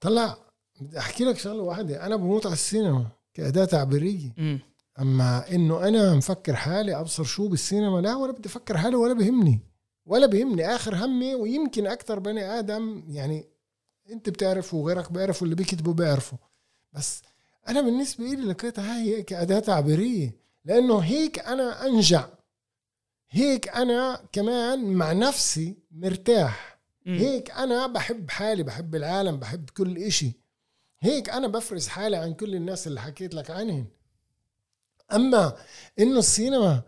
طلع 0.00 0.38
بدي 0.80 0.98
أحكي 0.98 1.24
لك 1.24 1.38
شغلة 1.38 1.62
واحدة. 1.62 2.06
أنا 2.06 2.16
بموت 2.16 2.46
على 2.46 2.52
السينما 2.52 3.06
كأداة 3.34 3.64
تعبيرية. 3.64 4.34
أما 4.98 5.50
إنه 5.50 5.88
أنا 5.88 6.14
مفكر 6.14 6.56
حالي 6.56 7.00
أبصر 7.00 7.24
شو 7.24 7.48
بالسينما 7.48 8.00
لا 8.00 8.14
ولا 8.14 8.32
بدي 8.32 8.48
أفكر 8.48 8.76
حالي 8.78 8.96
ولا 8.96 9.12
بهمني. 9.12 9.60
ولا 10.06 10.26
بيهمني 10.26 10.74
آخر 10.74 10.94
همي 10.94 11.34
ويمكن 11.34 11.86
أكثر 11.86 12.18
بني 12.18 12.44
آدم 12.44 13.04
يعني 13.08 13.48
أنت 14.10 14.28
بتعرف 14.28 14.74
وغيرك 14.74 15.12
بيعرف 15.12 15.42
واللي 15.42 15.54
بيكتبوا 15.54 15.92
بيعرفوا. 15.92 16.38
بس 16.92 17.22
أنا 17.68 17.80
بالنسبة 17.80 18.24
لي 18.24 18.36
لقيتها 18.36 19.02
هي 19.02 19.22
كأداة 19.22 19.58
تعبيرية. 19.58 20.45
لأنه 20.66 20.98
هيك 20.98 21.38
أنا 21.38 21.86
أنجع. 21.86 22.28
هيك 23.30 23.68
أنا 23.68 24.22
كمان 24.32 24.84
مع 24.84 25.12
نفسي 25.12 25.76
مرتاح. 25.90 26.78
هيك 27.06 27.50
أنا 27.50 27.86
بحب 27.86 28.30
حالي 28.30 28.62
بحب 28.62 28.94
العالم 28.94 29.36
بحب 29.36 29.70
كل 29.70 29.96
إشي. 29.96 30.32
هيك 31.00 31.30
أنا 31.30 31.48
بفرز 31.48 31.88
حالي 31.88 32.16
عن 32.16 32.34
كل 32.34 32.54
الناس 32.54 32.86
اللي 32.86 33.00
حكيت 33.00 33.34
لك 33.34 33.50
عنهم 33.50 33.86
أما 35.12 35.56
إنه 35.98 36.18
السينما 36.18 36.82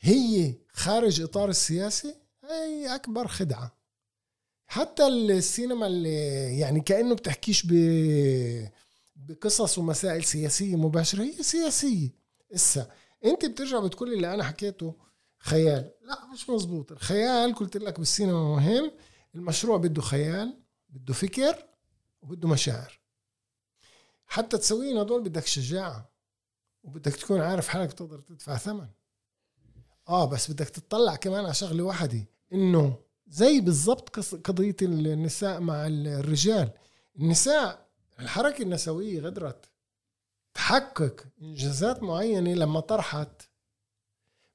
هي 0.00 0.54
خارج 0.72 1.20
إطار 1.20 1.48
السياسي 1.48 2.14
هي 2.44 2.94
أكبر 2.94 3.28
خدعة. 3.28 3.76
حتى 4.66 5.06
السينما 5.06 5.86
اللي 5.86 6.58
يعني 6.58 6.80
كأنه 6.80 7.14
بتحكيش 7.14 7.66
ب 7.66 7.72
بقصص 9.16 9.78
ومسائل 9.78 10.24
سياسية 10.24 10.76
مباشرة 10.76 11.22
هي 11.22 11.42
سياسية. 11.42 12.08
إسا 12.54 12.90
انت 13.24 13.44
بترجع 13.44 13.80
بتقول 13.80 14.12
اللي 14.12 14.34
أنا 14.34 14.44
حكيته 14.44 14.96
خيال. 15.38 15.90
لا 16.02 16.26
مش 16.32 16.50
مزبوط 16.50 16.92
الخيال 16.92 17.54
قلت 17.54 17.76
لك 17.76 17.98
بالسينما 17.98 18.56
مهم. 18.56 18.90
المشروع 19.34 19.76
بده 19.76 20.02
خيال 20.02 20.62
بده 20.88 21.14
فكر 21.14 21.66
وبده 22.22 22.48
مشاعر. 22.48 23.00
حتى 24.26 24.58
تسوينا 24.58 25.02
هدول 25.02 25.22
بدك 25.22 25.46
شجاعة 25.46 26.12
وبدك 26.82 27.16
تكون 27.16 27.40
عارف 27.40 27.68
حالك 27.68 27.92
تقدر 27.92 28.20
تدفع 28.20 28.56
ثمن. 28.56 28.88
آه 30.08 30.24
بس 30.24 30.50
بدك 30.50 30.68
تطلع 30.68 31.16
كمان 31.16 31.44
على 31.44 31.54
شغلة 31.54 31.82
واحدة 31.84 32.24
إنه 32.52 32.98
زي 33.28 33.60
بالضبط 33.60 34.18
قضية 34.46 34.76
النساء 34.82 35.60
مع 35.60 35.86
الرجال. 35.86 36.70
النساء 37.16 37.88
الحركة 38.20 38.62
النسوية 38.62 39.20
غدرت. 39.20 39.71
تحقق 40.62 41.24
إنجازات 41.42 42.02
معينة 42.02 42.54
لما 42.54 42.80
طرحت 42.80 43.42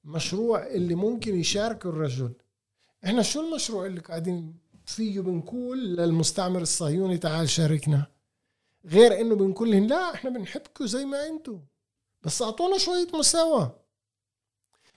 مشروع 0.03 0.67
اللي 0.67 0.95
ممكن 0.95 1.39
يشاركه 1.39 1.89
الرجل. 1.89 2.33
إحنا 3.05 3.21
شو 3.21 3.41
المشروع 3.41 3.85
اللي 3.85 3.99
قاعدين 4.01 4.55
فيه 4.85 5.19
بنقول 5.19 5.95
للمستعمر 5.95 6.61
الصهيوني 6.61 7.17
تعال 7.17 7.49
شاركنا؟ 7.49 8.05
غير 8.85 9.21
إنه 9.21 9.35
بنقول 9.35 9.71
لهم 9.71 9.87
لا 9.87 10.13
إحنا 10.13 10.29
بنحبكم 10.29 10.85
زي 10.85 11.05
ما 11.05 11.27
أنتم. 11.27 11.59
بس 12.21 12.41
أعطونا 12.41 12.77
شوية 12.77 13.07
مساواة. 13.13 13.79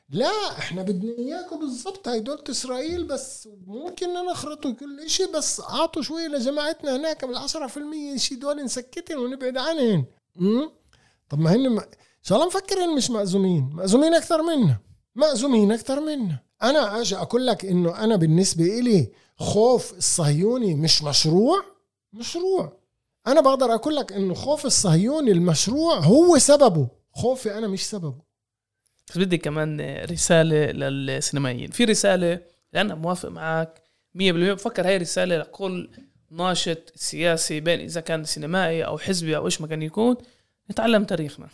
لا 0.09 0.59
إحنا 0.59 0.83
بدنا 0.83 1.19
إياكم 1.19 1.59
بالضبط 1.59 2.09
هاي 2.09 2.21
دولة 2.21 2.45
إسرائيل 2.51 3.05
بس 3.05 3.49
ممكن 3.67 4.15
نخرطوا 4.15 4.73
كل 4.73 5.01
إشي 5.01 5.27
بس 5.27 5.61
أعطوا 5.61 6.03
شوية 6.03 6.29
لجماعتنا 6.29 6.97
هناك 6.97 7.25
بالعشرة 7.25 7.67
في 7.67 7.77
المية 7.77 8.17
شي 8.17 8.35
دول 8.35 8.65
نسكتهم 8.65 9.23
ونبعد 9.23 9.57
عنهم. 9.57 10.07
طب 11.31 11.39
ما 11.39 11.55
هن. 11.55 11.67
إن 11.67 11.81
شاء 12.23 12.39
الله 12.39 12.49
مفكرين 12.49 12.97
مش 12.97 13.11
مأزومين. 13.11 13.71
مأزومين 13.73 14.15
أكثر 14.15 14.43
منا. 14.43 14.79
مأزومين 15.15 15.73
أكثر 15.73 16.01
منا. 16.01 16.39
أنا 16.63 17.01
أجي 17.01 17.17
أقول 17.17 17.47
لك 17.47 17.65
إنه 17.65 18.05
أنا 18.05 18.17
بالنسبة 18.17 18.65
إلي 18.79 19.13
خوف 19.37 19.93
الصهيوني 19.99 20.75
مش 20.75 21.03
مشروع 21.03 21.65
مشروع. 22.13 22.81
أنا 23.27 23.41
بقدر 23.41 23.75
أقول 23.75 23.97
لك 23.97 24.13
إنه 24.13 24.35
خوف 24.35 24.67
الصهيوني 24.67 25.31
المشروع 25.33 25.99
هو 25.99 26.39
سببه. 26.39 26.89
خوفي 27.13 27.59
أنا 27.59 27.69
مش 27.69 27.87
سببه. 27.87 28.23
بس 29.09 29.19
بدي 29.19 29.39
كمان 29.39 29.81
رسالة 30.11 30.67
للسينمائيين. 30.73 31.71
في 31.71 31.85
رسالة 31.85 32.41
لأنا 32.73 32.95
موافق 32.95 33.29
معك 33.29 33.83
100% 34.15 34.21
بفكر 34.53 34.87
هاي 34.87 34.97
رسالة 34.97 35.37
لكل 35.39 35.91
ناشط 36.31 36.93
سياسي 36.95 37.61
بين 37.61 37.81
إذا 37.81 38.01
كان 38.01 38.25
سينمائي 38.25 38.85
أو 38.85 38.99
حزبي 38.99 39.37
أو 39.37 39.47
إيش 39.47 39.61
ما 39.61 39.67
كان 39.67 39.83
يكون. 39.83 40.17
نتعلم 40.71 41.05
تاريخنا. 41.05 41.49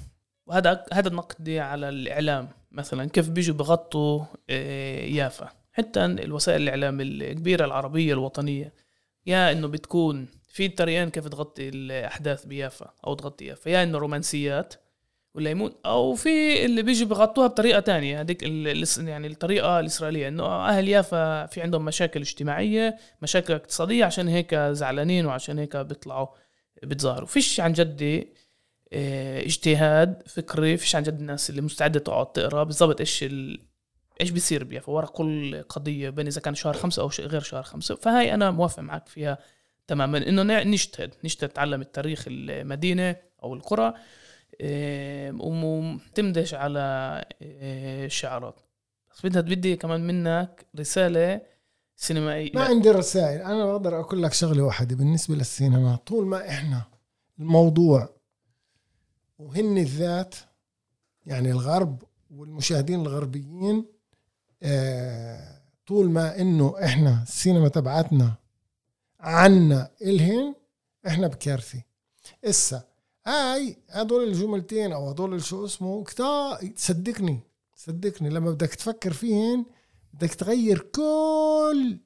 وهذا 0.46 0.84
هذا 0.92 1.10
نقدي 1.10 1.60
على 1.60 1.88
الإعلام 1.88 2.48
مثلا 2.72 3.08
كيف 3.08 3.28
بيجوا 3.28 3.56
بغطوا 3.56 4.24
آه، 4.50 5.04
يافا. 5.04 5.48
حتى 5.72 6.04
الوسائل 6.04 6.62
الإعلام 6.62 7.00
الكبيرة 7.00 7.64
العربية 7.64 8.12
الوطنية 8.12 8.72
يا 9.26 9.52
إنه 9.52 9.68
بتكون 9.68 10.28
في 10.48 10.68
طريقين 10.68 11.10
كيف 11.10 11.28
تغطي 11.28 11.68
الأحداث 11.68 12.44
بيافا 12.46 12.92
أو 13.06 13.14
تغطي 13.14 13.44
يافا. 13.44 13.70
يا 13.70 13.82
إنه 13.82 13.98
رومانسيات 13.98 14.74
ولا 15.34 15.50
يموت 15.50 15.76
أو 15.86 16.14
في 16.14 16.64
اللي 16.64 16.82
بيجوا 16.82 17.08
بغطوها 17.08 17.46
بطريقة 17.46 17.80
تانية. 17.80 18.20
هذيك 18.20 18.42
يعني 18.98 19.26
الطريقة 19.26 19.80
الإسرائيلية 19.80 20.28
إنه 20.28 20.44
أهل 20.44 20.88
يافا 20.88 21.46
في 21.46 21.60
عندهم 21.60 21.84
مشاكل 21.84 22.20
اجتماعية 22.20 22.96
مشاكل 23.22 23.54
اقتصادية 23.54 24.04
عشان 24.04 24.28
هيك 24.28 24.54
زعلانين 24.54 25.26
وعشان 25.26 25.58
هيك 25.58 25.76
بيطلعوا 25.76 26.26
بتظاهروا. 26.82 27.26
فيش 27.26 27.60
عن 27.60 27.72
جد 27.72 28.26
اجتهاد 28.92 30.22
فكري 30.26 30.76
فيش 30.76 30.96
عن 30.96 31.02
جد 31.02 31.20
الناس 31.20 31.50
اللي 31.50 31.60
مستعدة 31.60 32.00
تقعد 32.00 32.32
تقرأ. 32.32 32.64
بالضبط 32.64 33.00
إيش 33.00 33.22
ال... 33.22 33.60
إيش 34.20 34.30
بيصير 34.30 34.64
بيافا 34.64 34.92
ورا 34.92 35.06
كل 35.06 35.62
قضية 35.62 36.10
بين 36.10 36.26
إذا 36.26 36.40
كان 36.40 36.54
شهر 36.54 36.74
خمسة 36.74 37.02
أو 37.02 37.10
غير 37.20 37.40
شهر 37.40 37.62
خمسة 37.62 37.94
فهاي 37.94 38.34
أنا 38.34 38.50
موافق 38.50 38.80
معك 38.80 39.08
فيها 39.08 39.38
تماما. 39.86 40.28
إنه 40.28 40.42
نجتهد 40.42 41.14
نجتهد 41.24 41.50
نتعلم 41.50 41.80
التاريخ 41.80 42.24
المدينة 42.28 43.16
أو 43.42 43.54
القرى 43.54 43.94
وتمدش 45.40 46.54
على 46.54 47.24
الشعارات 47.42 48.60
بس 49.10 49.26
بدها 49.26 49.42
بدي 49.42 49.76
كمان 49.76 50.06
منك 50.06 50.66
رسالة 50.78 51.40
سينمائية. 51.96 52.50
ما 52.54 52.64
عندي 52.64 52.90
رسائل. 52.90 53.40
أنا 53.40 53.66
بقدر 53.66 54.00
أقول 54.00 54.22
لك 54.22 54.32
شغلة 54.32 54.62
واحدة 54.62 54.96
بالنسبة 54.96 55.34
للسينما. 55.34 55.96
طول 55.96 56.26
ما 56.26 56.48
إحنا 56.48 56.82
الموضوع 57.38 58.15
وهن 59.38 59.78
الذات 59.78 60.34
يعني 61.26 61.50
الغرب 61.50 62.02
والمشاهدين 62.30 63.00
الغربيين 63.00 63.84
آه 64.62 65.60
طول 65.86 66.10
ما 66.10 66.40
إنه 66.40 66.74
إحنا 66.84 67.22
السينما 67.22 67.68
تبعتنا 67.68 68.34
عنا 69.20 69.90
الهن 70.02 70.54
إحنا 71.06 71.26
بكارثة. 71.26 71.82
إسا 72.44 72.82
هاي 73.26 73.76
هدول 73.90 74.28
الجملتين 74.28 74.92
أو 74.92 75.10
هدول 75.10 75.42
شو 75.42 75.64
اسمه 75.64 76.04
كتار 76.04 76.72
صدقني 76.76 77.40
صدقني 77.76 78.28
لما 78.28 78.50
بدك 78.50 78.74
تفكر 78.74 79.12
فيهن 79.12 79.64
بدك 80.14 80.34
تغير 80.34 80.78
كل 80.78 81.98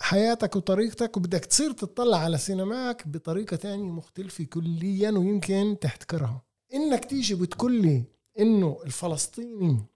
حياتك 0.00 0.56
وطريقتك 0.56 1.16
وبدك 1.16 1.44
تصير 1.44 1.72
تطلع 1.72 2.18
على 2.18 2.38
سينماك 2.38 3.08
بطريقة 3.08 3.56
تانية 3.56 3.90
مختلفة 3.90 4.44
كليا 4.44 5.10
ويمكن 5.10 5.76
تحتكرها. 5.80 6.42
إنك 6.74 7.04
تيجي 7.04 7.34
بتقول 7.34 7.82
لي 7.82 8.04
إنه 8.38 8.80
الفلسطيني 8.86 9.86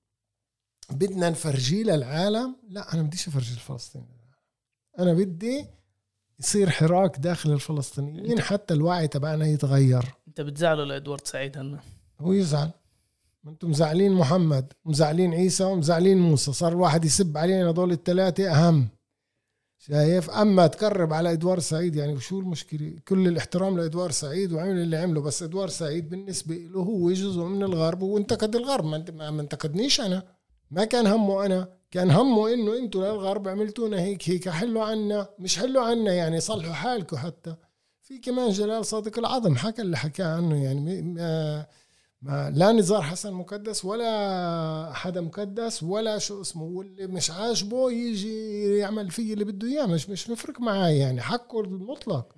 بدنا 0.90 1.30
نفرجيه 1.30 1.82
للعالم؟ 1.82 2.56
لا 2.68 2.94
أنا 2.94 3.02
بديش 3.02 3.28
أفرجي 3.28 3.54
الفلسطيني 3.54 4.06
أنا 4.98 5.12
بدي 5.12 5.66
يصير 6.40 6.70
حراك 6.70 7.18
داخل 7.18 7.52
الفلسطينيين 7.52 8.40
حتى 8.40 8.74
الوعي 8.74 9.08
تبعنا 9.08 9.46
يتغير. 9.46 10.04
أنت 10.28 10.40
بتزعله 10.40 10.84
لادوارد 10.84 11.26
سعيد 11.26 11.58
هلا؟ 11.58 11.78
هو 12.20 12.32
يزعل. 12.32 12.70
أنتم 13.46 13.70
مزعلين 13.70 14.12
محمد 14.12 14.72
مزعلين 14.84 15.34
عيسى 15.34 15.64
ومزعلين 15.64 16.18
موسى. 16.18 16.52
صار 16.52 16.72
الواحد 16.72 17.04
يسب 17.04 17.38
علينا 17.38 17.70
هذول 17.70 17.92
الثلاثة 17.92 18.50
أهم. 18.52 18.88
شايف؟ 19.86 20.30
أما 20.30 20.66
تقرب 20.66 21.12
على 21.12 21.32
إدوار 21.32 21.58
سعيد 21.58 21.96
يعني 21.96 22.20
شو 22.20 22.40
المشكلة؟ 22.40 22.92
كل 23.08 23.28
الاحترام 23.28 23.78
لإدوار 23.78 24.10
سعيد 24.10 24.52
وعمل 24.52 24.82
اللي 24.82 24.96
عمله 24.96 25.20
بس 25.20 25.42
إدوار 25.42 25.68
سعيد 25.68 26.10
بالنسبة 26.10 26.54
له 26.54 26.80
هو 26.80 27.12
جزء 27.12 27.42
من 27.42 27.62
الغرب 27.62 28.02
وانتقد 28.02 28.56
الغرب. 28.56 28.84
ما 28.84 29.40
انتقدنيش 29.40 30.00
أنا. 30.00 30.22
ما 30.70 30.84
كان 30.84 31.06
همه 31.06 31.46
أنا. 31.46 31.68
كان 31.90 32.10
همه 32.10 32.52
إنه 32.54 32.78
أنتم 32.78 33.00
للغرب 33.00 33.48
عملتونا 33.48 34.00
هيك 34.00 34.28
هيك 34.28 34.48
حلوا 34.48 34.84
عنا 34.84 35.28
مش 35.38 35.58
حلوا 35.58 35.82
عنا 35.82 36.12
يعني 36.12 36.40
صلحوا 36.40 36.72
حالكم 36.72 37.16
حتى. 37.16 37.54
في 38.02 38.18
كمان 38.18 38.50
جلال 38.50 38.86
صادق 38.86 39.18
العظم 39.18 39.56
حكى 39.56 39.82
اللي 39.82 39.96
حكى 39.96 40.22
عنه 40.22 40.64
يعني 40.64 41.02
ما 41.02 41.66
ما 42.22 42.50
لا 42.50 42.72
نزار 42.72 43.02
حسن 43.02 43.32
مكدس 43.34 43.84
ولا 43.84 44.92
حدا 44.94 45.20
مكدس 45.20 45.82
ولا 45.82 46.18
شو 46.18 46.40
اسمه 46.40 46.64
واللي 46.64 47.06
مش 47.06 47.30
عاجبه 47.30 47.90
يجي 47.90 48.76
يعمل 48.78 49.10
فيه 49.10 49.32
اللي 49.32 49.44
بده 49.44 49.68
إياه. 49.68 49.86
مش 49.86 50.08
مش 50.08 50.30
مفرق 50.30 50.60
معي 50.60 50.98
يعني 50.98 51.20
حقه 51.20 51.60
المطلق. 51.60 52.34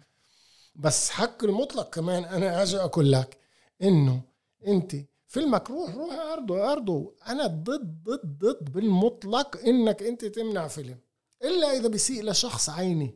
بس 0.74 1.10
حق 1.10 1.44
المطلق 1.44 1.90
كمان 1.94 2.24
أنا 2.24 2.62
أجي 2.62 2.76
أقول 2.76 3.12
لك 3.12 3.38
إنه 3.82 4.22
أنت 4.66 4.96
فيلمك 5.26 5.70
روح 5.70 5.94
روح 5.94 6.14
اعرضه 6.14 6.64
اعرضه 6.64 7.14
أنا 7.28 7.46
ضد 7.46 8.02
ضد 8.04 8.38
ضد 8.38 8.72
بالمطلق 8.72 9.56
إنك 9.56 10.02
أنت 10.02 10.24
تمنع 10.24 10.68
فيلم 10.68 10.98
إلا 11.44 11.76
إذا 11.76 11.88
بيسيء 11.88 12.24
لشخص 12.30 12.70
عيني. 12.70 13.14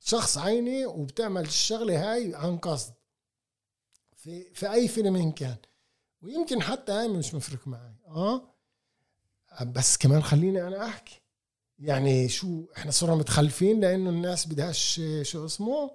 شخص 0.00 0.38
عيني 0.38 0.86
وبتعمل 0.86 1.42
الشغلة 1.42 2.12
هاي 2.12 2.34
عن 2.34 2.58
قصد. 2.58 2.92
في 4.26 4.54
في 4.54 4.72
أي 4.72 4.88
فيلم 4.88 5.16
إن 5.16 5.32
كان. 5.32 5.56
ويمكن 6.22 6.62
حتى 6.62 6.92
هاي 6.92 7.08
مش 7.08 7.34
مفرق 7.34 7.68
معي 7.68 7.94
آه؟ 8.08 8.54
بس 9.62 9.96
كمان 9.96 10.22
خليني 10.22 10.66
أنا 10.66 10.86
أحكي. 10.86 11.20
يعني 11.78 12.28
شو 12.28 12.66
إحنا 12.76 12.90
صرنا 12.90 13.14
متخلفين 13.14 13.80
لأنه 13.80 14.10
الناس 14.10 14.46
بدهاش 14.46 15.00
شو 15.22 15.46
اسمه؟ 15.46 15.90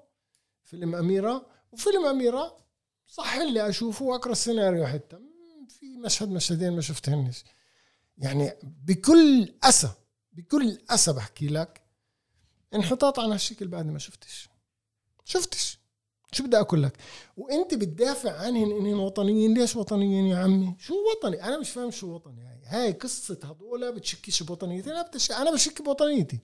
فيلم 0.63 0.95
أميرة. 0.95 1.45
وفيلم 1.71 2.05
أميرة 2.05 2.57
صح 3.07 3.34
اللي 3.34 3.69
أشوفه 3.69 4.05
واقرا 4.05 4.32
السيناريو 4.32 4.88
حتى. 4.88 5.19
في 5.69 5.97
مشهد 5.97 6.29
مشهدين 6.29 6.73
ما 6.73 6.82
شفتهنش. 6.82 7.43
يعني 8.17 8.53
بكل 8.63 9.53
أسى 9.63 9.91
بكل 10.32 10.77
أسى 10.89 11.13
بحكي 11.13 11.47
لك 11.47 11.82
انحطاط 12.73 13.19
عن 13.19 13.32
هالشكل 13.32 13.67
بعد 13.67 13.86
ما 13.86 13.99
شفتش. 13.99 14.49
شفتش. 15.25 15.80
شو 16.34 16.43
بدي 16.43 16.57
أقول 16.57 16.84
لك؟ 16.84 16.97
وأنت 17.38 17.73
بتدافع 17.73 18.32
عنهن 18.32 18.71
انهن 18.71 18.93
وطنيين. 18.93 19.53
ليش 19.53 19.75
وطنيين 19.75 20.25
يا 20.25 20.38
عمي؟ 20.38 20.75
شو 20.79 20.93
وطني؟ 21.11 21.43
أنا 21.43 21.59
مش 21.59 21.69
فاهم 21.69 21.91
شو 21.91 22.15
وطني. 22.15 22.41
هاي 22.41 22.61
هاي 22.65 22.91
قصة 22.91 23.39
هذول 23.43 23.91
بتشكيش 23.91 24.43
بوطنيتي. 24.43 24.91
أنا 24.91 25.01
بتش... 25.01 25.32
أنا 25.32 25.51
بشك 25.51 25.82
بوطنيتي. 25.82 26.39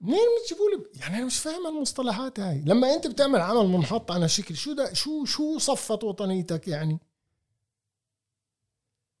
منين 0.00 0.18
بتجيبوا 0.42 0.70
لي؟ 0.70 1.00
يعني 1.00 1.16
أنا 1.16 1.26
مش 1.26 1.38
فاهم 1.38 1.66
المصطلحات 1.66 2.40
هاي. 2.40 2.62
لما 2.66 2.94
أنت 2.94 3.06
بتعمل 3.06 3.40
عمل 3.40 3.66
منحط 3.66 4.10
على 4.10 4.28
شكل 4.28 4.56
شو 4.56 4.72
ده 4.72 4.92
شو 4.92 5.24
شو 5.24 5.58
صفت 5.58 6.04
وطنيتك 6.04 6.68
يعني؟ 6.68 6.98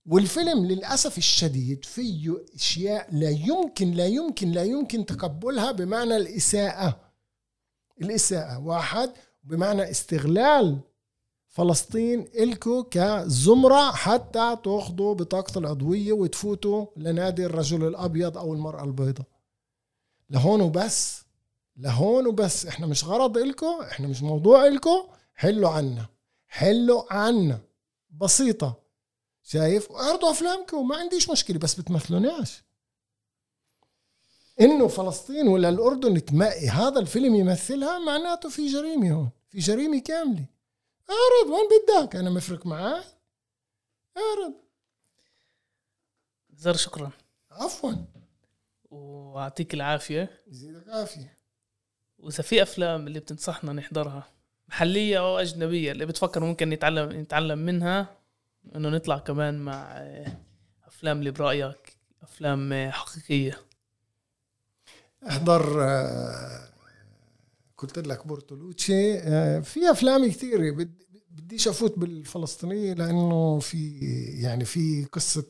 والفيلم 0.06 0.64
للأسف 0.66 1.18
الشديد 1.18 1.84
فيه 1.84 2.44
أشياء 2.54 3.14
لا 3.14 3.30
يمكن 3.30 3.90
لا 3.90 4.06
يمكن 4.06 4.50
لا 4.50 4.64
يمكن 4.64 5.06
تقبلها 5.06 5.72
بمعنى 5.72 6.16
الإساءة. 6.16 7.11
الإساءة. 8.00 8.58
واحد 8.58 9.12
بمعنى 9.44 9.90
استغلال 9.90 10.80
فلسطين 11.48 12.28
إلكو 12.34 12.84
كزمرة 12.84 13.92
حتى 13.92 14.56
تأخذوا 14.64 15.14
بطاقة 15.14 15.58
العضوية 15.58 16.12
وتفوتوا 16.12 16.86
لنادي 16.96 17.46
الرجل 17.46 17.88
الأبيض 17.88 18.38
أو 18.38 18.54
المرأة 18.54 18.84
البيضاء. 18.84 19.26
لهون 20.30 20.60
وبس. 20.60 21.22
لهون 21.76 22.26
وبس. 22.26 22.66
إحنا 22.66 22.86
مش 22.86 23.04
غرض 23.04 23.38
إلكو 23.38 23.82
إحنا 23.82 24.08
مش 24.08 24.22
موضوع 24.22 24.66
إلكو. 24.66 25.08
حلوا 25.34 25.70
عنا. 25.70 26.06
حلوا 26.46 27.12
عنا. 27.12 27.60
بسيطة. 28.10 28.82
شايف؟ 29.42 29.90
واعرضوا 29.90 30.30
أفلامكم. 30.30 30.88
ما 30.88 30.96
عنديش 30.96 31.30
مشكلة 31.30 31.58
بس 31.58 31.74
بتمثلوناش. 31.80 32.64
إنه 34.62 34.88
فلسطين 34.88 35.48
ولا 35.48 35.68
الأردن 35.68 36.24
تمائي 36.24 36.68
هذا 36.68 37.00
الفيلم 37.00 37.34
يمثلها 37.34 37.98
معناته 37.98 38.48
في 38.48 38.66
جريمة 38.66 39.12
هون 39.12 39.30
في 39.48 39.58
جريمة 39.58 40.00
كاملة. 40.00 40.44
أعرض 41.10 41.50
وين 41.52 41.68
بدك؟ 41.68 42.16
أنا 42.16 42.30
مفرق 42.30 42.66
معاه 42.66 43.04
أعرض. 44.16 44.54
زر 46.50 46.76
شكرا. 46.76 47.10
عفوا. 47.50 47.92
واعطيك 48.90 49.74
العافية. 49.74 50.30
يزيدك 50.46 50.88
عافية. 50.88 51.38
وإذا 52.18 52.42
في 52.42 52.62
أفلام 52.62 53.06
اللي 53.06 53.20
بتنصحنا 53.20 53.72
نحضرها 53.72 54.28
محلية 54.68 55.18
أو 55.18 55.38
أجنبية 55.38 55.92
اللي 55.92 56.06
بتفكر 56.06 56.44
ممكن 56.44 56.70
نتعلم 56.70 57.20
نتعلم 57.20 57.58
منها 57.58 58.16
إنه 58.76 58.88
نطلع 58.88 59.18
كمان 59.18 59.58
مع 59.58 60.02
أفلام 60.86 61.18
اللي 61.18 61.30
برأيك 61.30 61.96
أفلام 62.22 62.90
حقيقية. 62.90 63.58
احضر 65.28 65.82
آه، 65.84 66.68
قلت 67.78 67.98
لك 67.98 68.26
بورتولوتشي 68.26 69.18
آه، 69.18 69.60
في 69.60 69.90
أفلام 69.90 70.30
كثيره 70.30 70.86
بديش 71.30 71.68
أفوت 71.68 71.98
بالفلسطينيه 71.98 72.92
لأنه 72.94 73.58
في 73.58 73.98
يعني 74.42 74.64
في 74.64 75.04
قصة 75.04 75.44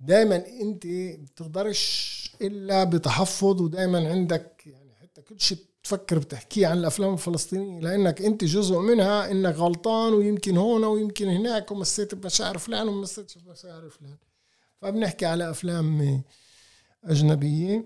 دائما 0.00 0.46
أنت 0.60 0.86
بتقدرش 1.20 2.08
إلا 2.42 2.84
بتحفظ 2.84 3.60
ودائما 3.62 4.08
عندك 4.08 4.62
يعني 4.66 4.94
حتى 4.94 5.22
كل 5.22 5.40
شيء 5.40 5.58
تفكر 5.82 6.18
بتحكيه 6.18 6.66
عن 6.66 6.78
الأفلام 6.78 7.12
الفلسطينية 7.12 7.80
لأنك 7.80 8.22
أنت 8.22 8.44
جزء 8.44 8.78
منها 8.78 9.30
إنك 9.30 9.54
غلطان 9.54 10.12
ويمكن 10.12 10.56
هون 10.56 10.84
ويمكن 10.84 11.28
هناك 11.28 11.70
ومسيت 11.70 12.14
بمشاعر 12.14 12.58
فلان 12.58 12.88
ومسيت 12.88 13.38
بمشاعر 13.38 13.90
فلان. 13.90 14.16
فبنحكي 14.82 15.26
على 15.26 15.50
أفلام 15.50 16.22
أجنبية. 17.04 17.84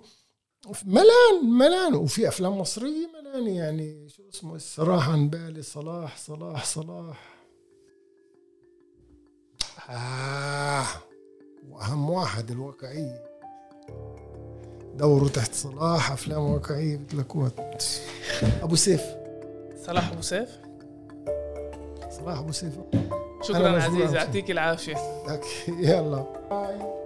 ملان 0.85 1.45
ملان. 1.59 1.95
وفي 1.95 2.29
أفلام 2.29 2.59
مصرية 2.59 3.07
ملان 3.21 3.49
يعني 3.49 4.09
شو 4.09 4.23
اسمه 4.35 4.55
الصراحة 4.55 5.13
عن 5.13 5.29
بالي. 5.29 5.63
صلاح 5.63 6.17
صلاح 6.17 6.65
صلاح. 6.65 7.33
آه. 9.91 10.87
وأهم 11.71 12.11
واحد 12.11 12.51
الواقعية. 12.51 13.25
دوروا 14.95 15.29
تحت 15.29 15.55
صلاح 15.55 16.13
أفلام 16.13 16.43
واقعية 16.43 16.97
بتلاقوها 16.97 17.53
أبو 18.63 18.77
سيف. 18.77 19.03
صلاح 19.87 20.13
أبو 20.13 20.23
سيف؟ 20.23 20.49
صلاح 22.11 22.39
أبو 22.39 22.53
سيف. 22.53 22.75
شكرا 23.43 23.83
عزيزي 23.83 24.17
يعطيك 24.17 24.51
العافية. 24.51 24.97
يلا. 25.69 26.27
باي 26.51 27.02